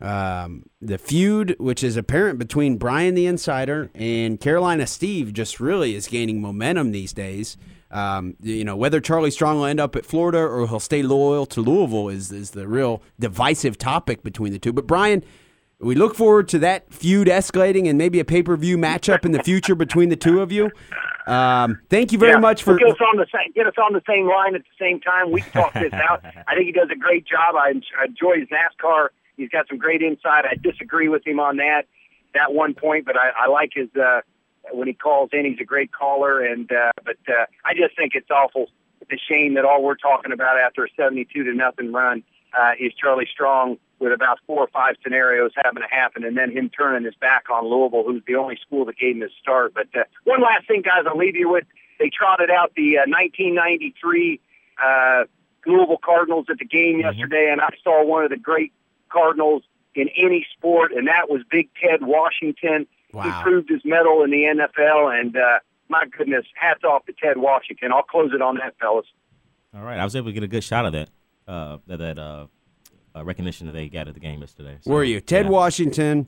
[0.00, 5.94] um, the feud, which is apparent between Brian the Insider and Carolina Steve, just really
[5.94, 7.56] is gaining momentum these days.
[7.92, 11.44] Um, you know, whether Charlie Strong will end up at Florida or he'll stay loyal
[11.46, 14.72] to Louisville is, is the real divisive topic between the two.
[14.72, 15.22] But, Brian,
[15.78, 19.32] we look forward to that feud escalating and maybe a pay per view matchup in
[19.32, 20.70] the future between the two of you.
[21.26, 23.92] Um, thank you very yeah, much for get us on the same get us on
[23.92, 25.30] the same line at the same time.
[25.30, 26.24] We talk this out.
[26.48, 27.54] I think he does a great job.
[27.56, 29.08] I enjoy his NASCAR.
[29.36, 30.44] He's got some great insight.
[30.44, 31.82] I disagree with him on that
[32.34, 34.20] that one point, but I, I like his uh,
[34.72, 35.44] when he calls in.
[35.44, 38.66] He's a great caller, and uh, but uh, I just think it's awful.
[39.00, 42.22] It's a shame that all we're talking about after a 72 to nothing run
[42.58, 46.50] uh, is Charlie Strong with about four or five scenarios having to happen, and then
[46.50, 49.74] him turning his back on Louisville, who's the only school that gave him his start.
[49.74, 51.64] But uh, one last thing, guys, I'll leave you with.
[51.98, 54.40] They trotted out the uh, 1993
[54.82, 55.24] uh,
[55.66, 57.18] Louisville Cardinals at the game Mm-hmm.
[57.18, 58.72] yesterday, and I saw one of the great
[59.08, 59.62] Cardinals
[59.94, 62.86] in any sport, and that was Big Ted Washington.
[63.12, 63.24] Wow.
[63.24, 65.58] He proved his medal in the NFL, and uh,
[65.88, 67.92] my goodness, hats off to Ted Washington.
[67.92, 69.06] I'll close it on that, fellas.
[69.74, 71.10] All right, I was able to get a good shot of that.
[71.46, 72.46] Uh, that that uh,
[73.14, 74.78] uh, recognition that they got at the game yesterday.
[74.80, 75.20] So, Were you?
[75.20, 75.50] Ted yeah.
[75.50, 76.26] Washington,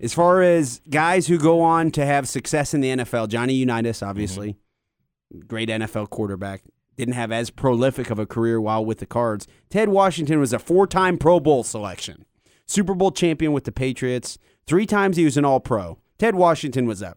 [0.00, 4.02] as far as guys who go on to have success in the NFL, Johnny Unitas,
[4.02, 4.56] obviously,
[5.46, 6.62] great NFL quarterback,
[6.96, 9.46] didn't have as prolific of a career while with the Cards.
[9.70, 12.24] Ted Washington was a four time Pro Bowl selection,
[12.66, 14.38] Super Bowl champion with the Patriots.
[14.66, 15.98] Three times he was an All Pro.
[16.22, 17.16] Ted Washington was a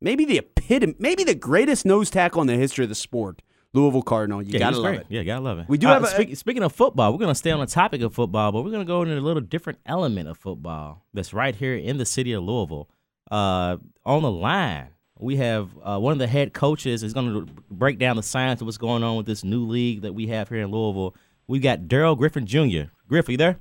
[0.00, 3.42] maybe the epitome, maybe the greatest nose tackle in the history of the sport.
[3.72, 4.40] Louisville Cardinal.
[4.40, 5.06] You Yeah, gotta love it.
[5.08, 5.68] Yeah, gotta love it.
[5.68, 8.00] We do Uh, have a- speak- speaking of football, we're gonna stay on the topic
[8.00, 11.56] of football, but we're gonna go into a little different element of football that's right
[11.56, 12.88] here in the city of Louisville.
[13.28, 17.52] Uh, on the line, we have uh, one of the head coaches is going to
[17.72, 20.48] break down the science of what's going on with this new league that we have
[20.48, 21.16] here in Louisville.
[21.48, 22.92] We got Daryl Griffith Jr.
[23.08, 23.58] Griff, are you there?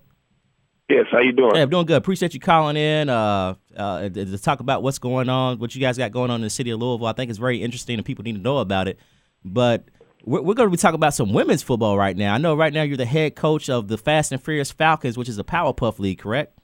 [0.90, 1.56] Yes, how you doing?
[1.56, 1.98] Hey, I'm doing good.
[1.98, 5.98] Appreciate you calling in uh, uh, to, talk about what's going on, what you guys
[5.98, 7.08] got going on in the city of Louisville.
[7.08, 8.98] I think it's very interesting and people need to know about it.
[9.44, 9.90] But
[10.24, 12.34] we're, we're going to be talking about some women's football right now.
[12.34, 15.28] I know right now you're the head coach of the Fast and Furious Falcons, which
[15.28, 16.58] is a Powerpuff League, correct?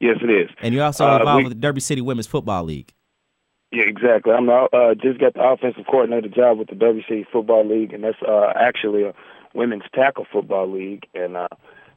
[0.00, 0.50] Yes, it is.
[0.60, 2.92] And you're also Uh, involved we- with the Derby City Women's Football League.
[3.70, 4.32] Yeah, exactly.
[4.32, 8.02] I'm the, uh, just got the offensive coordinator job with the WC Football League, and
[8.02, 9.14] that's uh, actually a
[9.54, 11.48] women's tackle football league, and uh,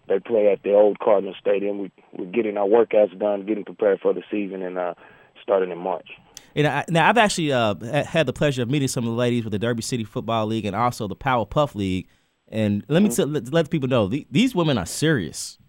[0.10, 1.80] they play at the old Cardinal Stadium.
[1.80, 4.96] We, we're getting our workouts done, getting prepared for the season, and uh,
[5.42, 6.10] starting in March.
[6.56, 9.44] And I, now I've actually uh, had the pleasure of meeting some of the ladies
[9.44, 12.08] with the Derby City Football League and also the Power Puff League.
[12.48, 15.60] And let me t- let, let people know the, these women are serious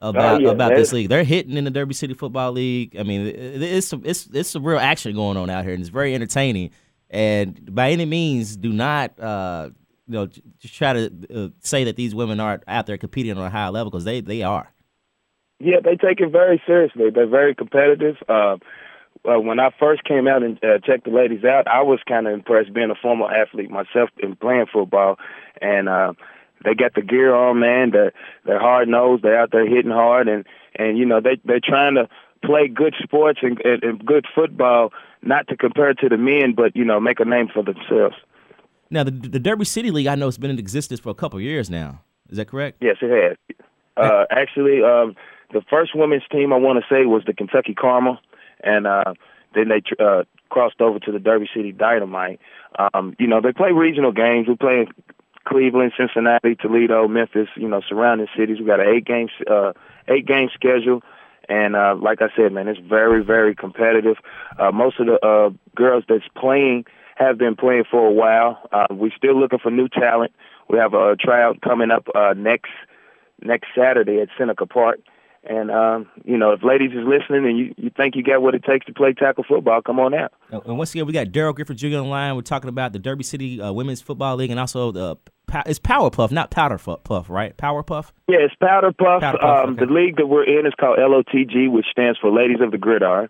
[0.00, 1.10] about Oh, yeah, about this league.
[1.10, 2.96] They're hitting in the Derby City Football League.
[2.98, 5.80] I mean, it, it's some, it's it's some real action going on out here, and
[5.80, 6.70] it's very entertaining.
[7.10, 9.70] And by any means, do not uh,
[10.10, 13.44] you know just try to uh, say that these women aren't out there competing on
[13.44, 14.72] a high level because they they are.
[15.60, 17.10] Yeah, they take it very seriously.
[17.14, 18.16] They're very competitive.
[18.28, 18.56] Uh,
[19.24, 22.26] uh, when I first came out and uh, checked the ladies out, I was kind
[22.26, 25.16] of impressed being a former athlete myself and playing football.
[25.60, 26.14] And uh,
[26.64, 27.90] they got the gear on, man.
[27.92, 28.12] They're
[28.46, 29.22] they're hard nosed.
[29.22, 30.44] They're out there hitting hard, and
[30.74, 32.08] and you know they they're trying to
[32.44, 34.92] play good sports and, and, and good football,
[35.22, 38.16] not to compare to the men, but you know make a name for themselves.
[38.90, 41.38] Now the the Derby City League I know it's been in existence for a couple
[41.38, 42.00] of years now.
[42.28, 42.78] Is that correct?
[42.80, 43.56] Yes, it has.
[43.96, 45.14] Uh, actually, um,
[45.52, 48.18] the first women's team I want to say was the Kentucky Carmel,
[48.62, 49.14] and uh,
[49.54, 52.40] then they tr- uh, crossed over to the Derby City Dynamite.
[52.78, 54.48] Um, you know, they play regional games.
[54.48, 54.86] We play in
[55.44, 57.48] Cleveland, Cincinnati, Toledo, Memphis.
[57.56, 58.58] You know, surrounding cities.
[58.60, 59.72] We got an eight game uh,
[60.08, 61.02] eight game schedule.
[61.48, 64.18] And uh, like I said, man, it's very, very competitive.
[64.56, 66.84] Uh, most of the uh, girls that's playing
[67.20, 68.58] have been playing for a while.
[68.72, 70.32] Uh, we're still looking for new talent.
[70.68, 72.70] We have a tryout coming up uh, next
[73.42, 75.00] next Saturday at Seneca Park.
[75.42, 78.54] And um, you know, if ladies is listening and you, you think you got what
[78.54, 80.32] it takes to play tackle football, come on out.
[80.52, 81.86] Uh, And once again, we got Daryl Griffith Jr.
[81.86, 82.36] on the line.
[82.36, 85.16] We're talking about the Derby City uh, Women's Football League and also the
[85.66, 87.56] it's Powerpuff, not Powder Puff, right?
[87.56, 88.12] Powerpuff.
[88.28, 89.20] Yeah, it's Powder Puff.
[89.20, 89.86] Powder Puff, um, okay.
[89.86, 93.28] The league that we're in is called LOTG, which stands for Ladies of the Gridiron.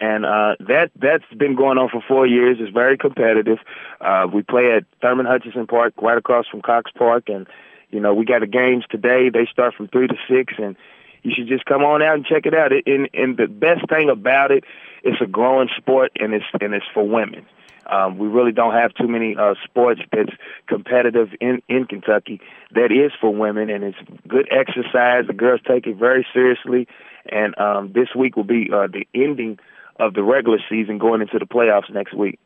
[0.00, 2.58] And uh, that that's been going on for four years.
[2.60, 3.58] It's very competitive.
[4.00, 7.48] Uh, we play at Thurman Hutchinson Park, right across from Cox Park, and
[7.90, 9.28] you know we got the games today.
[9.28, 10.76] They start from three to six, and
[11.22, 12.72] you should just come on out and check it out.
[12.72, 14.62] It, and, and the best thing about it,
[15.02, 17.44] it's a growing sport, and it's and it's for women.
[17.88, 20.32] Um, we really don't have too many uh, sports that's
[20.66, 22.40] competitive in, in Kentucky
[22.72, 25.26] that is for women, and it's good exercise.
[25.26, 26.86] The girls take it very seriously,
[27.26, 29.58] and um, this week will be uh, the ending
[29.98, 32.38] of the regular season, going into the playoffs next week.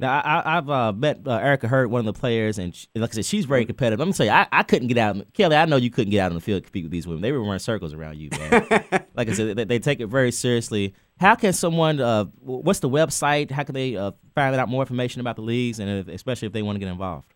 [0.00, 2.86] Now I, I, I've uh, met uh, Erica Hurt, one of the players, and she,
[2.94, 3.98] like I said, she's very competitive.
[3.98, 5.16] Let me tell you, I, I couldn't get out.
[5.32, 7.20] Kelly, I know you couldn't get out on the field to compete with these women.
[7.22, 8.66] They were running circles around you, man.
[9.16, 10.94] like I said, they, they take it very seriously.
[11.18, 12.00] How can someone?
[12.00, 13.50] Uh, what's the website?
[13.50, 16.52] How can they uh, find out more information about the leagues, and if, especially if
[16.52, 17.34] they want to get involved?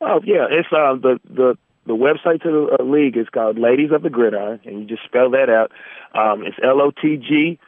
[0.00, 3.90] Oh yeah, it's uh, the the the website to the uh, league is called Ladies
[3.90, 5.72] of the Gridiron, and you just spell that out.
[6.14, 7.58] Um, it's L O T G.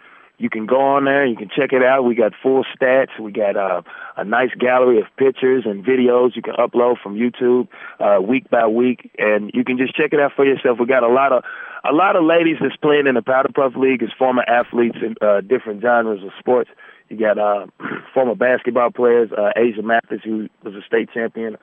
[0.43, 2.05] You can go on there, you can check it out.
[2.05, 3.16] We got full stats.
[3.16, 3.82] We got uh,
[4.16, 7.68] a nice gallery of pictures and videos you can upload from YouTube
[8.01, 10.80] uh, week by week, and you can just check it out for yourself.
[10.80, 11.45] We got a lot of
[11.88, 15.14] a lot of ladies that's playing in the Powder Puff League as former athletes in
[15.22, 16.70] uh, different genres of sports.
[17.09, 17.66] You got uh,
[18.12, 21.57] former basketball players, uh, Asia Mathis, who was a state champion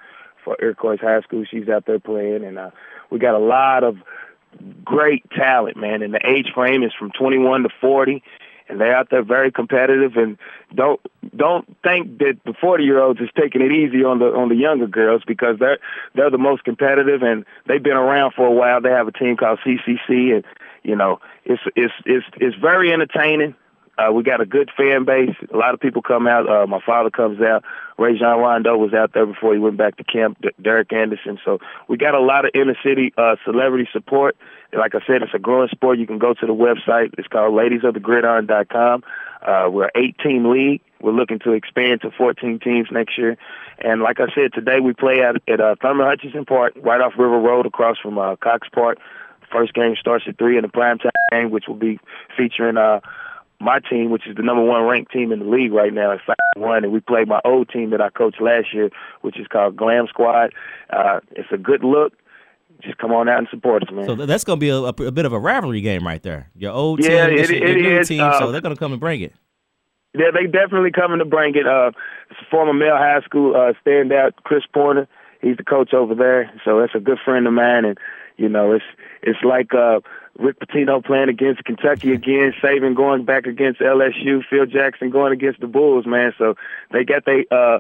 [0.46, 1.44] for Iroquois High School.
[1.44, 2.72] She's out there playing, and uh,
[3.10, 3.98] we got a lot of
[4.84, 6.02] great talent, man.
[6.02, 8.24] And the age frame is from 21 to 40,
[8.70, 10.16] and they're out there very competitive.
[10.16, 10.38] And
[10.74, 11.00] don't
[11.36, 14.56] don't think that the 40 year olds is taking it easy on the on the
[14.56, 15.80] younger girls because they're
[16.16, 18.82] they're the most competitive, and they've been around for a while.
[18.82, 20.46] They have a team called CCC, and
[20.84, 23.56] you know it's it's it's it's very entertaining.
[23.98, 25.36] Uh, we got a good fan base.
[25.54, 26.48] A lot of people come out.
[26.48, 27.66] Uh, my father comes out.
[27.98, 30.38] Rajon Rondo was out there before he went back to camp.
[30.42, 31.38] D- Derek Anderson.
[31.44, 31.60] So
[31.90, 34.38] we got a lot of inner city uh, celebrity support.
[34.72, 35.98] Like I said, it's a growing sport.
[35.98, 37.14] You can go to the website.
[37.18, 39.04] It's called ladiesofthegridiron.com.
[39.42, 40.82] Uh, we're an 18 league.
[41.02, 43.38] We're looking to expand to 14 teams next year.
[43.80, 47.14] And like I said, today we play at, at uh, Thurman Hutchinson Park, right off
[47.18, 48.98] River Road, across from uh, Cox Park.
[49.52, 52.00] First game starts at three in the primetime game, which will be
[52.38, 53.00] featuring uh,
[53.60, 56.20] my team, which is the number one ranked team in the league right now, is
[56.26, 58.90] five one, and we play my old team that I coached last year,
[59.22, 60.54] which is called Glam Squad.
[60.90, 62.14] Uh, it's a good look.
[62.82, 64.06] Just come on out and support us, man.
[64.06, 66.50] So that's going to be a, a, a, bit of a rivalry game right there.
[66.56, 68.08] Your old yeah, team, it, your, it your new is.
[68.08, 69.34] team, Uh, so they're going to come and bring it.
[70.14, 71.68] Yeah, they definitely coming to bring it.
[71.68, 71.92] Uh,
[72.32, 75.08] it's a former male high school uh, standout, Chris Porter.
[75.42, 77.86] He's the coach over there, so that's a good friend of mine.
[77.86, 77.98] And
[78.38, 78.86] you know, it's
[79.22, 80.00] it's like uh,
[80.40, 85.60] Rick Pitino playing against Kentucky again, Saban going back against LSU, Phil Jackson going against
[85.60, 86.34] the Bulls, man.
[86.38, 86.56] So
[86.92, 87.80] they got they uh,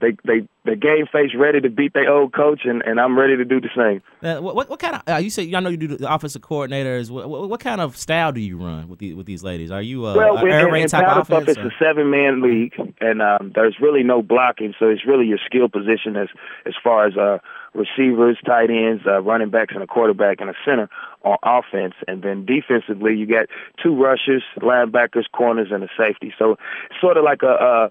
[0.00, 3.36] they they the game face ready to beat their old coach, and, and I'm ready
[3.36, 4.02] to do the same.
[4.22, 5.52] Uh, what, what what kind of uh, you say?
[5.54, 7.10] I know you do the offensive coordinators.
[7.10, 9.70] What, what, what kind of style do you run with these with these ladies?
[9.70, 11.46] Are you uh, well, a raid in, in type Powder offense?
[11.46, 15.26] Puff, it's a seven man league, and um, there's really no blocking, so it's really
[15.26, 16.28] your skill position as
[16.66, 17.38] as far as uh,
[17.74, 20.88] receivers, tight ends, uh, running backs, and a quarterback and a center
[21.22, 23.46] on offense, and then defensively you got
[23.82, 26.34] two rushers, linebackers, corners, and a safety.
[26.38, 26.52] So
[26.90, 27.50] it's sort of like a.
[27.50, 27.88] Uh,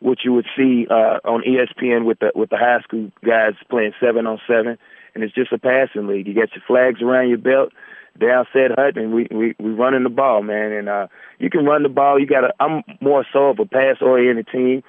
[0.00, 3.92] what you would see uh, on ESPN with the with the high school guys playing
[4.00, 4.78] seven on seven,
[5.14, 6.26] and it's just a passing league.
[6.26, 7.72] You get your flags around your belt,
[8.18, 10.72] down set hut, and we we we running the ball, man.
[10.72, 11.06] And uh,
[11.38, 12.18] you can run the ball.
[12.18, 12.54] You got to.
[12.60, 14.82] I'm more so of a pass oriented team,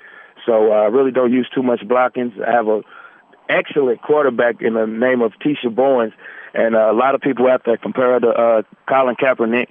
[0.46, 2.34] so uh, I really don't use too much blockings.
[2.46, 2.82] I have a
[3.50, 6.14] excellent quarterback in the name of Tisha Bowens,
[6.54, 9.68] and uh, a lot of people out there compare her to uh, Colin Kaepernick.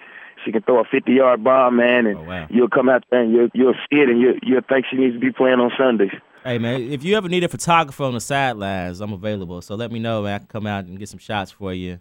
[0.46, 2.46] She can throw a 50-yard bomb, man, and Oh, wow.
[2.48, 5.12] you'll come out there and you'll, you'll see it, and you'll, you'll think she needs
[5.14, 6.12] to be playing on Sundays.
[6.44, 9.60] Hey man, if you ever need a photographer on the sidelines, I'm available.
[9.60, 10.34] So let me know, man.
[10.34, 11.98] I can come out and get some shots for you.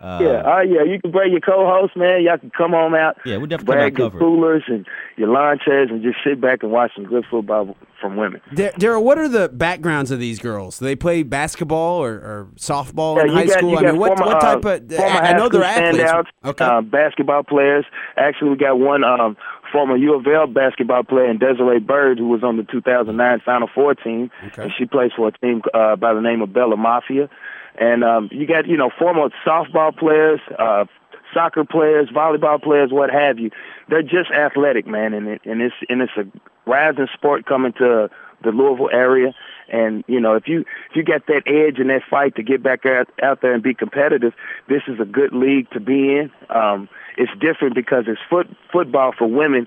[0.00, 2.20] Uh, yeah, oh yeah, you can bring your co-host, man.
[2.22, 3.16] Y'all can come on out.
[3.24, 4.18] Yeah, we definitely come out Bag your covered.
[4.18, 4.86] coolers and
[5.16, 8.40] your lawn chairs, and just sit back and watch some good football from women.
[8.52, 10.78] Da- Daryl, what are the backgrounds of these girls?
[10.80, 13.78] Do they play basketball or, or softball Yeah, in high got- school?
[13.78, 14.90] I mean, what, former, what type uh, of?
[14.92, 16.10] former I, I know they're athletes.
[16.10, 16.64] standouts, Okay.
[16.64, 17.84] uh, basketball players.
[18.16, 19.36] Actually, we got one um,
[19.72, 23.68] former U of L basketball player, in Desiree Bird, who was on the 2009 Final
[23.72, 24.62] Four team, Okay.
[24.64, 27.30] and she plays for a team uh, by the name of Bella Mafia.
[27.76, 30.84] And um, you got you know former softball players, uh,
[31.32, 33.50] soccer players, volleyball players, what have you.
[33.88, 36.24] They're just athletic, man, and it, and it's and it's a
[36.68, 38.08] rising sport coming to
[38.42, 39.34] the Louisville area.
[39.68, 42.62] And you know, if you if you got that edge and that fight to get
[42.62, 44.34] back out out there and be competitive,
[44.68, 46.30] this is a good league to be in.
[46.50, 49.66] Um, it's different because it's foot football for women,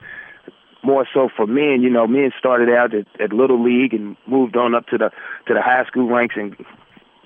[0.84, 1.82] more so for men.
[1.82, 5.10] You know, men started out at, at little league and moved on up to the
[5.48, 6.56] to the high school ranks and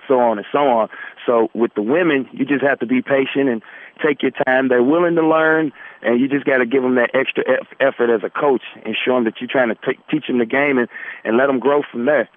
[0.07, 0.89] so on and so on.
[1.25, 3.61] So with the women, you just have to be patient and
[4.05, 4.67] take your time.
[4.69, 5.71] They're willing to learn,
[6.01, 8.95] and you just got to give them that extra eff- effort as a coach and
[9.05, 10.87] show them that you're trying to t- teach them the game and,
[11.23, 12.27] and let them grow from there.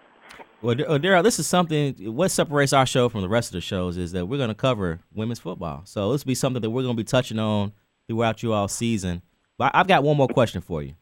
[0.62, 1.94] Well, uh, Daryl, this is something.
[2.14, 4.54] What separates our show from the rest of the shows is that we're going to
[4.54, 5.82] cover women's football.
[5.84, 7.72] So this will be something that we're going to be touching on
[8.08, 9.20] throughout you all season.
[9.58, 10.94] But I've got one more question for you,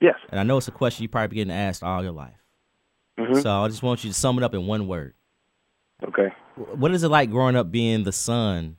[0.00, 0.14] Yes.
[0.30, 2.34] and I know it's a question you probably been getting asked all your life.
[3.18, 3.42] Mhm.
[3.42, 5.14] So I just want you to sum it up in one word.
[6.02, 6.32] Okay.
[6.56, 8.76] What is it like growing up being the son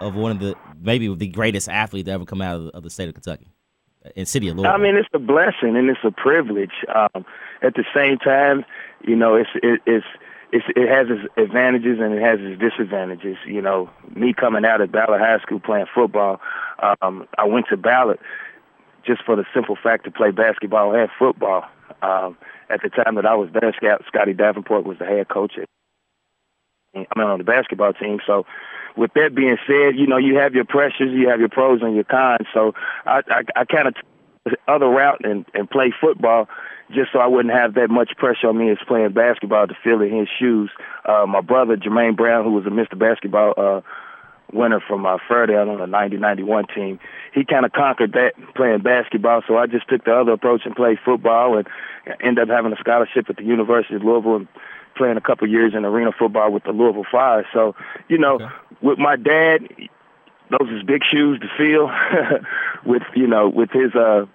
[0.00, 2.82] of one of the maybe the greatest athlete to ever come out of the, of
[2.82, 3.48] the state of Kentucky,
[4.16, 4.72] in city of Louisville?
[4.72, 6.84] I mean, it's a blessing and it's a privilege.
[6.94, 7.24] Um,
[7.62, 8.64] at the same time,
[9.06, 10.06] you know, it's it, it's
[10.52, 13.36] it's it has its advantages and it has its disadvantages.
[13.46, 16.40] You know, me coming out of Ballard High School playing football,
[17.00, 18.18] um, I went to Ballard
[19.06, 21.64] just for the simple fact to play basketball and football.
[22.02, 22.36] Um,
[22.70, 25.54] at the time that I was there, Scott, Scotty Davenport was the head coach.
[25.60, 25.68] At,
[26.94, 28.20] I mean, on the basketball team.
[28.26, 28.46] So,
[28.96, 31.94] with that being said, you know, you have your pressures, you have your pros and
[31.94, 32.46] your cons.
[32.52, 32.74] So,
[33.06, 33.94] I I, I kind of
[34.44, 36.48] the other route and, and play football
[36.92, 40.02] just so I wouldn't have that much pressure on me as playing basketball to fill
[40.02, 40.70] in his shoes.
[41.04, 42.98] Uh, my brother Jermaine Brown, who was a Mr.
[42.98, 43.80] Basketball uh,
[44.52, 47.00] winner from uh, Fairdale on the 90-91 team.
[47.32, 50.76] He kind of conquered that playing basketball, so I just took the other approach and
[50.76, 51.66] played football and
[52.20, 54.48] ended up having a scholarship at the University of Louisville and
[55.02, 57.44] playing a couple years in arena football with the Louisville Fire.
[57.52, 57.74] So,
[58.08, 58.46] you know, Okay.
[58.82, 59.68] with my dad,
[60.50, 61.90] those is big shoes to fill
[62.86, 64.26] with, you know, with his uh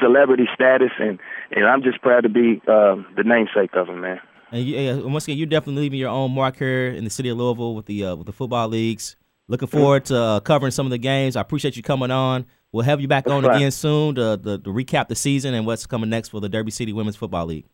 [0.00, 1.18] celebrity status and
[1.50, 4.20] and I'm just proud to be um the namesake of him, man.
[4.50, 7.28] And you, uh, once again, you're definitely leaving your own mark here in the city
[7.28, 9.16] of Louisville with the uh, with the football leagues.
[9.46, 11.36] Looking forward to uh, covering some of the games.
[11.36, 12.46] I appreciate you coming on.
[12.72, 13.56] We'll have you back on right.
[13.56, 16.70] again soon to, to, to recap the season and what's coming next for the Derby
[16.70, 17.66] City Women's Football League.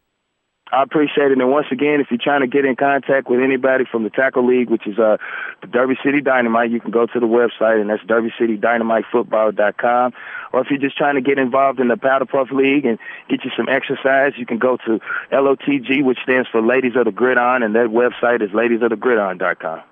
[0.72, 1.38] I appreciate it.
[1.38, 4.44] And once again, if you're trying to get in contact with anybody from the Tackle
[4.44, 5.16] League, which is uh,
[5.60, 10.12] the Derby City Dynamite, you can go to the website, and that's derbycitydynamitefootball.com.
[10.52, 12.98] Or if you're just trying to get involved in the Powder Puff League and
[13.28, 14.98] get you some exercise, you can go to
[15.30, 19.82] LOTG, which stands for Ladies of the Gridiron, and that website is ladiesofthegridiron.com.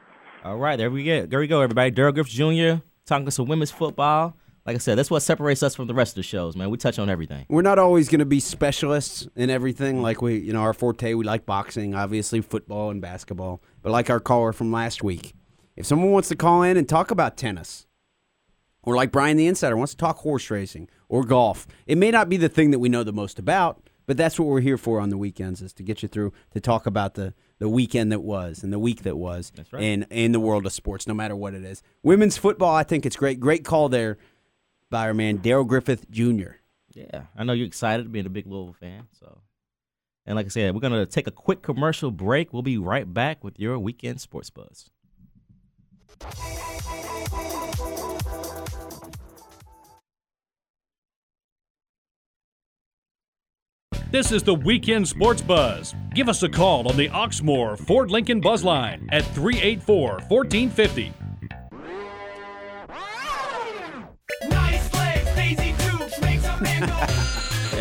[0.45, 1.25] All right, there we go.
[1.25, 1.93] There we go, everybody.
[1.93, 2.83] Daryl Griffiths Jr.
[3.07, 4.35] talking some women's football.
[4.67, 6.71] Like I said, that's what separates us from the rest of the shows, man.
[6.71, 7.45] We touch on everything.
[7.51, 10.01] We're not always going to be specialists in everything.
[10.01, 13.61] Like we, you know, our forte, we like boxing, obviously football and basketball.
[13.83, 15.35] But like our caller from last week,
[15.77, 17.87] if someone wants to call in and talk about tennis,
[18.83, 22.29] or like Brian the Insider wants to talk horse racing or golf, it may not
[22.29, 25.01] be the thing that we know the most about, but that's what we're here for
[25.01, 28.21] on the weekends is to get you through to talk about the the weekend that
[28.21, 29.83] was and the week that was right.
[29.83, 31.83] in in the world of sports, no matter what it is.
[32.03, 33.41] Women's football, I think it's great.
[33.41, 34.19] Great call there
[34.95, 36.53] by our man Daryl Griffith Jr.
[36.93, 39.09] Yeah, I know you're excited to being a big Louisville fan.
[39.19, 39.41] So,
[40.25, 42.53] and like I said, we're gonna take a quick commercial break.
[42.53, 44.91] We'll be right back with your weekend sports buzz.
[54.13, 55.93] This is the Weekend Sports Buzz.
[56.15, 61.13] Give us a call on the Oxmoor Ford Lincoln Buzz Line at 384 1450.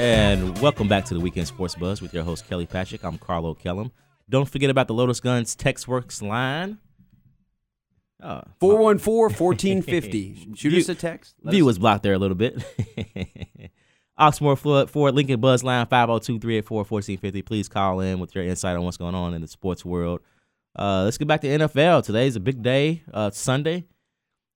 [0.04, 3.06] And welcome back to the Weekend Sports Buzz with your host Kelly Patrick.
[3.06, 3.90] I'm Carlo Kellum.
[4.30, 6.78] Don't forget about the Lotus Guns TextWorks line.
[8.22, 10.58] Uh, 414-1450.
[10.58, 11.36] Shoot View- us a text.
[11.42, 12.62] Let View us- was blocked there a little bit.
[14.20, 17.46] Oxmoor Ford, Ford Lincoln Buzz line 502-384-1450.
[17.46, 20.20] Please call in with your insight on what's going on in the sports world.
[20.78, 22.04] Uh, let's get back to NFL.
[22.04, 23.86] Today's a big day, uh, Sunday.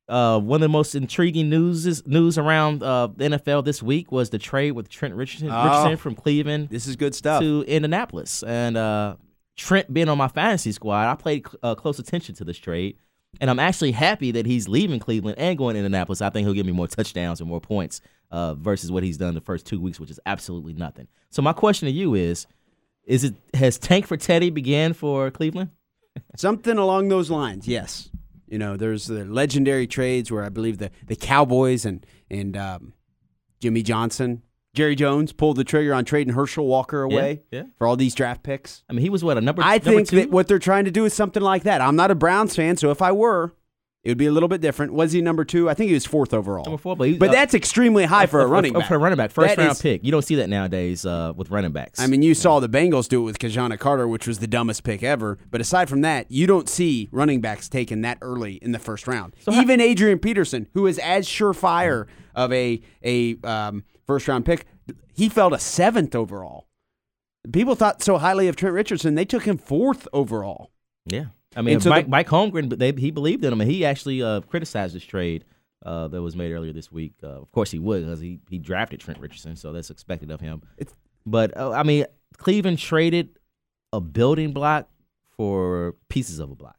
[0.10, 4.30] Uh, one of the most intriguing news news around uh, the NFL this week was
[4.30, 5.64] the trade with Trent Richardson, Oh.
[5.66, 7.41] Richardson from Cleveland This is good stuff.
[7.41, 8.41] to Indianapolis.
[8.43, 9.16] And uh,
[9.58, 12.95] Trent being on my fantasy squad, I paid uh, close attention to this trade.
[13.41, 16.22] And I'm actually happy that he's leaving Cleveland and going to Indianapolis.
[16.22, 17.99] I think he'll give me more touchdowns and more points
[18.32, 21.08] uh, versus what he's done the first two weeks, which is absolutely nothing.
[21.30, 22.47] So my question to you is:
[23.03, 25.72] Is it has Tank for Teddy began for Cleveland?
[26.38, 28.10] Something along those lines, yes.
[28.48, 32.93] You know, there's the legendary trades where I believe the, the Cowboys and and um,
[33.60, 34.43] Jimmy Johnson,
[34.74, 37.64] Jerry Jones pulled the trigger on trading Herschel Walker away yeah.
[37.78, 38.84] for all these draft picks.
[38.89, 39.64] I mean, he was what a number.
[39.64, 40.16] I number think two?
[40.18, 41.82] that what they're trying to do is something like that.
[41.82, 43.54] I'm not a Browns fan, so if I were,
[44.08, 44.93] it would be a little bit different.
[44.93, 45.70] Was he number two?
[45.70, 46.64] I think he was fourth overall.
[46.64, 48.88] Number four, but, he, But uh, that's extremely high for a running back.
[48.88, 50.05] For a running back, first That round is- pick.
[50.05, 51.99] You don't see that nowadays uh, with running backs.
[51.99, 54.86] I mean, you saw the Bengals do it with Ki-Jana Carter, which was the dumbest
[54.86, 55.38] pick ever.
[55.51, 59.08] But aside from that, you don't see running backs taken that early in the first
[59.10, 59.36] round.
[59.45, 64.68] how- Even Adrian Peterson, who is as surefire of a a um, first round pick,
[65.14, 66.70] he fell to seventh overall.
[67.51, 70.72] People thought so highly of Trent Richardson, they took him fourth overall.
[71.05, 71.26] Yeah,
[71.58, 74.22] I mean, Mike, the- Mike Holmgren, but they, he believed in him, and he actually
[74.24, 75.43] uh, criticized this trade
[75.86, 77.14] uh, that was made earlier this week.
[77.24, 80.39] Uh, of course, he would because he he drafted Trent Richardson, so that's expected of
[80.39, 80.62] him.
[81.26, 82.05] But uh, I mean,
[82.38, 83.38] Cleveland traded
[83.91, 84.88] a building block
[85.36, 86.78] for pieces of a block.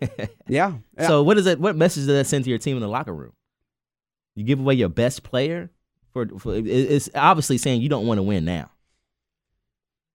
[0.48, 0.74] Yeah.
[1.06, 1.58] So what is that?
[1.60, 3.32] What message does that send to your team in the locker room?
[4.34, 5.70] You give away your best player
[6.12, 8.70] for, for it- it's obviously saying you don't want to win now.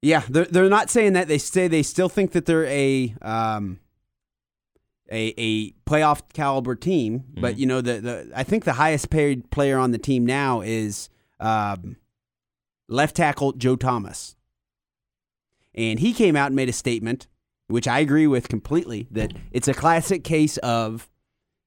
[0.03, 1.29] Yeah, they're they're not saying that.
[1.29, 3.79] They say they still think that they're a um
[5.09, 9.49] a a playoff caliber team, but you know the the I think the highest paid
[9.49, 11.07] player on the team now is
[11.39, 11.95] um
[12.89, 14.35] left tackle Joe Thomas.
[15.73, 17.27] And he came out and made a statement
[17.67, 21.09] which I agree with completely that it's a classic case of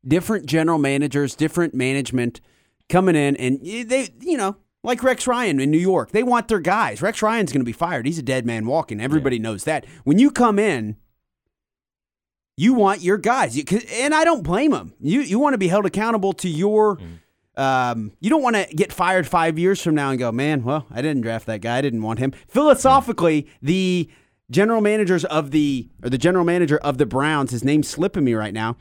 [0.07, 2.43] different general managers, different management
[2.91, 4.57] coming in and they you know
[4.87, 6.13] like Rex Ryan in New York.
[6.13, 7.03] They want their guys.
[7.03, 8.07] Rex Ryan's going to be fired.
[8.07, 9.01] He's a dead man walking.
[9.01, 9.85] Everybody knows that.
[10.05, 10.97] When you come in,
[12.57, 13.57] you want your guys.
[13.57, 14.95] You, and I don't blame them.
[15.01, 16.99] You you want to be held accountable to your
[17.57, 20.87] um, you don't want to get fired 5 years from now and go, "Man, well,
[20.91, 21.79] I didn't draft that guy.
[21.79, 24.09] I didn't want him." Philosophically, the
[24.51, 28.35] general managers of the or the general manager of the Browns, his name's slipping me
[28.35, 28.77] right now.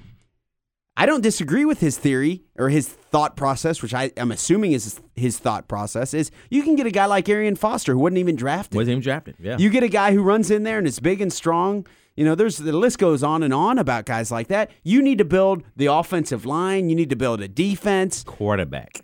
[0.98, 5.02] I don't disagree with his theory or his thought process, which I am assuming is
[5.16, 6.14] his thought process.
[6.14, 8.78] Is you can get a guy like Arian Foster who wasn't even drafted.
[8.78, 9.36] Wasn't even drafted.
[9.40, 9.58] Yeah.
[9.58, 11.86] You get a guy who runs in there and is big and strong.
[12.16, 14.72] You know, there's the list goes on and on about guys like that.
[14.84, 16.88] You need to build the offensive line.
[16.88, 18.24] You need to build a defense.
[18.24, 19.02] Quarterback.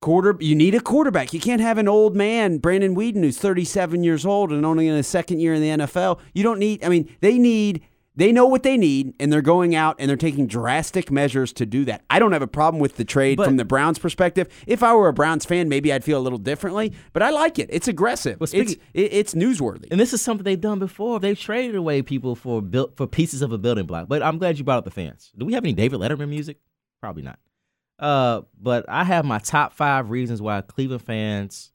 [0.00, 0.36] Quarter.
[0.40, 1.32] You need a quarterback.
[1.32, 4.96] You can't have an old man, Brandon Weeden, who's 37 years old and only in
[4.96, 6.18] his second year in the NFL.
[6.34, 6.84] You don't need.
[6.84, 7.84] I mean, they need.
[8.18, 11.64] They know what they need, and they're going out and they're taking drastic measures to
[11.64, 12.02] do that.
[12.10, 14.48] I don't have a problem with the trade But- from the Browns' perspective.
[14.66, 17.60] If I were a Browns fan, maybe I'd feel a little differently, but I like
[17.60, 17.68] it.
[17.72, 18.40] It's aggressive.
[18.40, 19.86] Well, it's, speaking- it, it's newsworthy.
[19.92, 21.20] And this is something they've done before.
[21.20, 24.08] They've traded away people for built for pieces of a building block.
[24.08, 25.30] But I'm glad you brought up the fans.
[25.38, 26.58] Do we have any David Letterman music?
[27.00, 27.38] Probably not.
[28.00, 31.70] Uh, but I have my top five reasons why Cleveland fans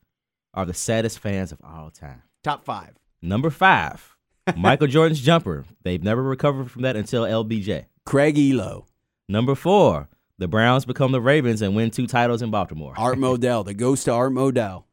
[0.54, 2.22] are the saddest fans of all time.
[2.44, 2.92] Top five.
[3.22, 4.13] Number five,
[4.58, 5.66] Michael Jordan's jumper.
[5.84, 7.86] They've never recovered from that until LBJ.
[8.06, 8.86] Craig Ehlo,
[9.30, 12.94] Number four, the Browns become the Ravens and win two titles in Baltimore.
[12.98, 14.84] Art Modell, the ghost of Art Modell.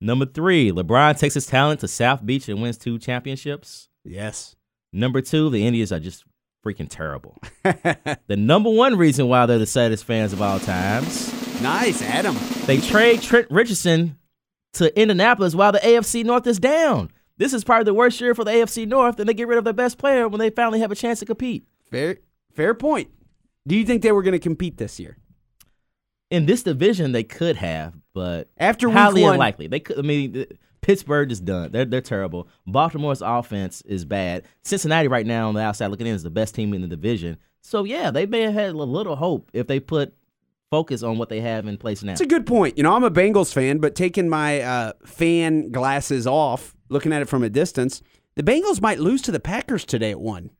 [0.00, 3.88] Number three, LeBron takes his talent to South Beach and wins two championships.
[4.04, 4.54] Yes.
[4.92, 6.24] Number two, the Indians are just
[6.64, 7.36] freaking terrible.
[7.64, 11.32] the number one reason why they're the saddest fans of all times,
[11.62, 12.36] Nice, Adam.
[12.66, 14.16] they trade Trent Richardson
[14.74, 17.10] to Indianapolis while the AFC North is down.
[17.38, 19.64] This is probably the worst year for the AFC North, and they get rid of
[19.64, 21.66] their best player when they finally have a chance to compete.
[21.90, 22.18] Fair,
[22.52, 23.08] fair point.
[23.66, 25.16] Do you think they were going to compete this year?
[26.30, 29.68] In this division, they could have, but After highly one- unlikely.
[29.68, 29.98] They could.
[29.98, 30.44] I mean,
[30.82, 31.72] Pittsburgh is done.
[31.72, 32.48] They're they're terrible.
[32.66, 34.44] Baltimore's offense is bad.
[34.62, 37.38] Cincinnati right now on the outside looking in is the best team in the division.
[37.62, 40.14] So yeah, they may have had a little hope if they put
[40.70, 42.12] focus on what they have in place now.
[42.12, 42.76] It's a good point.
[42.76, 47.22] You know, I'm a Bengals fan, but taking my uh, fan glasses off, looking at
[47.22, 48.02] it from a distance,
[48.34, 50.50] the Bengals might lose to the Packers today at one.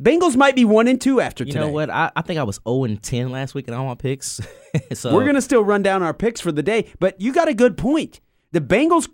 [0.00, 1.60] Bengals might be one and two after you today.
[1.60, 1.90] You know what?
[1.90, 4.40] I, I think I was 0 and 10 last week in all my picks.
[4.94, 7.48] so We're going to still run down our picks for the day, but you got
[7.48, 8.20] a good point.
[8.52, 9.08] The Bengals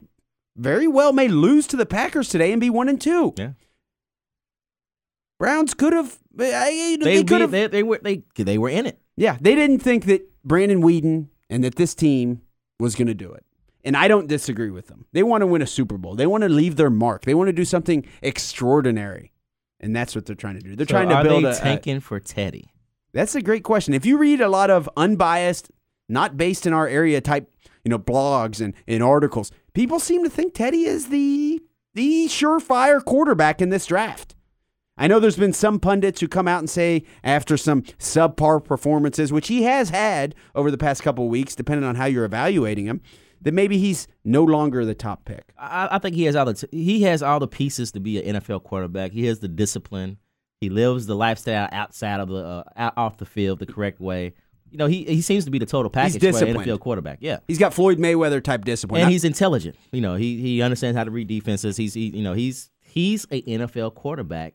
[0.57, 3.35] very well may lose to the Packers today and be one and two.
[3.37, 3.53] Yeah.
[5.39, 6.19] Browns could have.
[6.39, 7.51] Eh, they, they, could have.
[7.51, 9.01] they they were they they were in it.
[9.17, 12.43] Yeah, they didn't think that Brandon Weeden and that this team
[12.79, 13.45] was going to do it.
[13.87, 15.07] And I don't disagree with them.
[15.13, 16.17] They want to win a Super Bowl.
[16.17, 17.23] They want to leave their mark.
[17.23, 19.33] They want to do something extraordinary.
[19.79, 20.75] And that's what they're trying to do.
[20.75, 22.69] They're So trying to are build they a, tanking for Teddy.
[23.13, 23.95] That's a great question.
[23.95, 25.71] If you read a lot of unbiased,
[26.09, 27.49] not based in our area type,
[27.85, 31.63] you know, blogs and, and articles, people seem to think Teddy is the
[31.95, 34.35] the surefire quarterback in this draft.
[34.99, 39.33] I know there's been some pundits who come out and say after some subpar performances,
[39.33, 42.87] which he has had over the past couple of weeks, depending on how you're evaluating
[42.87, 43.01] him,
[43.43, 45.45] that maybe he's no longer the top pick.
[45.59, 48.21] I, I think he has all the t- he has all the pieces to be
[48.23, 49.13] an NFL quarterback.
[49.13, 50.19] He has the discipline.
[50.61, 54.35] He lives the lifestyle outside of the uh, out, off the field the correct way.
[54.71, 56.57] You know, he he seems to be the total package for an.
[56.57, 57.19] NFL quarterback.
[57.21, 57.39] Yeah.
[57.47, 59.03] He's got Floyd Mayweather type discipline.
[59.03, 59.77] and he's intelligent.
[59.93, 61.77] You know, he he understands how to read defenses.
[61.77, 64.55] He's he, you know he's he's a NFL quarterback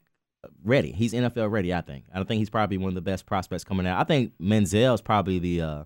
[0.63, 0.91] ready.
[0.91, 1.73] He's NFL ready.
[1.73, 2.05] I think.
[2.13, 3.99] I don't think he's probably one of the best prospects coming out.
[3.99, 5.61] I think Manziel is probably the.
[5.61, 5.83] uh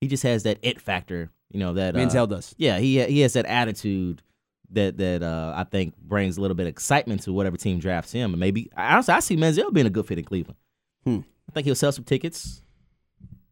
[0.00, 1.30] He just has that it factor.
[1.54, 2.54] You know that uh, Manziel does.
[2.58, 4.22] Yeah, he he has that attitude
[4.70, 8.10] that that uh I think brings a little bit of excitement to whatever team drafts
[8.12, 8.32] him.
[8.34, 10.58] And maybe honestly, I see Manziel being a good fit in Cleveland.
[11.04, 11.20] Hmm.
[11.48, 12.60] I think he'll sell some tickets.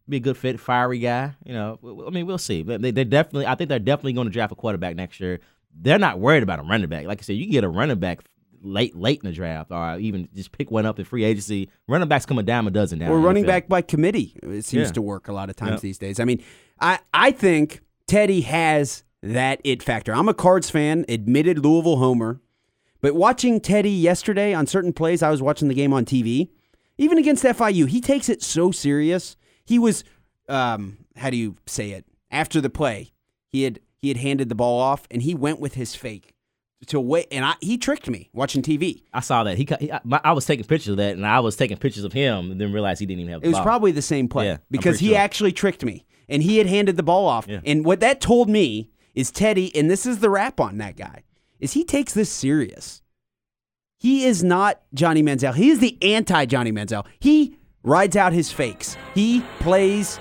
[0.09, 1.35] Be a good fit, fiery guy.
[1.45, 2.65] You know, I mean, we'll see.
[2.65, 5.39] But they, they're definitely, I think they're definitely going to draft a quarterback next year.
[5.81, 7.07] They're not worried about a running back.
[7.07, 8.21] Like I said, you can get a running back
[8.63, 11.69] late, late in the draft, or even just pick one up in free agency.
[11.87, 13.13] Running backs come a dime a dozen now.
[13.13, 14.35] or running back by committee.
[14.43, 14.93] It seems Yeah.
[14.95, 15.79] to work a lot of times Yeah.
[15.89, 16.19] these days.
[16.19, 16.43] I mean,
[16.81, 17.81] I I think
[18.13, 20.15] Teddy has that it factor.
[20.15, 22.43] I'm a Cards fan, admitted Louisville homer,
[23.01, 26.51] but watching Teddy yesterday on certain plays, I was watching the game on TV.
[26.99, 29.39] Even against FIU, he takes it so serious.
[29.65, 30.05] He was,
[30.47, 32.05] um, how do you say it?
[32.31, 33.15] After the play,
[33.49, 36.35] he had he had handed the ball off, and he went with his fake
[36.89, 39.05] to wait, and I, he tricked me watching TV.
[39.15, 39.57] I saw that.
[39.57, 42.13] He, he I, I was taking pictures of that, and I was taking pictures of
[42.13, 43.41] him, and then realized he didn't even have.
[43.41, 43.65] The It was ball.
[43.65, 45.17] probably the same play Yeah, because he sure.
[45.17, 47.47] actually tricked me and he had handed the ball off.
[47.49, 47.61] Yeah.
[47.65, 51.23] And what that told me is Teddy, and this is the rap on that guy,
[51.61, 53.03] is he takes this serious.
[53.99, 55.55] He is not Johnny Manziel.
[55.55, 57.07] He is the anti Johnny Manziel.
[57.21, 58.97] He rides out his fakes.
[59.15, 60.19] He plays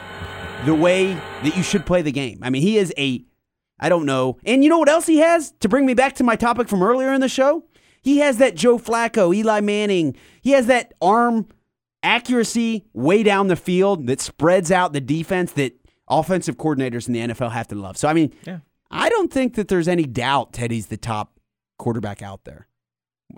[0.66, 2.40] the way that you should play the game.
[2.44, 3.26] I mean, he is a,
[3.80, 4.38] I don't know.
[4.46, 5.52] And you know what else he has?
[5.62, 7.66] To bring me back to my topic from earlier in the show?
[8.04, 10.16] He has that Joe Flacco, Eli Manning.
[10.42, 11.48] He has that arm
[12.04, 15.74] accuracy way down the field that spreads out the defense that
[16.12, 17.98] offensive coordinators in the NFL have to love.
[17.98, 18.60] So, I mean, Yeah.
[18.92, 21.40] I don't think that there's any doubt Teddy's the top
[21.80, 22.68] quarterback out there.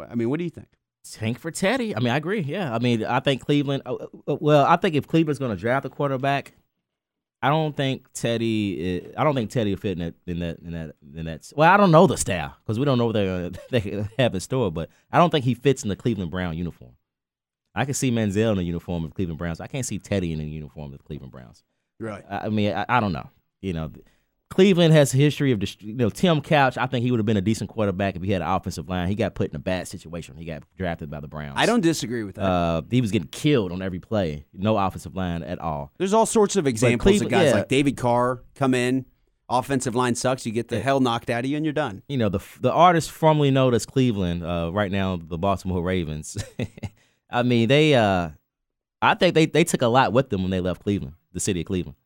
[0.09, 0.67] I mean, what do you think?
[1.11, 1.95] Tank for Teddy.
[1.95, 2.41] I mean, I agree.
[2.41, 2.73] Yeah.
[2.73, 3.83] I mean, I think Cleveland.
[3.85, 3.95] Uh,
[4.27, 6.53] uh, well, I think if Cleveland's going to draft a quarterback,
[7.41, 8.73] I don't think Teddy.
[8.97, 10.13] Is, I don't think Teddy will fit in that.
[10.25, 10.59] In that.
[10.59, 10.95] In that.
[11.15, 11.51] In that.
[11.55, 14.39] Well, I don't know the staff because we don't know what they they have in
[14.39, 14.71] store.
[14.71, 16.93] But I don't think he fits in the Cleveland Brown uniform.
[17.75, 19.59] I can see Manziel in the uniform of Cleveland Browns.
[19.59, 21.63] I can't see Teddy in the uniform of Cleveland Browns.
[21.99, 22.23] Right.
[22.29, 23.29] I, mean, I, I don't know.
[23.61, 23.91] You know,
[24.49, 26.77] Cleveland has a history of, dist- you know, Tim Couch.
[26.77, 29.07] I think he would have been a decent quarterback if he had an offensive line.
[29.07, 30.35] He got put in a bad situation.
[30.35, 31.53] He got drafted by the Browns.
[31.55, 32.43] I don't disagree with that.
[32.43, 34.45] Uh, he was getting killed on every play.
[34.53, 35.91] No offensive line at all.
[35.97, 37.53] There's all sorts of examples of guys yeah.
[37.53, 39.05] like David Carr come in,
[39.49, 42.03] offensive line sucks, you get the hell knocked out of you, and you're done.
[42.07, 46.37] You know, the the artist formerly known as Cleveland, uh, right now the Baltimore Ravens.
[47.29, 47.95] I mean, they.
[47.95, 48.29] Uh,
[49.01, 51.61] I think they they took a lot with them when they left Cleveland, the city
[51.61, 51.97] of Cleveland.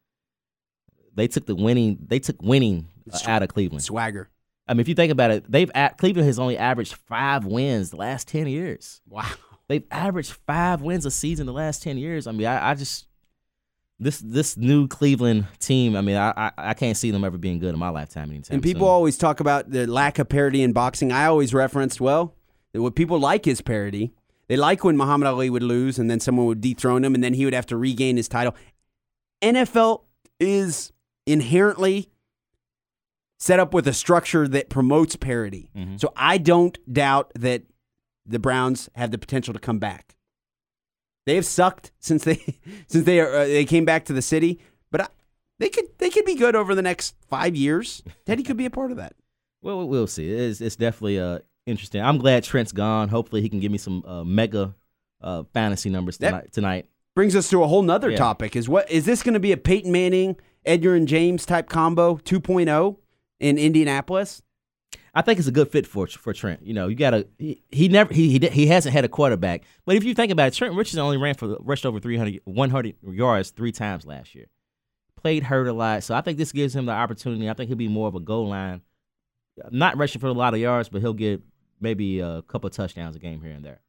[1.14, 1.98] They took the winning.
[2.08, 3.84] They took winning uh, out of Cleveland.
[3.84, 4.30] Swagger.
[4.68, 7.90] I mean, if you think about it, they've at, Cleveland has only averaged five wins
[7.90, 9.02] the last ten years.
[9.08, 9.30] Wow.
[9.68, 12.28] They've averaged five wins a season the last ten years.
[12.28, 13.08] I mean, I, I just
[14.00, 15.96] this this new Cleveland team.
[15.96, 18.56] I mean, I, I I can't see them ever being good in my lifetime anytime.
[18.56, 18.92] And people soon.
[18.92, 21.12] always talk about the lack of parity in boxing.
[21.12, 22.36] I always referenced, well,
[22.74, 24.14] that what people like is parity.
[24.48, 27.34] They like when Muhammad Ali would lose and then someone would dethrone him and then
[27.34, 28.56] he would have to regain his title.
[29.42, 30.04] NFL
[30.40, 30.92] is
[31.26, 32.10] inherently
[33.40, 35.70] set up with a structure that promotes parity.
[35.76, 36.00] Mhm.
[36.00, 37.64] So I don't doubt that
[38.26, 40.16] the Browns have the potential to come back.
[41.26, 42.58] They have sucked since they
[42.88, 44.60] since they are, uh, they came back to the city,
[44.92, 45.08] but I,
[45.60, 48.02] they could they could be good over the next five years.
[48.26, 49.14] Teddy could be a part of that.
[49.64, 50.32] Well, we- we'll see.
[50.32, 52.00] It's, it's definitely uh, interesting.
[52.02, 53.10] I'm glad Trent's gone.
[53.10, 54.76] Hopefully, he can give me some uh, mega
[55.20, 56.88] uh, fantasy numbers That- tonight.
[57.18, 58.18] Brings us to a whole nother Yeah.
[58.18, 58.56] topic.
[58.56, 60.36] Is what is this going to be a Peyton Manning,
[60.68, 62.98] Edgerrin James type combo 2.0
[63.40, 64.44] in Indianapolis?
[65.16, 66.62] I think it's a good fit for for Trent.
[66.62, 69.64] You know, you got to he, he never he, he he hasn't had a quarterback,
[69.84, 72.96] but if you think about it, Trent Richardson only ran for rushed over 300 100
[73.10, 74.46] yards three times last year.
[75.16, 77.50] Played hurt a lot, so I think this gives him the opportunity.
[77.50, 78.82] I think he'll be more of a goal line,
[79.72, 81.42] not rushing for a lot of yards, but he'll get
[81.82, 83.82] maybe a couple touchdowns a game here and there.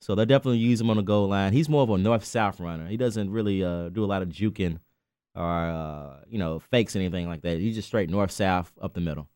[0.00, 1.52] So they'll definitely use him on the goal line.
[1.52, 2.86] He's more of a north south runner.
[2.86, 4.78] He doesn't really uh, do a lot of juking
[5.34, 7.58] or uh, you know fakes anything like that.
[7.58, 9.28] He's just straight north south up the middle.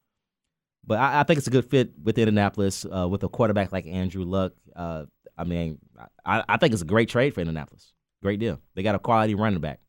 [0.84, 3.86] But I, I think it's a good fit with Indianapolis uh, with a quarterback like
[3.86, 4.52] Andrew Luck.
[4.74, 5.04] Uh,
[5.36, 5.78] I mean,
[6.24, 7.92] I, I think it's a great trade for Indianapolis.
[8.22, 8.60] Great deal.
[8.74, 9.80] They got a quality running back,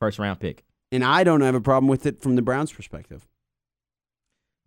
[0.00, 0.64] first round pick.
[0.92, 3.26] And I don't have a problem with it from the Browns' perspective.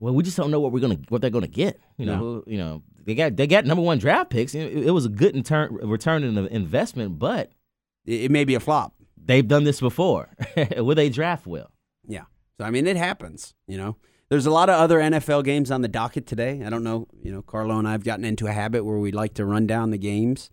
[0.03, 1.79] Well, we just don't know what we're gonna what they're gonna get.
[1.97, 2.43] You know, No.
[2.45, 4.53] you know they got they got number one draft picks.
[4.53, 5.43] It, it was a good in
[5.89, 7.51] return in the investment, but
[8.05, 8.93] It, it may be a flop.
[9.17, 10.29] they've done this before.
[10.77, 11.71] Will they draft well?
[12.05, 12.23] Yeah.
[12.57, 13.53] So I mean, it happens.
[13.65, 13.95] You know,
[14.29, 16.61] there's a lot of other NFL games on the docket today.
[16.65, 17.07] I don't know.
[17.21, 19.65] You know, Carlo and I have gotten into a habit where we like to run
[19.67, 20.49] down the games.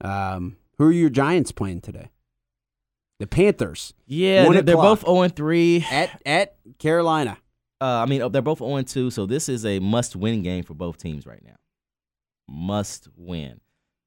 [0.00, 2.10] Um, who are your Giants playing today?
[3.20, 5.84] The Panthers Yeah, they're, they're both zero and three.
[5.90, 7.36] at at Carolina.
[7.80, 10.74] Uh, I mean, they're both 0 2, so this is a must win game for
[10.74, 11.56] both teams right now.
[12.48, 13.60] Must win.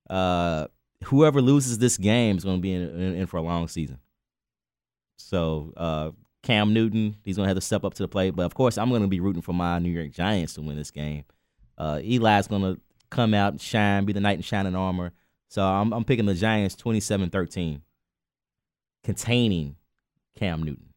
[0.10, 0.68] Uh,
[1.06, 4.00] whoever loses this game is going to be in, in, in for a long season.
[5.18, 6.12] So, uh,
[6.44, 8.36] Cam Newton, he's going to have to step up to the plate.
[8.36, 10.76] But of course, I'm going to be rooting for my New York Giants to win
[10.76, 11.24] this game.
[11.78, 15.14] Uh, Eli's going to come out and shine, be the knight in shining armor.
[15.48, 17.82] So I'm, I'm picking the Giants 27 13,
[19.04, 19.78] containing
[20.36, 20.93] Cam Newton.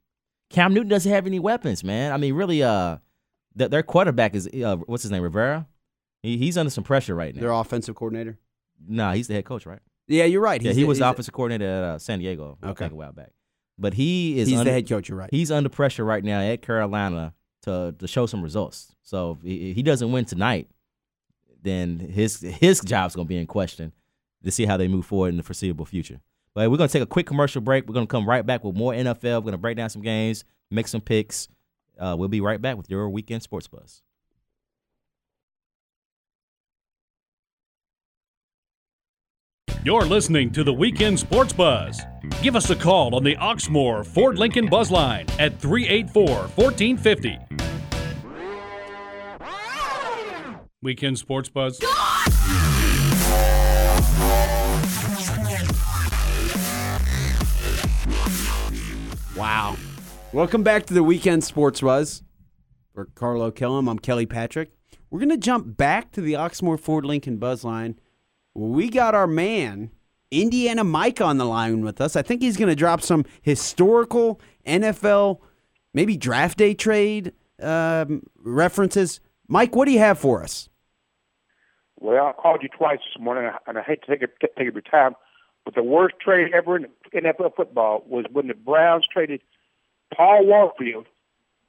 [0.51, 2.13] Cam Newton doesn't have any weapons, man.
[2.13, 2.99] I mean, really, uh,
[3.59, 5.67] th- their quarterback is uh, what's his name, Rivera.
[6.23, 7.41] He, he's under some pressure right now.
[7.41, 8.39] Their offensive coordinator.
[8.87, 9.81] nah, he's the head coach, right?
[10.09, 10.63] Yeah, you're right.
[10.63, 12.59] yeah, He's he the- was the offensive coordinator at uh, San Diego.
[12.63, 12.85] Okay.
[12.85, 13.31] think a while back.
[13.79, 15.09] But he is He's under, the head coach.
[15.09, 15.29] You're right.
[15.31, 18.95] he's under pressure right now at Carolina to to show some results.
[19.03, 20.71] So he, if he doesn't win tonight,
[21.63, 23.93] then his his job's gonna be in question
[24.45, 26.21] to see how they move forward in the foreseeable future.
[26.57, 27.87] But we're gonna take a quick commercial break.
[27.87, 29.43] We're gonna come right back with more NFL.
[29.43, 31.49] We're gonna break down some games, make some picks.
[32.01, 34.01] Uh, we'll be right back with your weekend sports buzz.
[39.85, 42.01] You're listening to the Weekend Sports Buzz.
[42.43, 47.39] Give us a call on the Oxmoor Ford Lincoln Buzz Line at 384 1450.
[50.81, 51.79] Weekend Sports Buzz.
[59.37, 59.77] Wow.
[60.33, 62.23] Welcome back to the Weekend Sports Buzz.
[62.95, 64.71] For Carlo Kellum, I'm Kelly Patrick.
[65.11, 68.01] We're going to jump back to the Oxmoor Ford Lincoln Buzz line.
[68.55, 69.91] We got our man,
[70.31, 72.17] Indiana Mike, on the line with us.
[72.17, 75.41] I think he's going to drop some historical NFL,
[75.93, 79.21] maybe draft day trade um, references.
[79.49, 80.71] Mike, what do you have for us?
[82.01, 85.15] Well, I called you twice this morning, and I hate to take take your time,
[85.67, 89.43] but the worst trade ever in NFL football was when the Browns traded
[90.17, 91.07] Paul Warfield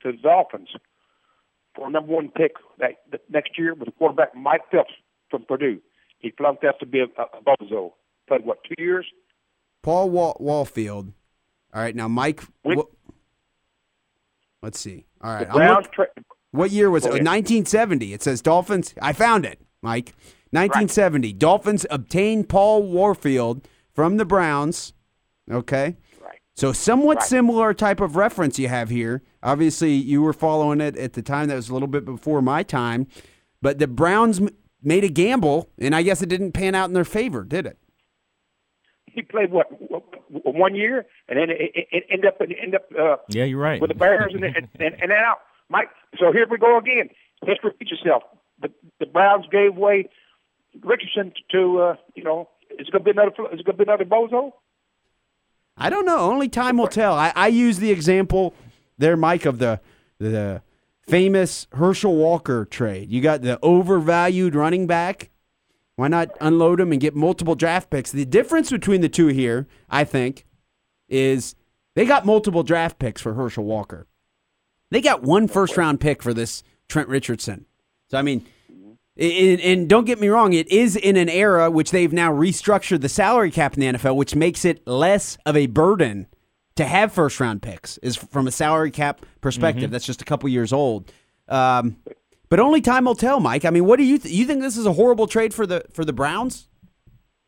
[0.03, 0.69] to the Dolphins
[1.76, 4.94] for a number one pick that, that next year with quarterback Mike Phillips
[5.30, 5.80] from Purdue.
[6.19, 7.91] He flunked out to be a, a bozo.
[8.28, 9.06] Played what two years?
[9.82, 11.11] Paul Wal- Wallfield.
[11.74, 12.44] All right, now Mike.
[12.61, 13.11] When- wh-
[14.61, 15.06] let's see.
[15.22, 16.07] All right, The look- tra-
[16.52, 17.10] what year was it?
[17.10, 18.14] 1970.
[18.14, 18.94] It says Dolphins.
[19.02, 20.14] I found it, Mike.
[20.52, 21.34] 1970.
[21.34, 23.68] Dolphins obtained Paul Warfield
[23.98, 24.94] from the Browns.
[25.49, 25.98] Okay.
[26.22, 26.40] Right.
[26.53, 27.24] So somewhat Right.
[27.26, 29.24] similar type of reference you have here.
[29.41, 31.48] Obviously, you were following it at the time.
[31.48, 33.07] That was a little bit before my time.
[33.60, 34.49] But the Browns m-
[34.84, 37.80] made a gamble, and I guess it didn't pan out in their favor, did it?
[39.07, 42.76] he played what w- w- one year, and then it, it, it ended up end
[42.76, 43.82] up uh, Yeah, you're right.
[43.82, 45.40] with the Bears, and, and, and, and then out.
[45.69, 45.88] Mike,
[46.19, 47.10] so here we go again.
[47.41, 48.22] Let's repeat yourself.
[48.61, 48.69] The,
[48.99, 50.07] the Browns gave away
[50.84, 52.48] Richardson to uh, you know.
[52.72, 53.31] Is it gonna be another?
[53.53, 54.52] Is it gonna be another bozo?
[55.77, 56.19] I don't know.
[56.19, 57.14] Only time will tell.
[57.14, 58.53] I, I use the example
[58.98, 59.80] there, Mike, of the
[60.19, 60.61] the
[61.07, 63.11] famous Herschel Walker trade.
[63.11, 65.30] You got the overvalued running back.
[65.95, 68.11] Why not unload him and get multiple draft picks?
[68.11, 70.45] The difference between the two here, I think,
[71.10, 71.56] is
[71.95, 74.06] they got multiple draft picks for Herschel Walker.
[74.91, 77.65] They got one first round pick for this Trent Richardson.
[78.10, 78.45] So I mean,
[79.19, 83.02] and, and don't get me wrong, it is in an era which they've now restructured
[83.02, 86.27] the salary cap in the NFL, which makes it less of a burden
[86.76, 87.98] to have first round picks.
[87.99, 91.11] Is from a salary cap perspective, that's just a couple years old.
[91.48, 91.98] Um,
[92.49, 93.65] but only time will tell, Mike.
[93.65, 95.84] I mean, what do you th- you think this is a horrible trade for the
[95.91, 96.68] for the Browns?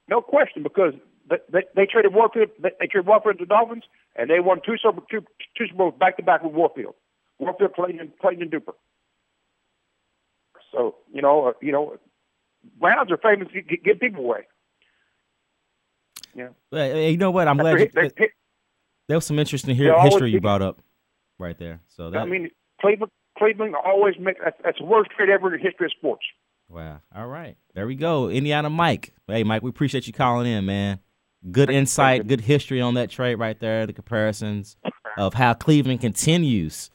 [0.10, 0.94] No question, because
[1.30, 2.50] they, they, they traded Warfield.
[2.62, 3.84] They, they traded Warfield to the Dolphins,
[4.16, 5.22] and they won two Super two,
[5.58, 6.96] two Super Bowls back to back with Warfield.
[7.38, 8.74] Warfield played in played in Duper.
[10.72, 11.98] So you know, uh, you know,
[12.80, 14.48] Browns are famous to get, get people away.
[16.36, 17.48] Yeah, hey, you know what?
[17.48, 20.80] I'm glad you, they're- they're- was some interesting history you brought up
[21.40, 21.82] right there.
[21.88, 25.60] So that I mean, Cleveland Cleveland always make that's, that's the worst trade ever in
[25.62, 26.24] the history of sports.
[26.68, 27.02] Wow.
[27.16, 27.58] All right.
[27.74, 28.30] There we go.
[28.30, 29.14] Indiana Mike.
[29.28, 31.00] Hey, Mike, we appreciate you calling in, man.
[31.52, 34.76] Good insight, good history on that trade right there, the comparisons
[35.18, 36.92] of how Cleveland continues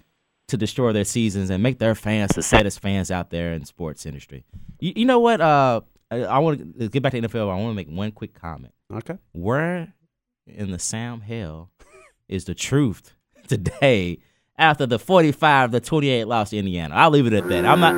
[0.48, 4.04] to destroy their seasons and make their fans the saddest fans out there in sports
[4.04, 4.44] industry.
[4.80, 5.40] You, you know what?
[5.40, 5.80] Uh,
[6.10, 7.50] I, I want to get back to NFL.
[7.50, 8.74] I want to make one quick comment.
[8.92, 9.18] Okay.
[9.32, 9.94] Where
[10.46, 11.70] in the Sam Hill
[12.28, 13.14] is the truth
[13.48, 14.18] today
[14.58, 16.94] after the 45 to 28 loss to Indiana?
[16.94, 17.64] I'll leave it at that.
[17.64, 17.94] I'm not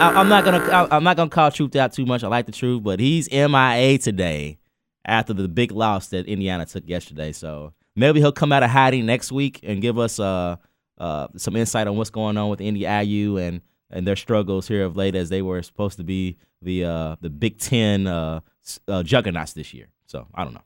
[0.00, 2.24] I, I'm not gonna I, I'm not gonna call truth out too much.
[2.24, 4.58] I like the truth, but he's MIA today
[5.04, 7.32] after the big loss that Indiana took yesterday.
[7.32, 10.56] So maybe he'll come out of hiding next week and give us uh
[10.98, 13.60] uh some insight on what's going on with Indy IU and
[13.90, 17.30] and their struggles here of late as they were supposed to be the uh the
[17.30, 18.40] Big Ten uh,
[18.88, 19.88] uh juggernauts this year.
[20.06, 20.62] So I don't know.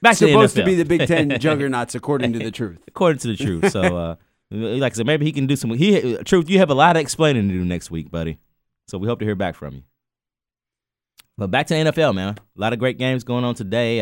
[0.00, 0.66] Back to the Supposed to NFL.
[0.66, 2.78] be the Big Ten juggernauts, according to the truth.
[2.88, 3.70] according to the truth.
[3.70, 4.16] So, uh,
[4.50, 5.70] like I said, maybe he can do some.
[5.70, 6.50] He truth.
[6.50, 8.38] You have a lot of explaining to do next week, buddy.
[8.88, 9.82] So we hope to hear back from you.
[11.38, 12.34] But back to the NFL, man.
[12.56, 14.00] A lot of great games going on today.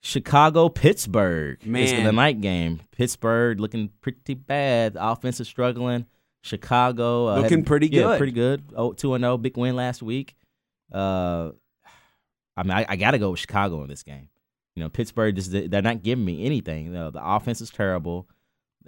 [0.00, 1.58] Chicago, Pittsburgh.
[1.60, 2.04] It's Man.
[2.04, 2.80] the night game.
[2.92, 4.94] Pittsburgh looking pretty bad.
[4.94, 6.06] The offense is struggling.
[6.42, 8.18] Chicago uh, Looking had- pretty yeah, good.
[8.18, 8.62] pretty good.
[8.76, 10.36] Oh, two and zero, big win last week.
[10.92, 11.50] Uh,
[12.56, 14.28] I mean, I, I got to go with Chicago in this game.
[14.76, 16.84] You know, Pittsburgh just they're not giving me anything.
[16.86, 18.28] You know, the offense is terrible.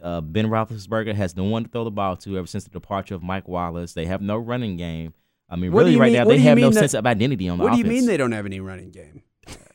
[0.01, 3.16] Uh, ben Roethlisberger has no one to throw the ball to ever since the departure
[3.16, 3.94] of Mike Wallace.
[3.94, 5.12] They have no running game.
[5.51, 7.59] I mean, What really, right mean- now they have no that- sense of identity on
[7.59, 9.22] the What do you mean they don't have any running game?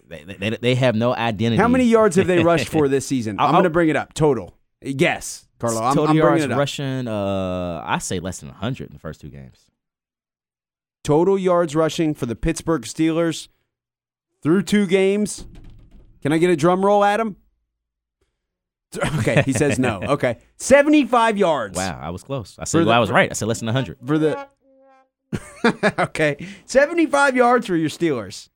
[0.07, 1.59] They, they, they have no identity.
[1.61, 3.37] How many yards have they rushed for this season?
[3.39, 4.13] I'm going to bring it up.
[4.13, 4.55] Total.
[4.81, 5.81] Yes, Carlo.
[5.81, 6.57] I'm, Total I'm bringing yards it up.
[6.57, 7.07] rushing.
[7.07, 9.59] Uh, I say less than hundred in the first two games.
[11.03, 13.47] Total yards rushing for the Pittsburgh Steelers
[14.41, 15.45] through two games.
[16.21, 17.37] Can I get a drum roll, Adam?
[19.19, 20.01] Okay, he says no.
[20.07, 21.75] Okay, 75 yards.
[21.75, 22.55] Wow, I was close.
[22.59, 23.27] I said the- well, I was right.
[23.31, 23.97] I said less than hundred.
[24.05, 24.47] For the
[25.99, 28.49] okay, 75 yards for your Steelers.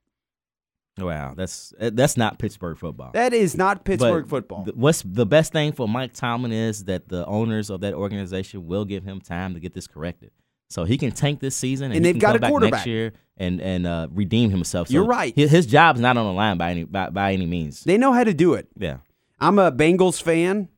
[1.00, 3.10] Wow, that's uh, that's not Pittsburgh football.
[3.14, 4.64] That is not Pittsburgh But football.
[4.64, 8.66] th- what's the best thing for Mike Tomlin is that the owners of that organization
[8.66, 10.30] will give him time to get this corrected,
[10.68, 12.72] so he can tank this season and, And they've can got come a back quarterback.
[12.72, 14.88] next year and and uh, redeem himself.
[14.88, 15.34] So You're right.
[15.34, 17.84] His, his job's not on the line by any by, by any means.
[17.84, 18.68] they know how to do it.
[18.76, 18.98] Yeah.
[19.40, 20.68] I'm a Bengals fan,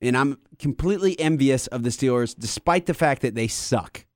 [0.00, 4.06] and I'm completely envious of the Steelers, despite the fact that they suck.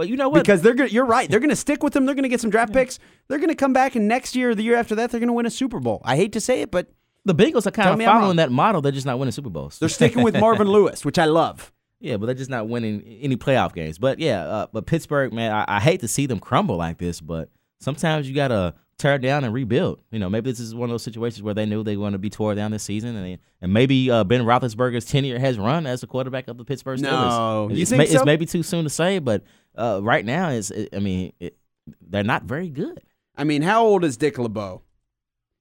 [0.00, 0.40] Well, you know what?
[0.40, 1.30] Because they're gonna, you're right.
[1.30, 2.06] They're going to stick with them.
[2.06, 2.98] They're going to get some draft picks.
[3.28, 5.28] They're going to come back, and next year, or the year after that, they're going
[5.28, 6.00] to win a Super Bowl.
[6.06, 6.90] I hate to say it, but
[7.26, 8.80] the Bengals are kind of following that model.
[8.80, 9.78] They're just not winning Super Bowls.
[9.78, 11.70] they're sticking with Marvin Lewis, which I love.
[11.98, 13.98] Yeah, but they're just not winning any playoff games.
[13.98, 17.20] But yeah, uh, but Pittsburgh, man, I, I hate to see them crumble like this,
[17.20, 20.00] but sometimes you gotta tear it down and rebuild.
[20.10, 22.12] You know, maybe this is one of those situations where they knew they were going
[22.12, 25.86] to be tore down this season, and and maybe uh, Ben Roethlisberger's tenure has run
[25.86, 27.02] as the quarterback of the Pittsburgh Steelers.
[27.02, 28.16] No, you it's, think so?
[28.16, 29.42] it's maybe too soon to say, but
[29.76, 31.56] uh, right now, it's it, I mean, it,
[32.00, 33.02] they're not very good.
[33.36, 34.82] I mean, how old is Dick LeBeau?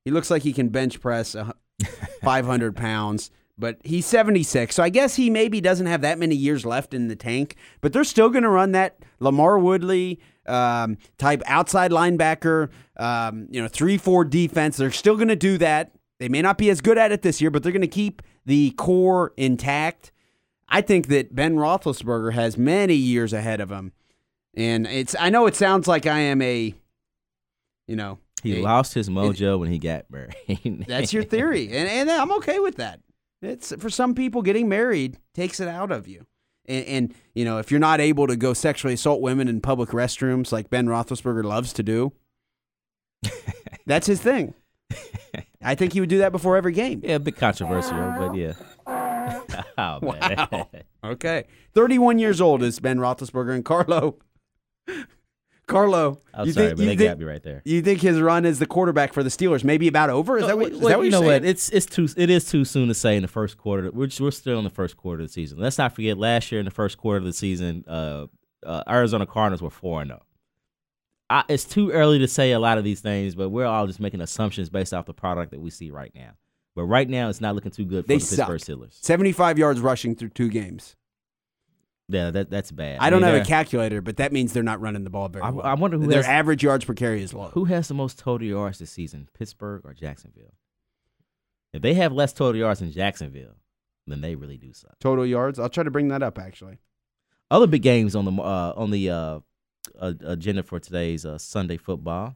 [0.06, 1.36] He looks like he can bench press
[2.24, 4.74] 500 pounds, but he's 76.
[4.74, 7.92] So I guess he maybe doesn't have that many years left in the tank, but
[7.94, 13.68] they're still going to run that LaMarr Woodley um, type outside linebacker, um, you know,
[13.68, 14.78] 3 4 defense.
[14.78, 15.92] They're still going to do that.
[16.20, 18.22] They may not be as good at it this year, but they're going to keep
[18.46, 20.12] the core intact.
[20.68, 23.92] I think that Ben Roethlisberger has many years ahead of him.
[24.56, 26.74] And it's I know it sounds like I am a
[27.88, 30.86] you know He a- lost his mojo when he got married.
[30.88, 33.00] that's your theory, and and I'm okay with that.
[33.42, 36.26] It's for some people, getting married takes it out of you,
[36.68, 39.90] and, and you know if you're not able to go sexually assault women in public
[39.90, 42.12] restrooms like Ben Roethlisberger loves to do,
[43.86, 44.54] that's his thing.
[45.62, 47.02] I think he would do that before every game.
[47.04, 48.54] yeah, a bit controversial, but yeah.
[49.78, 50.48] oh, man.
[50.52, 50.70] Wow.
[51.04, 54.18] Okay, 31 years old is Ben Roethlisberger, and Carlo.
[55.70, 57.62] Carlo, I'm you sorry, think, but you they think- got me right there.
[57.64, 60.38] You think his run as the quarterback for the Steelers maybe about over?
[60.38, 61.32] Is that what, is Well, that what you know saying?
[61.44, 61.46] what?
[61.46, 63.90] It's it's too it is too soon to say in the first quarter.
[63.92, 65.60] We're we're still in the first quarter of the season.
[65.60, 68.28] Let's not forget last year in the first quarter of the season, uh,
[68.66, 70.22] uh, Arizona Cardinals were four and zero.
[71.48, 74.20] It's too early to say a lot of these things, but we're all just making
[74.22, 76.32] assumptions based off the product that we see right now.
[76.76, 78.78] But right now, it's not looking too good for They the Pittsburgh suck.
[78.80, 78.94] Steelers.
[79.04, 80.96] 75 yards rushing through two games.
[82.12, 82.98] Yeah, that that's bad.
[83.00, 85.30] I don't mean, have a they're- calculator, but that means they're not running the ball
[85.30, 85.66] very I- well.
[85.66, 87.50] I wonder who their has- average yards per carry is low.
[87.50, 90.56] Who has the most total yards this season, Pittsburgh or Jacksonville?
[91.72, 93.58] If they have less total yards than Jacksonville,
[94.08, 94.98] then they really do suck.
[95.00, 95.60] Total yards.
[95.60, 96.80] I'll try to bring that up actually.
[97.52, 99.40] Other big games on the uh, on the uh,
[100.00, 102.36] uh, agenda for today's uh, Sunday football.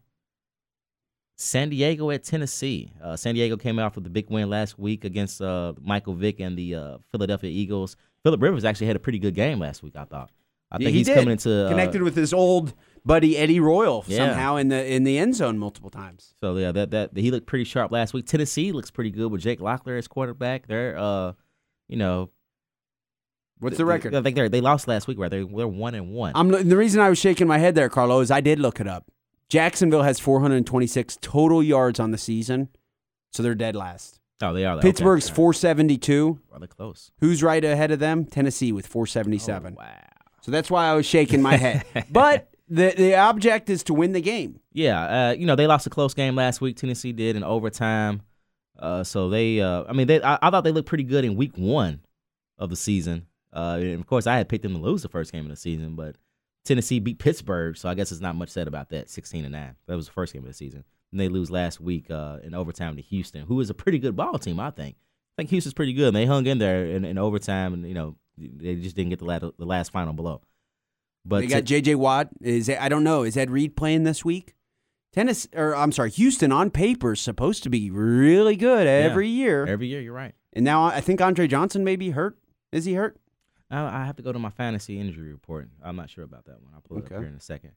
[1.36, 2.92] San Diego at Tennessee.
[3.04, 6.40] Uh, San Diego came out with a big win last week against uh, Michael Vick
[6.40, 7.96] and the uh, Philadelphia Eagles.
[8.24, 9.96] Philip Rivers actually had a pretty good game last week.
[9.96, 10.32] I thought.
[10.72, 11.16] I think he he's did.
[11.16, 12.74] coming into uh, Connected with his old
[13.06, 14.18] buddy Eddie Royal Yeah.
[14.18, 16.34] somehow in the in the end zone multiple times.
[16.40, 18.26] So yeah, that that he looked pretty sharp last week.
[18.26, 20.66] Tennessee looks pretty good with Jake Locklear as quarterback.
[20.68, 21.34] They're uh,
[21.88, 22.30] you know,
[23.60, 24.16] What's the record?
[24.16, 25.30] I think they they lost last week, right?
[25.30, 26.32] They they're one and one.
[26.36, 28.88] I'm the reason I was shaking my head there, Carlo, is I did look it
[28.88, 29.10] up.
[29.50, 32.70] Jacksonville has 426 total yards on the season,
[33.32, 34.20] so they're dead last.
[34.42, 34.78] Oh, they are.
[34.78, 34.90] Okay.
[34.90, 35.36] Pittsburgh's right.
[35.36, 36.40] 472.
[36.52, 37.12] rather close.
[37.20, 38.26] Who's right ahead of them?
[38.26, 39.76] Tennessee with 477.
[39.78, 39.90] Oh, wow.
[40.42, 41.86] So that's why I was shaking my head.
[42.12, 44.60] but the the object is to win the game.
[44.74, 46.78] Yeah, uh, you know they lost a close game last week.
[46.78, 48.22] Tennessee did in overtime.
[48.78, 51.36] Uh, so they, uh, I mean, they, I, I thought they looked pretty good in
[51.36, 52.02] week one
[52.58, 53.28] of the season.
[53.54, 55.56] Uh, and of course, I had picked them to lose the first game of the
[55.56, 56.16] season, but
[56.66, 59.10] Tennessee beat Pittsburgh, so I guess it's not much said about that.
[59.10, 59.76] Sixteen and nine.
[59.88, 60.84] That was the first game of the season.
[61.14, 64.16] And they lose last week uh, in overtime to Houston, who is a pretty good
[64.16, 64.60] ball team.
[64.60, 64.96] I think.
[64.98, 66.08] I think Houston's pretty good.
[66.08, 69.20] And they hung in there in, in overtime, and you know they just didn't get
[69.20, 70.42] the last, the last final blow.
[71.24, 71.96] But they got J.J.
[71.96, 72.30] Watt.
[72.42, 73.22] Is I don't know.
[73.24, 74.56] Is Ed Reed playing this week?
[75.14, 79.64] Tennis, or I'm sorry, Houston on paper is supposed to be really good every year,
[79.68, 80.34] every year, you're right.
[80.54, 82.36] and now I think Andre Johnson may be hurt.
[82.72, 83.18] Is he hurt?
[83.70, 85.70] I, I have to go to my fantasy injury report.
[85.84, 86.72] I'm not sure about that one.
[86.74, 87.14] I'll pull it Okay.
[87.14, 87.74] up here in a second.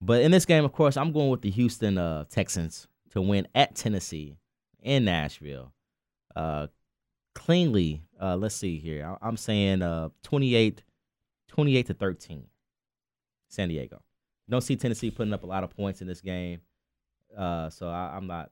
[0.00, 3.48] But in this game, of course, I'm going with the Houston uh, Texans to win
[3.54, 4.36] at Tennessee
[4.82, 5.72] in Nashville.
[6.34, 6.66] Uh,
[7.34, 9.06] cleanly, uh, let's see here.
[9.22, 10.82] I, I'm saying uh, 28,
[11.48, 12.46] 28 to 13.
[13.48, 14.02] San Diego.
[14.48, 16.60] Don't see Tennessee putting up a lot of points in this game,
[17.36, 18.50] uh, so I, I'm not.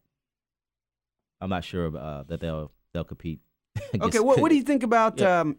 [1.41, 3.41] I'm not sure uh, that they'll they'll compete.
[4.01, 5.41] Okay, what, what do you think about Yeah.
[5.41, 5.57] um,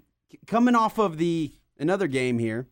[0.48, 2.68] coming off of the another game here?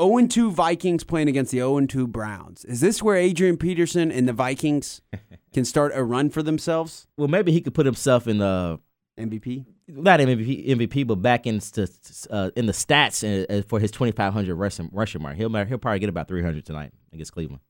[0.00, 2.64] 0 2 Vikings playing against the 0 2 Browns.
[2.64, 5.00] Is this where Adrian Peterson and the Vikings
[5.52, 7.06] can start a run for themselves?
[7.16, 8.80] Well, maybe he could put himself in the
[9.18, 9.66] MVP?
[9.86, 11.90] not MVP, MVP, but back in st-
[12.30, 15.36] uh, in the stats uh, uh, for his 2,500 rushing, rushing mark.
[15.36, 17.60] He'll he'll probably get about 300 tonight against Cleveland.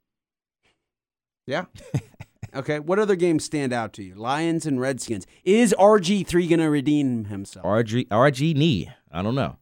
[1.47, 1.65] Yeah.
[2.55, 4.15] okay, what other games stand out to you?
[4.15, 5.27] Lions and Redskins.
[5.45, 7.67] Is RG3 going to redeem himself?
[7.67, 8.91] RG RG knee.
[9.11, 9.57] I don't know.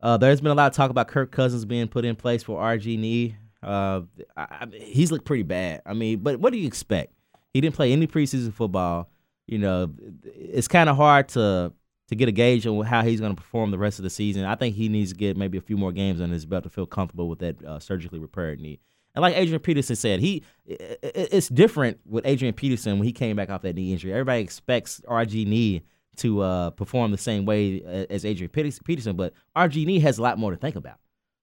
[0.00, 2.60] Uh, there's been a lot of talk about Kirk Cousins being put in place for
[2.60, 3.36] RG knee.
[3.62, 4.02] Uh,
[4.36, 5.82] I, I, he's looked pretty bad.
[5.86, 7.12] I mean, but what do you expect?
[7.52, 9.08] He didn't play any preseason football.
[9.46, 9.92] You know,
[10.24, 11.72] it's kind of hard to
[12.08, 14.44] to get a gauge on how he's going to perform the rest of the season.
[14.44, 16.70] I think he needs to get maybe a few more games on his belt to
[16.70, 18.78] feel comfortable with that uh, surgically repaired knee.
[19.14, 23.48] And like Adrian Peterson said, he it's different with Adrian Peterson when he came back
[23.48, 24.12] off that knee injury.
[24.12, 25.82] Everybody expects RG knee
[26.18, 30.50] to uh, perform the same way as Adrian Peterson- but RG has a lot more
[30.50, 30.98] to think about.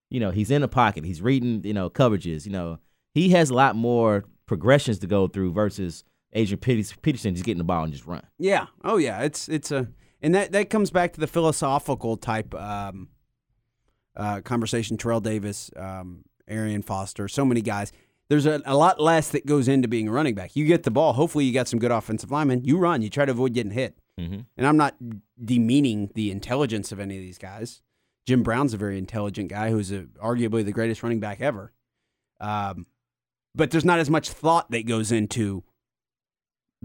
[0.10, 2.45] You know, he's in the pocket, he's reading, you know, coverages.
[2.45, 2.80] You know,
[3.14, 7.60] he has a lot more progressions to go through versus Adrian Peterson, Peterson just getting
[7.60, 8.24] the ball and just run.
[8.38, 8.68] Yeah.
[8.84, 9.22] Oh yeah.
[9.22, 9.88] It's it's a
[10.22, 13.10] and that that comes back to the philosophical type um,
[14.16, 14.98] uh, conversation.
[14.98, 17.91] Terrell Davis, um, Arian Foster, so many guys.
[18.30, 20.56] There's a, a lot less that goes into being a running back.
[20.56, 21.14] You get the ball.
[21.14, 22.64] Hopefully, you got some good offensive linemen.
[22.64, 23.02] You run.
[23.02, 23.98] You try to avoid getting hit.
[24.19, 24.41] Mm-hmm.
[24.57, 24.95] And I'm not
[25.44, 27.81] demeaning the intelligence of any of these guys.
[28.26, 31.73] Jim Brown's a very intelligent guy who's a, arguably the greatest running back ever.
[32.40, 32.85] Um,
[33.56, 35.64] but there's not as much thought that goes into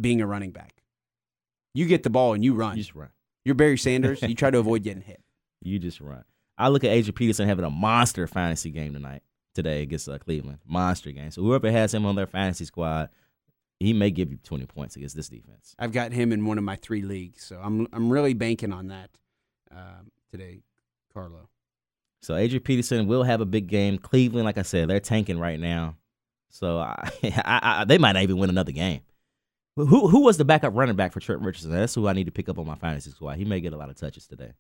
[0.01, 0.83] being a running back.
[1.75, 2.77] You get the ball and you run.
[2.77, 3.11] You just run.
[3.45, 4.23] You're Barry Sanders.
[4.23, 5.23] you try to avoid getting hit.
[5.61, 6.25] You just run.
[6.57, 9.23] I look at Adrian Peterson having a monster fantasy game tonight,
[9.55, 10.59] today against uh, Cleveland.
[10.67, 11.31] Monster game.
[11.31, 13.11] So whoever has him on their fantasy squad,
[13.81, 15.75] he may give you 20 points against this defense.
[15.79, 18.89] I've got him in one of my three leagues, so I'm I'm really banking on
[18.89, 19.11] that
[19.71, 20.61] um, today,
[21.13, 21.49] Carlo.
[22.21, 23.99] So Adrian Peterson will have a big game.
[23.99, 25.97] Cleveland, like I said, they're tanking right now.
[26.51, 29.03] So I, I, I, they might not even win another game.
[29.77, 31.71] Who who was the backup running back for Trent Richardson?
[31.71, 33.37] That's who I need to pick up on my fantasy squad.
[33.37, 34.55] He may get a lot of touches today,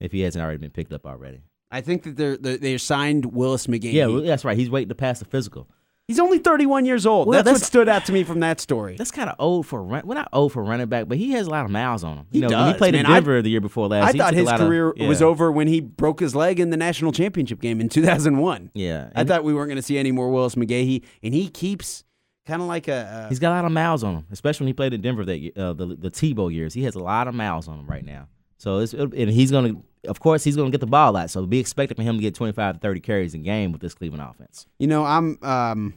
[0.00, 1.40] if he hasn't already been picked up already.
[1.70, 3.94] I think that they're they're, they're signed Willis McGahee.
[3.94, 4.58] Yeah, that's right.
[4.58, 5.66] He's waiting to pass the physical.
[6.08, 7.28] He's only 31 years old.
[7.28, 8.96] Well, that's, what stood out to me from that story.
[8.96, 10.02] That's kind of old for run.
[10.06, 12.26] Well, not old for running back, but he has a lot of miles on him.
[12.30, 13.12] He You know, when he does, played in man.
[13.12, 14.08] I- Denver the year before last.
[14.08, 16.60] I he thought a his lot of- career was over when he broke his leg
[16.60, 18.70] in the national championship game in 2001.
[18.74, 22.04] Yeah, I thought we weren't going to see any more Willis McGahee, and he keeps
[22.46, 23.26] kind of like a.
[23.28, 25.52] he's got a lot of miles on him, especially when he played in Denver that
[25.56, 26.74] uh, the the Tebow years.
[26.74, 28.28] He has a lot of miles on him right now.
[28.64, 29.74] So it's and he's gonna,
[30.08, 31.28] of course, he's gonna get the ball a lot.
[31.28, 33.92] So be expected for him to get 25 to 30 carries a game with this
[33.92, 34.66] Cleveland offense.
[34.78, 35.38] you know, I'm.
[35.42, 35.92] Um,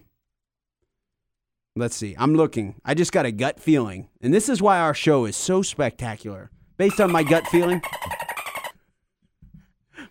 [1.77, 2.14] let's see.
[2.19, 2.76] I'm looking.
[2.84, 6.52] I just got a gut feeling, and this is why our show is so spectacular.
[6.76, 7.81] Based on my gut feeling.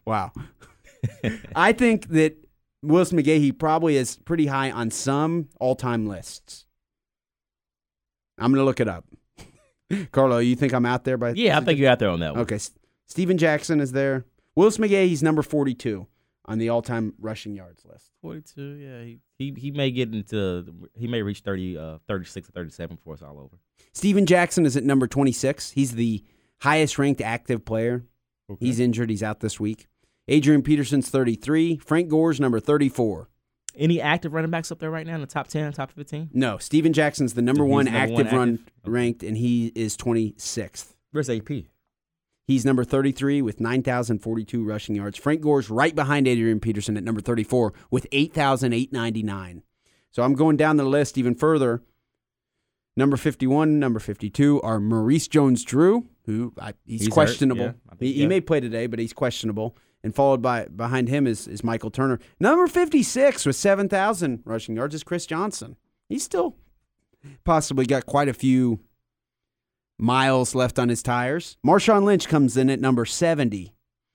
[0.06, 0.30] Wow.
[1.56, 2.36] I think that
[2.80, 6.64] Willis McGahee probably is pretty high on some all-time lists.
[8.38, 9.04] I'm going to look it up.
[10.12, 12.32] Carlo, you think I'm out there by Yeah, I think you're out there on that
[12.32, 12.42] one.
[12.42, 12.56] Okay.
[12.56, 12.72] S-
[13.06, 14.24] Steven Jackson is there.
[14.54, 16.06] Willis McGahee, he's number 42
[16.46, 18.10] on the all-time rushing yards list.
[18.22, 18.62] 42.
[18.62, 20.64] Yeah, he, he he may get into
[20.94, 23.58] he may reach 30, uh, 36 or 37 for us all over.
[23.92, 25.70] Steven Jackson is at number 26.
[25.72, 26.24] He's the
[26.60, 28.04] highest ranked active player.
[28.60, 29.10] He's injured.
[29.10, 29.88] He's out this week.
[30.28, 31.78] Adrian Peterson's 33.
[31.78, 33.28] Frank Gore's number 34.
[33.76, 36.30] Any active running backs up there right now in the top 10, top 15?
[36.32, 38.72] No, Steven Jackson's the number He's one number active one run active?
[38.84, 38.90] Okay.
[38.90, 40.94] ranked, and he is 26th.
[41.12, 41.48] Where's AP?
[42.46, 45.18] He's number 33 with 9,042 rushing yards.
[45.18, 49.62] Frank Gore's right behind Adrian Peterson at number 34 with 8,899.
[50.10, 51.82] So I'm going down the list even further.
[52.96, 57.64] Number 51, number 52 are Maurice Jones Drew, who I, he's, He's hurt, questionable.
[57.64, 59.76] yeah, I think, he, he may play today, but he's questionable.
[60.06, 62.20] And followed by behind him is, is Michael Turner.
[62.38, 65.74] Number 56 with 7,000 rushing yards is Chris Johnson.
[66.08, 66.54] He's still
[67.42, 68.78] possibly got quite a few
[69.98, 71.56] miles left on his tires.
[71.66, 73.74] Marshawn Lynch comes in at number 70.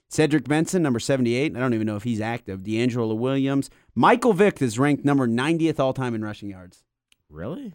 [0.09, 1.57] Cedric Benson, number 78.
[1.57, 2.61] I don't even know if he's active.
[2.61, 3.69] DeAngelo Williams.
[3.93, 6.85] Michael Vick is ranked number 90th all time in rushing yards.
[7.29, 7.73] Really?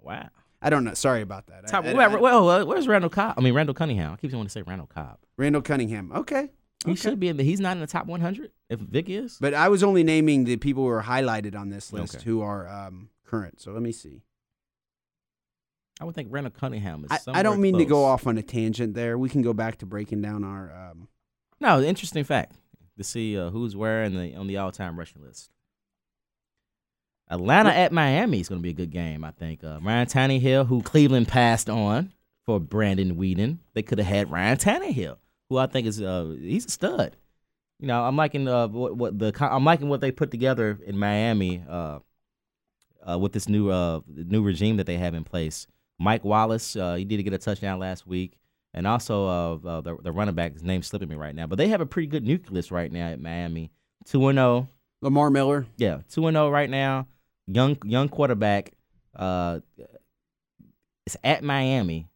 [0.00, 0.28] Wow.
[0.60, 0.94] I don't know.
[0.94, 1.68] Sorry about that.
[1.68, 3.34] Top, I- where, I- where- where- where's Randall Cobb?
[3.36, 4.12] I mean Randall Cunningham.
[4.12, 5.18] I keep wanting to say Randall Cobb.
[5.36, 6.10] Randall Cunningham.
[6.12, 6.50] Okay.
[6.84, 7.00] He Okay.
[7.00, 7.42] should be in the.
[7.44, 8.50] He's not in the top 100.
[8.68, 11.92] If Vick is, But I was only naming the people who are highlighted on this
[11.92, 12.24] list Okay.
[12.24, 13.60] who are um, current.
[13.60, 14.22] So let me see.
[16.00, 17.10] I would think Randall Cunningham is.
[17.12, 19.16] I, I don't mean to go off on a tangent there.
[19.16, 20.90] We can go back to breaking down our.
[20.90, 21.08] Um,
[21.60, 22.54] No, interesting fact
[22.98, 25.50] to see uh, who's where in the on the all-time rushing list.
[27.30, 29.64] Atlanta at Miami is going to be a good game, I think.
[29.64, 32.12] Uh, Ryan Tannehill, who Cleveland passed on
[32.44, 35.16] for Brandon Weeden, they could have had Ryan Tannehill,
[35.54, 37.16] who I think is uh, he's a stud.
[37.78, 40.98] You know, I'm liking uh, what, what the I'm liking what they put together in
[40.98, 42.00] Miami uh,
[43.08, 45.66] uh, with this new uh, new regime that they have in place.
[45.98, 48.38] Mike Wallace, uh, he did get a touchdown last week,
[48.72, 51.56] and also uh, uh, the the running back, his name's slipping me right now, but
[51.56, 53.70] they have a pretty good nucleus right now at Miami.
[54.04, 54.68] Two and zero,
[55.02, 55.66] Lamar Miller.
[55.76, 57.06] yeah, two and zero right now.
[57.46, 58.72] Young young quarterback.
[59.14, 59.60] Uh,
[61.06, 62.08] it's at Miami.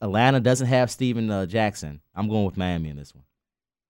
[0.00, 2.00] Atlanta doesn't have Steven uh, Jackson.
[2.14, 3.24] I'm going with Miami in this one.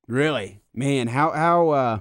[0.07, 1.99] Really, man, how how uh,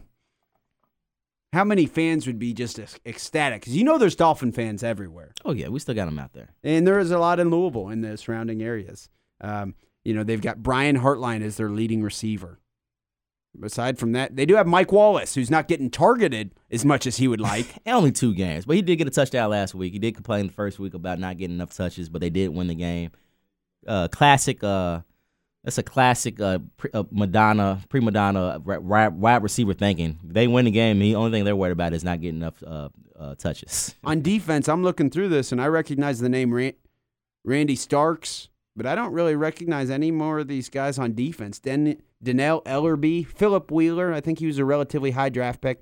[1.53, 3.61] how many fans would be just ecstatic?
[3.61, 6.49] Because you know there's Dolphin fans everywhere, Oh yeah, we still got them out there.
[6.63, 9.09] and there is a lot in Louisville and the surrounding areas.
[9.41, 9.75] Um,
[10.05, 12.59] you know they've got Brian Hartline as their leading receiver.
[13.61, 17.17] Aside from that, they do have Mike Wallace, who's not getting targeted as much as
[17.17, 17.65] he would like.
[17.87, 19.93] Only two games, but he did get a touchdown last week.
[19.93, 22.67] He did complain the first week about not getting enough touches, but they did win
[22.67, 23.11] the game.
[23.87, 24.63] Uh, classic.
[24.63, 25.01] Uh,
[25.63, 30.17] that's a classic uh, pre, uh, Madonna, pre Madonna wide receiver thinking.
[30.23, 30.99] They win the game.
[30.99, 32.89] The only thing they're worried about is not getting enough uh,
[33.19, 33.93] uh, touches.
[34.05, 36.75] On defense, I'm looking through this and I recognize the name Rand-
[37.43, 38.47] Randy Starks,
[38.77, 41.59] but I don't really recognize any more of these guys on defense.
[41.59, 44.13] Den- Dannell Ellerbe, Philip Wheeler.
[44.13, 45.81] I think he was a relatively high draft pick.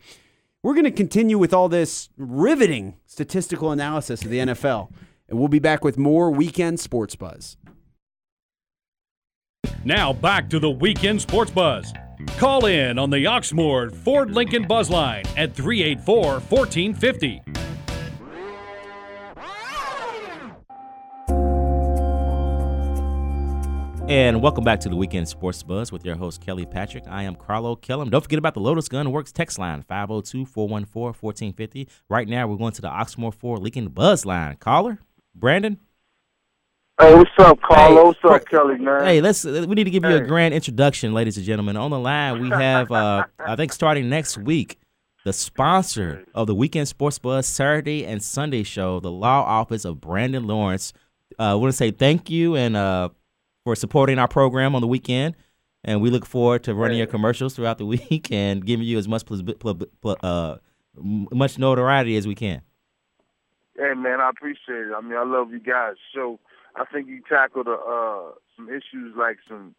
[0.63, 4.91] We're going to continue with all this riveting statistical analysis of the NFL,
[5.29, 7.57] and we'll be back with more weekend sports buzz.
[9.83, 11.93] Now back to the weekend sports buzz.
[12.37, 17.41] Call in on the Oxmoor Ford Lincoln Buzz Line at 384 1450.
[24.07, 27.05] And welcome back to the Weekend Sports Buzz with your host, Kelly Patrick.
[27.07, 28.11] I am Carlo Kellum.
[28.11, 31.89] Don't forget about the Lotus Gun Works text line, 502 414 1450.
[32.07, 34.57] Right now, we're going to the Oxmoor Ford Lincoln Buzz line.
[34.57, 34.99] Caller,
[35.33, 35.79] Brandon?
[36.97, 37.95] Hey, what's up, Carlo?
[37.97, 39.03] Hey, what's up, Kelly, man?
[39.03, 39.43] Hey, let's.
[39.43, 40.17] We need to give you hey.
[40.17, 41.75] a grand introduction, ladies and gentlemen.
[41.75, 44.79] On the line, we have, uh, I think, starting next week,
[45.25, 49.99] the sponsor of the Weekend Sports Buzz Saturday and Sunday show, the Law Office of
[49.99, 50.93] Brandon Lawrence.
[51.37, 53.09] Uh, I want to say thank you and uh,
[53.65, 55.35] for supporting our program on the weekend.
[55.83, 59.09] And we look forward to running your commercials throughout the week and giving you as
[59.09, 59.23] much
[60.05, 60.55] uh,
[60.93, 62.61] much notoriety as we can.
[63.77, 64.93] Hey man, I appreciate it.
[64.95, 65.95] I mean, I love you guys.
[66.13, 66.39] So
[66.75, 69.75] I think you tackled uh, some issues like some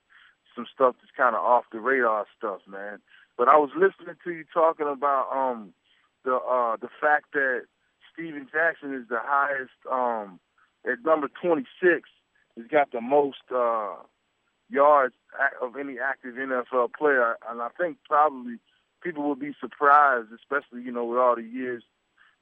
[0.54, 2.98] some stuff that's kind of off the radar stuff, man.
[3.36, 5.72] But I was listening to you talking about um
[6.24, 7.62] the uh the fact that
[8.12, 10.40] Steven Jackson is the highest um
[10.84, 12.08] at number 26
[12.56, 13.96] He's got the most uh,
[14.70, 15.14] yards
[15.60, 18.56] of any active NFL player, and I think probably
[19.02, 21.84] people will be surprised, especially you know with all the years,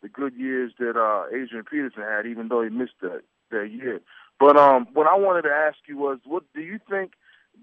[0.03, 4.01] the good years that uh, Adrian Peterson had, even though he missed that that year.
[4.39, 7.13] But um, what I wanted to ask you was, what do you think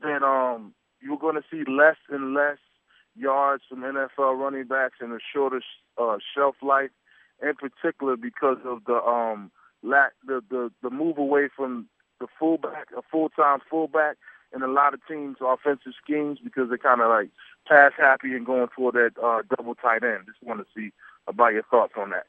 [0.02, 2.57] that um, you're going to see less and less
[3.15, 5.61] yards from NFL running backs and a shorter
[5.98, 6.91] uh, shelf life,
[7.41, 9.52] in particular because of the um,
[9.84, 11.88] lack the, the the move away from
[12.19, 14.15] the fullback, a full-time fullback,
[14.56, 17.30] in a lot of teams' offensive schemes because they're kind of like
[17.68, 20.26] pass happy and going for that uh, double tight end.
[20.26, 20.91] Just want to see
[21.27, 22.27] about your thoughts on that.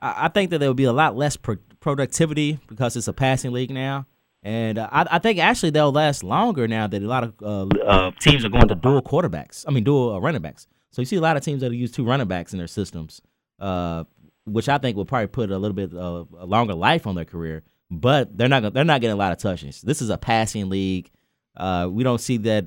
[0.00, 3.52] I think that there will be a lot less pro- productivity because it's a passing
[3.52, 4.06] league now.
[4.42, 7.76] And uh, I, I, think actually they'll last longer now that a lot of uh,
[7.84, 9.64] uh, teams are going to dual quarterbacks.
[9.66, 10.68] I mean, dual uh, running backs.
[10.92, 13.20] So you see a lot of teams that use two running backs in their systems,
[13.58, 14.04] uh,
[14.46, 17.24] which I think will probably put a little bit of a longer life on their
[17.24, 19.80] career but they're not they're not getting a lot of touches.
[19.82, 21.10] This is a passing league.
[21.56, 22.66] Uh, we don't see that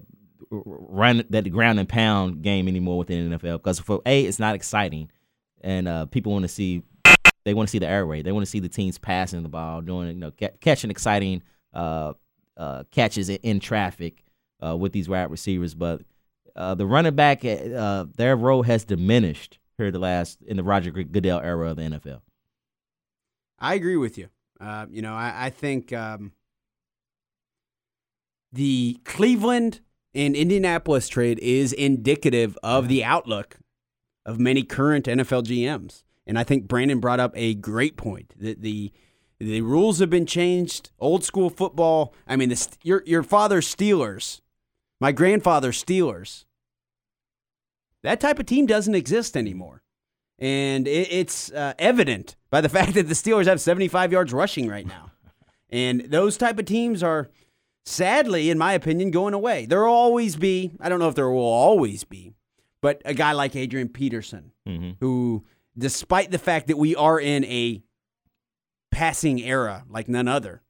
[0.49, 4.55] run that ground and pound game anymore within the NFL because for a it's not
[4.55, 5.11] exciting,
[5.61, 6.83] and people want to see
[7.43, 8.25] they want to see the air raid.
[8.25, 11.43] They want to see the teams passing the ball, doing you know catching exciting
[11.73, 12.13] uh,
[12.57, 14.23] uh, catches in traffic
[14.65, 15.73] uh, with these wide receivers.
[15.73, 16.01] But
[16.55, 20.91] uh, the running back, uh, their role has diminished here the last in the Roger
[20.91, 22.21] Goodell era of the NFL.
[23.59, 24.29] I agree with you.
[24.59, 26.33] Uh, you know, I, I think um,
[28.51, 29.81] the Cleveland
[30.13, 33.57] and Indianapolis trade is indicative of the outlook
[34.25, 36.03] of many current NFL GMs.
[36.25, 38.91] And I think Brandon brought up a great point that the
[39.39, 40.91] the rules have been changed.
[40.99, 42.13] Old school football.
[42.27, 44.41] I mean, the, your your father's Steelers,
[44.99, 46.45] my grandfather's Steelers.
[48.03, 49.83] That type of team doesn't exist anymore
[50.41, 54.67] and it, it's uh, evident by the fact that the Steelers have 75 yards rushing
[54.67, 55.11] right now.
[55.69, 57.29] And those type of teams are,
[57.85, 59.65] sadly, in my opinion, going away.
[59.65, 62.33] There will always be, I don't know if there will always be,
[62.81, 64.91] but a guy like Adrian Peterson, mm-hmm.
[64.99, 65.45] who,
[65.77, 67.81] despite the fact that we are in a
[68.91, 70.61] passing era like none other,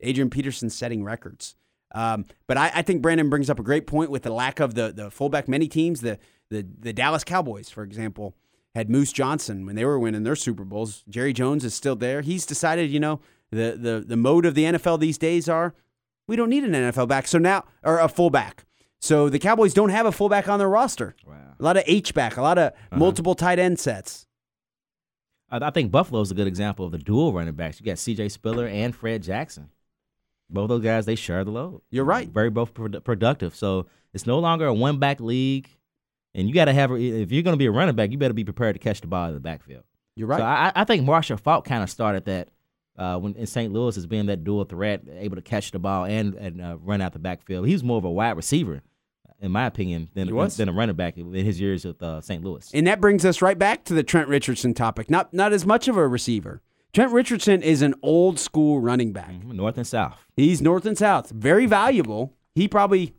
[0.00, 1.56] Adrian Peterson setting records.
[1.94, 4.74] Um, but I, I, think Brandon brings up a great point with the lack of
[4.74, 5.46] the the fullback.
[5.46, 6.18] Many teams, the
[6.48, 8.34] the the Dallas Cowboys, for example,
[8.74, 11.04] had Moose Johnson when they were winning their Super Bowls.
[11.08, 12.22] Jerry Jones is still there.
[12.22, 13.20] He's decided, you know,
[13.50, 15.74] the the the mode of the NFL these days are
[16.26, 17.26] we don't need an NFL back.
[17.26, 18.64] So now or a fullback.
[19.02, 21.16] So the Cowboys don't have a fullback on their roster.
[21.26, 21.34] Wow.
[21.58, 22.96] A lot of H back, a lot of uh-huh.
[22.96, 24.28] multiple tight end sets.
[25.50, 27.78] I think Buffalo is a good example of the dual running backs.
[27.78, 28.30] You got C.J.
[28.30, 29.68] Spiller and Fred Jackson.
[30.48, 31.82] Both those guys, they share the load.
[31.90, 32.28] You're right.
[32.28, 33.54] Very both productive.
[33.54, 35.68] So it's no longer a one back league.
[36.34, 38.32] And you got to have, if you're going to be a running back, you better
[38.32, 39.84] be prepared to catch the ball in the backfield.
[40.16, 40.38] You're right.
[40.38, 42.48] So I, I think Marshall Faulk kind of started that
[42.96, 43.72] uh, when in St.
[43.72, 47.02] Louis as being that dual threat, able to catch the ball and, and uh, run
[47.02, 47.66] out the backfield.
[47.66, 48.80] He was more of a wide receiver,
[49.42, 52.42] in my opinion, than, than a running back in his years with uh, St.
[52.42, 52.70] Louis.
[52.72, 55.10] And that brings us right back to the Trent Richardson topic.
[55.10, 56.62] Not not as much of a receiver.
[56.92, 59.30] Trent Richardson is an old school running back.
[59.32, 60.16] Mhm, North and South.
[60.36, 62.34] He's north and south, very valuable.
[62.54, 63.14] He probably,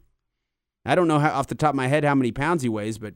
[0.86, 2.98] I don't know how, off the top of my head how many pounds he weighs,
[3.00, 3.16] but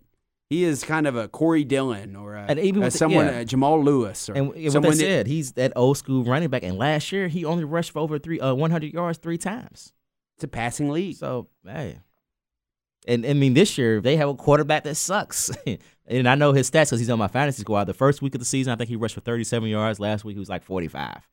[0.50, 3.26] he is kind of a Corey Dillon or a, And even a with the- someone,
[3.28, 3.40] yeah.
[3.40, 6.64] a Jamal Lewis, or And what someone that- said, he's that old school running back.
[6.64, 9.94] And last year, he only rushed for over three, uh, 100 yards three times.
[10.38, 11.16] it's a passing league.
[11.18, 12.00] So, hey.
[13.08, 15.50] And I mean, this year they have a quarterback that sucks.
[16.08, 17.86] and I know his stats because he's on my fantasy squad.
[17.86, 20.00] The first week of the season, I think he rushed for 37 yards.
[20.00, 21.28] Last week, he was like 45.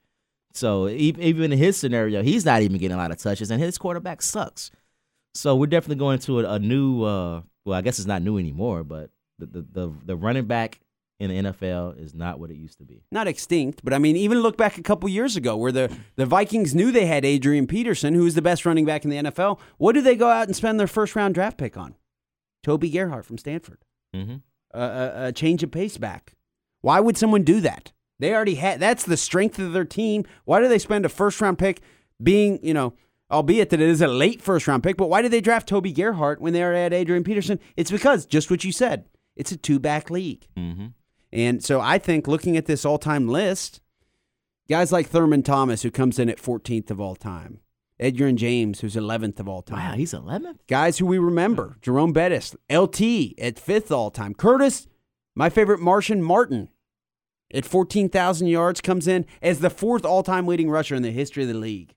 [0.52, 3.76] So even in his scenario, he's not even getting a lot of touches, and his
[3.76, 4.70] quarterback sucks.
[5.34, 7.02] So we're definitely going to a, a new.
[7.02, 10.78] Uh, well, I guess it's not new anymore, but the, the the the running back
[11.20, 13.04] in the NFL is not what it used to be.
[13.12, 16.26] not extinct, but I mean, even look back a couple years ago where the, the
[16.26, 19.60] Vikings knew they had Adrian Peterson, who was the best running back in the NFL.
[19.78, 21.94] What did they go out and spend their first round draft pick on?
[22.62, 23.84] Toby Gerhart from Stanford.
[24.14, 24.36] Mm-hmm.
[24.72, 26.34] A, a, a change of pace back.
[26.80, 27.92] Why would someone do that?
[28.18, 28.80] They already had.
[28.80, 30.24] That's the strength of their team.
[30.44, 31.80] Why do they spend a first round pick
[32.22, 32.94] being, you know,
[33.30, 35.92] albeit that it is a late first round pick, but why did they draft Toby
[35.92, 37.58] Gerhart when they already had Adrian Peterson?
[37.76, 40.46] It's because, just what you said, it's a two back league.
[40.56, 40.86] Mm-hmm.
[41.34, 43.80] And so I think looking at this all time list,
[44.68, 47.58] guys like Thurman Thomas, who comes in at 14th of all time,
[48.00, 49.90] Edgerrin James, who's 11th of all time.
[49.90, 50.58] Wow, he's 11th.
[50.68, 54.32] Guys who we remember Jerome Bettis, LT at fifth all time.
[54.34, 54.86] Curtis,
[55.34, 56.68] my favorite Martian Martin,
[57.52, 61.42] at 14,000 yards, comes in as the fourth all time leading rusher in the history
[61.42, 61.94] of the league.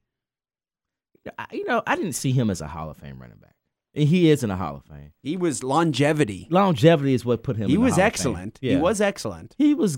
[1.51, 3.56] You know, I didn't see him as a Hall of Fame running back.
[3.93, 5.11] He is in the Hall of Fame.
[5.23, 6.47] He was longevity.
[6.51, 7.69] Longevity is what put him.
[7.69, 8.05] He was Hall of Fame.
[8.07, 8.59] excellent.
[8.61, 9.55] He was excellent.
[9.57, 9.97] He was.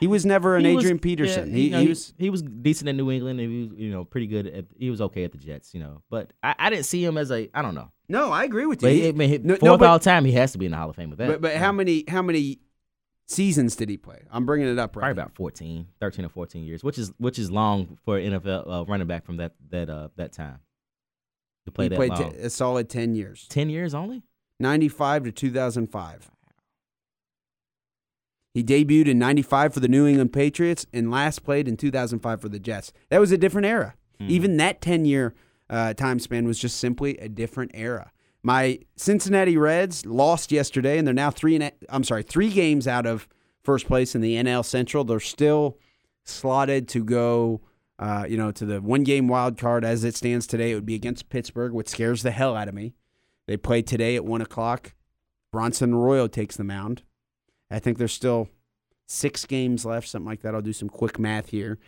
[0.00, 1.50] He was never an he was- Adrian Peterson.
[1.50, 3.38] yeah, he, you know, he was he was decent in New England.
[3.38, 4.46] And he was, you know, pretty good.
[4.46, 6.00] At, he was okay at the Jets, you know.
[6.08, 7.50] But I, I didn't see him as a.
[7.52, 7.90] I don't know.
[8.08, 8.88] no, I agree with you.
[8.88, 10.64] But He- I mean, he- no- no, fourth but- all time, he has to be
[10.64, 11.28] in the Hall of Fame with that.
[11.28, 12.60] But, but how many how many
[13.26, 14.22] seasons did he play?
[14.30, 15.02] I'm bringing it up right.
[15.02, 15.22] Probably now.
[15.24, 18.84] about 14, 13 or 14 years, which is which is long for an NFL uh,
[18.86, 20.60] running back from that that uh that time
[21.68, 22.32] to play he that played long.
[22.32, 23.46] t- a solid 10 years.
[23.48, 24.22] 10 years only.
[24.60, 26.30] 95 to 2005.
[28.54, 32.48] He debuted in 95 for the New England Patriots and last played in 2005 for
[32.48, 32.92] the Jets.
[33.10, 33.94] That was a different era.
[34.20, 34.28] Mhm.
[34.30, 35.34] Even that 10 year
[35.70, 38.10] uh, time span was just simply a different era.
[38.42, 41.54] My Cincinnati Reds lost yesterday, and they're now three.
[41.54, 43.28] And a, I'm sorry, three games out of
[43.62, 45.04] first place in the NL Central.
[45.04, 45.76] They're still
[46.24, 47.60] slotted to go,
[47.98, 50.72] uh, you know, to the one game wild card as it stands today.
[50.72, 52.94] It would be against Pittsburgh, which scares the hell out of me.
[53.46, 54.94] They play today at one o'clock.
[55.52, 57.02] Bronson Arroyo takes the mound.
[57.70, 58.48] I think there's still
[59.06, 60.54] six games left, something like that.
[60.54, 61.78] I'll do some quick math here.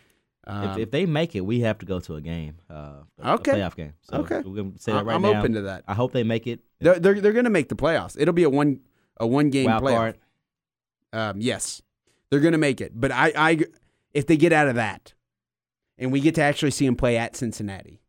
[0.47, 2.57] Um, if, if they make it, we have to go to a game.
[2.71, 3.53] Uh, a- a Okay.
[3.53, 3.93] playoff game.
[4.01, 4.41] So Okay.
[4.41, 5.39] we're gonna say that I'm- right I'm now.
[5.39, 5.85] open to that.
[5.87, 6.61] I hope they make it.
[6.81, 8.17] they're they're, they're going to make the playoffs.
[8.19, 8.81] It'll be a one
[9.19, 9.97] a one game Wild playoff.
[9.97, 10.19] card.
[11.13, 11.83] Um, yes,
[12.31, 12.93] they're going to make it.
[12.99, 13.59] But I, I,
[14.15, 15.13] if they get out of that,
[16.01, 18.01] and we get to actually see him play at Cincinnati,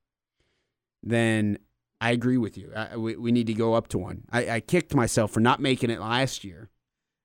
[1.03, 1.59] then
[1.99, 2.71] I agree with you.
[2.75, 4.23] I, we, we need to go up to one.
[4.31, 6.69] I, I kicked myself for not making it last year.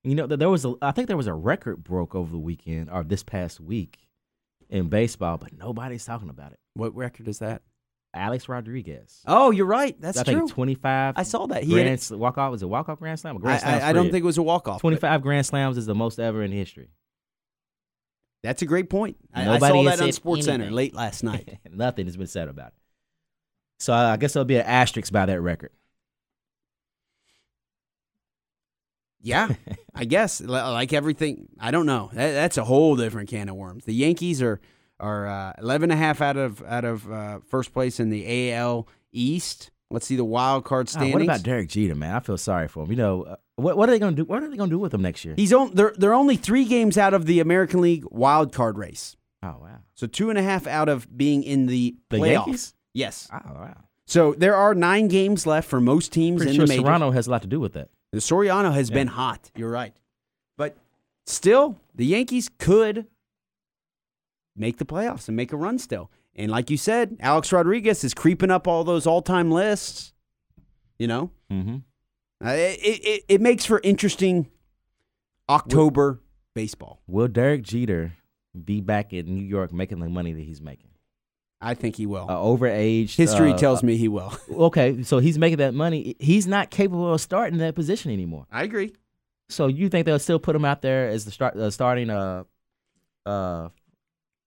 [0.05, 0.75] You know, th- there was a.
[0.83, 3.99] I think there was a record broke over the weekend or this past week
[4.69, 6.59] in baseball, but nobody's talking about it.
[6.75, 7.63] What record is that?
[8.15, 9.21] Alex Rodriguez.
[9.27, 10.01] Oh, you're right.
[10.01, 10.35] That's I true.
[10.41, 11.15] think 25.
[11.17, 11.65] I saw that.
[11.65, 12.51] He had- Grand sl- walk off.
[12.51, 13.37] Was it walk off grand slam?
[13.37, 14.81] Or I, grand I, I don't think it was a walk off.
[14.81, 16.89] 25 grand slams is the most ever in history.
[18.47, 19.17] That's a great point.
[19.35, 21.59] I, I Nobody saw that on said Sports Center late last night.
[21.71, 22.75] Nothing has been said about it.
[23.79, 25.71] So I guess there'll be an asterisk by that record.
[29.21, 29.49] Yeah,
[29.95, 31.49] I guess li- like everything.
[31.59, 32.11] I don't know.
[32.13, 33.85] That, that's a whole different can of worms.
[33.85, 34.61] The Yankees are
[34.99, 38.53] are uh, 11 and a half out of out of uh, first place in the
[38.53, 39.71] AL East.
[39.91, 41.15] Let's see the wild card Ah, standings.
[41.15, 42.15] what about Derek Jeter, man?
[42.15, 42.91] I feel sorry for him.
[42.91, 44.27] You know, uh, what, what are they going to do?
[44.27, 45.35] What are they going to do with him next year?
[45.37, 45.75] He's on.
[45.75, 49.17] They're they're only three games out of the American League wild card race.
[49.45, 52.33] oh wow, So two and a half out of being in the the playoffs.
[52.47, 52.75] Yankees.
[52.95, 53.29] Yes.
[53.33, 53.77] Oh wow.
[54.07, 56.85] So there are nine games left for most teams Pretty in sure the majors.
[56.85, 57.89] Soriano has a lot to do with that.
[58.13, 58.95] The Soriano has Yeah.
[58.95, 59.51] been hot.
[59.57, 59.95] You're right.
[60.57, 60.77] But
[61.27, 63.07] still, the Yankees could
[64.57, 66.11] make the playoffs and make a run still.
[66.37, 70.13] And like you said, Alex Rodriguez is creeping up all those all time lists.
[70.99, 71.77] You know, Mm-hmm.
[72.47, 74.49] uh, it, it, it makes for interesting
[75.49, 76.21] October
[76.55, 77.01] baseball.
[77.07, 78.15] Will Derek Jeter
[78.65, 80.91] be back in New York making the money that he's making?
[81.61, 82.27] I think he will.
[82.29, 83.17] Uh, overaged.
[83.17, 84.33] History uh, tells me he will.
[84.53, 86.15] Okay, so he's making that money.
[86.19, 88.47] He's not capable of starting that position anymore.
[88.51, 88.93] I agree.
[89.49, 92.45] So you think they'll still put him out there as the start, uh, starting uh
[93.25, 93.69] uh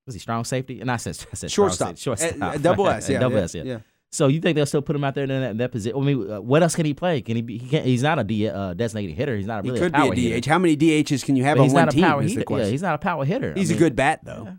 [0.10, 0.82] was he strong safety?
[0.82, 1.90] And I said, I said Shortstop.
[1.98, 2.02] safety.
[2.02, 2.42] Shortstop.
[2.42, 3.08] Uh, double S.
[3.10, 3.20] Yeah.
[3.20, 3.56] double yeah, S.
[3.56, 3.80] Yeah.
[4.12, 5.96] So you think they'll still put him out there in that, that position?
[5.96, 7.22] I mean, uh, what else can he play?
[7.22, 7.44] Can he?
[7.44, 7.86] Be, he can't.
[7.86, 9.38] He's not a D, uh, designated hitter.
[9.38, 10.34] He's not He really could a power be a DH.
[10.36, 10.50] hitter.
[10.50, 12.04] How many DHs can you have But on he's one not a team?
[12.06, 12.46] power is the hitter.
[12.46, 12.66] question.
[12.66, 13.54] Yeah, he's not a power hitter.
[13.56, 14.44] I He's a good bat though.
[14.46, 14.54] yeah.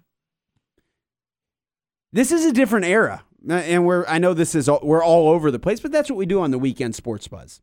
[2.12, 5.28] This is a different era, Uh, and we're I know this is all, we're all
[5.30, 7.60] over the place, but that's what we do on the weekend Sports Buzz.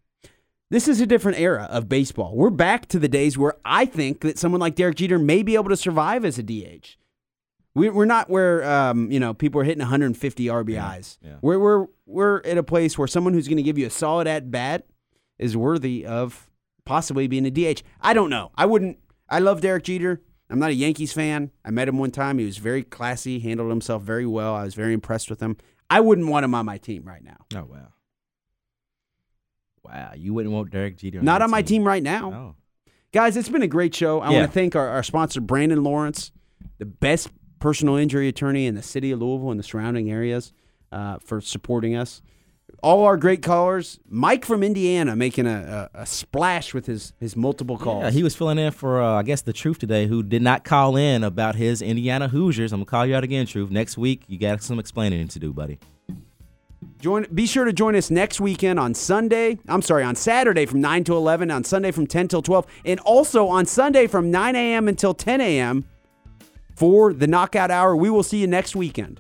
[0.70, 2.36] This is a different era of baseball.
[2.36, 5.56] We're back to the days where I think that someone like Derek Jeter may be
[5.56, 6.98] able to survive as a DH.
[7.78, 11.18] We, we're not where um, you know people are hitting 150 RBIs.
[11.22, 11.36] Yeah.
[11.42, 14.28] We're we're we're at a place where someone who's going to give you a solid
[14.28, 14.88] at bat
[15.38, 16.50] is worthy of
[16.86, 17.84] possibly being a DH.
[18.02, 18.52] I don't know.
[18.56, 18.98] I wouldn't.
[19.30, 20.22] I love Derek Jeter.
[20.50, 21.52] I'm not a Yankees fan.
[21.66, 22.40] I met him one time.
[22.40, 24.56] He was very classy, handled himself very well.
[24.56, 25.58] I was very impressed with him.
[25.90, 27.38] I wouldn't want him on my team right now.
[27.56, 27.90] Oh wow.
[29.84, 31.22] Wow, you wouldn't want Derek Jeter.
[31.22, 32.34] Not your on my team right now.
[32.34, 32.56] Oh.
[33.14, 34.20] Guys, it's been a great show.
[34.20, 34.40] I Yeah.
[34.40, 36.32] want to thank our, our sponsor, Brandon Lawrence,
[36.78, 40.54] the best personal injury attorney in the city of Louisville and the surrounding areas,
[40.92, 42.22] uh, for supporting us.
[42.84, 44.00] All our great callers.
[44.08, 48.04] Mike from Indiana making a, a, a splash with his, his multiple calls.
[48.04, 50.64] Yeah, he was filling in for uh, I guess the Truth today, who did not
[50.64, 52.74] call in about his Indiana Hoosiers.
[52.74, 53.72] I'm gonna call you out again, Truth.
[53.72, 55.80] Next week, you got some explaining to do, buddy.
[57.00, 57.26] Join.
[57.34, 59.60] Be sure to join us next weekend on Sunday.
[59.68, 63.00] I'm sorry, on Saturday from 9 to 11, on Sunday from 10 till 12, and
[63.02, 64.88] also on Sunday from 9 a.m.
[64.88, 65.86] until 10 a.m.
[66.78, 67.96] for the Knockout Hour.
[67.96, 69.20] We will see you next weekend.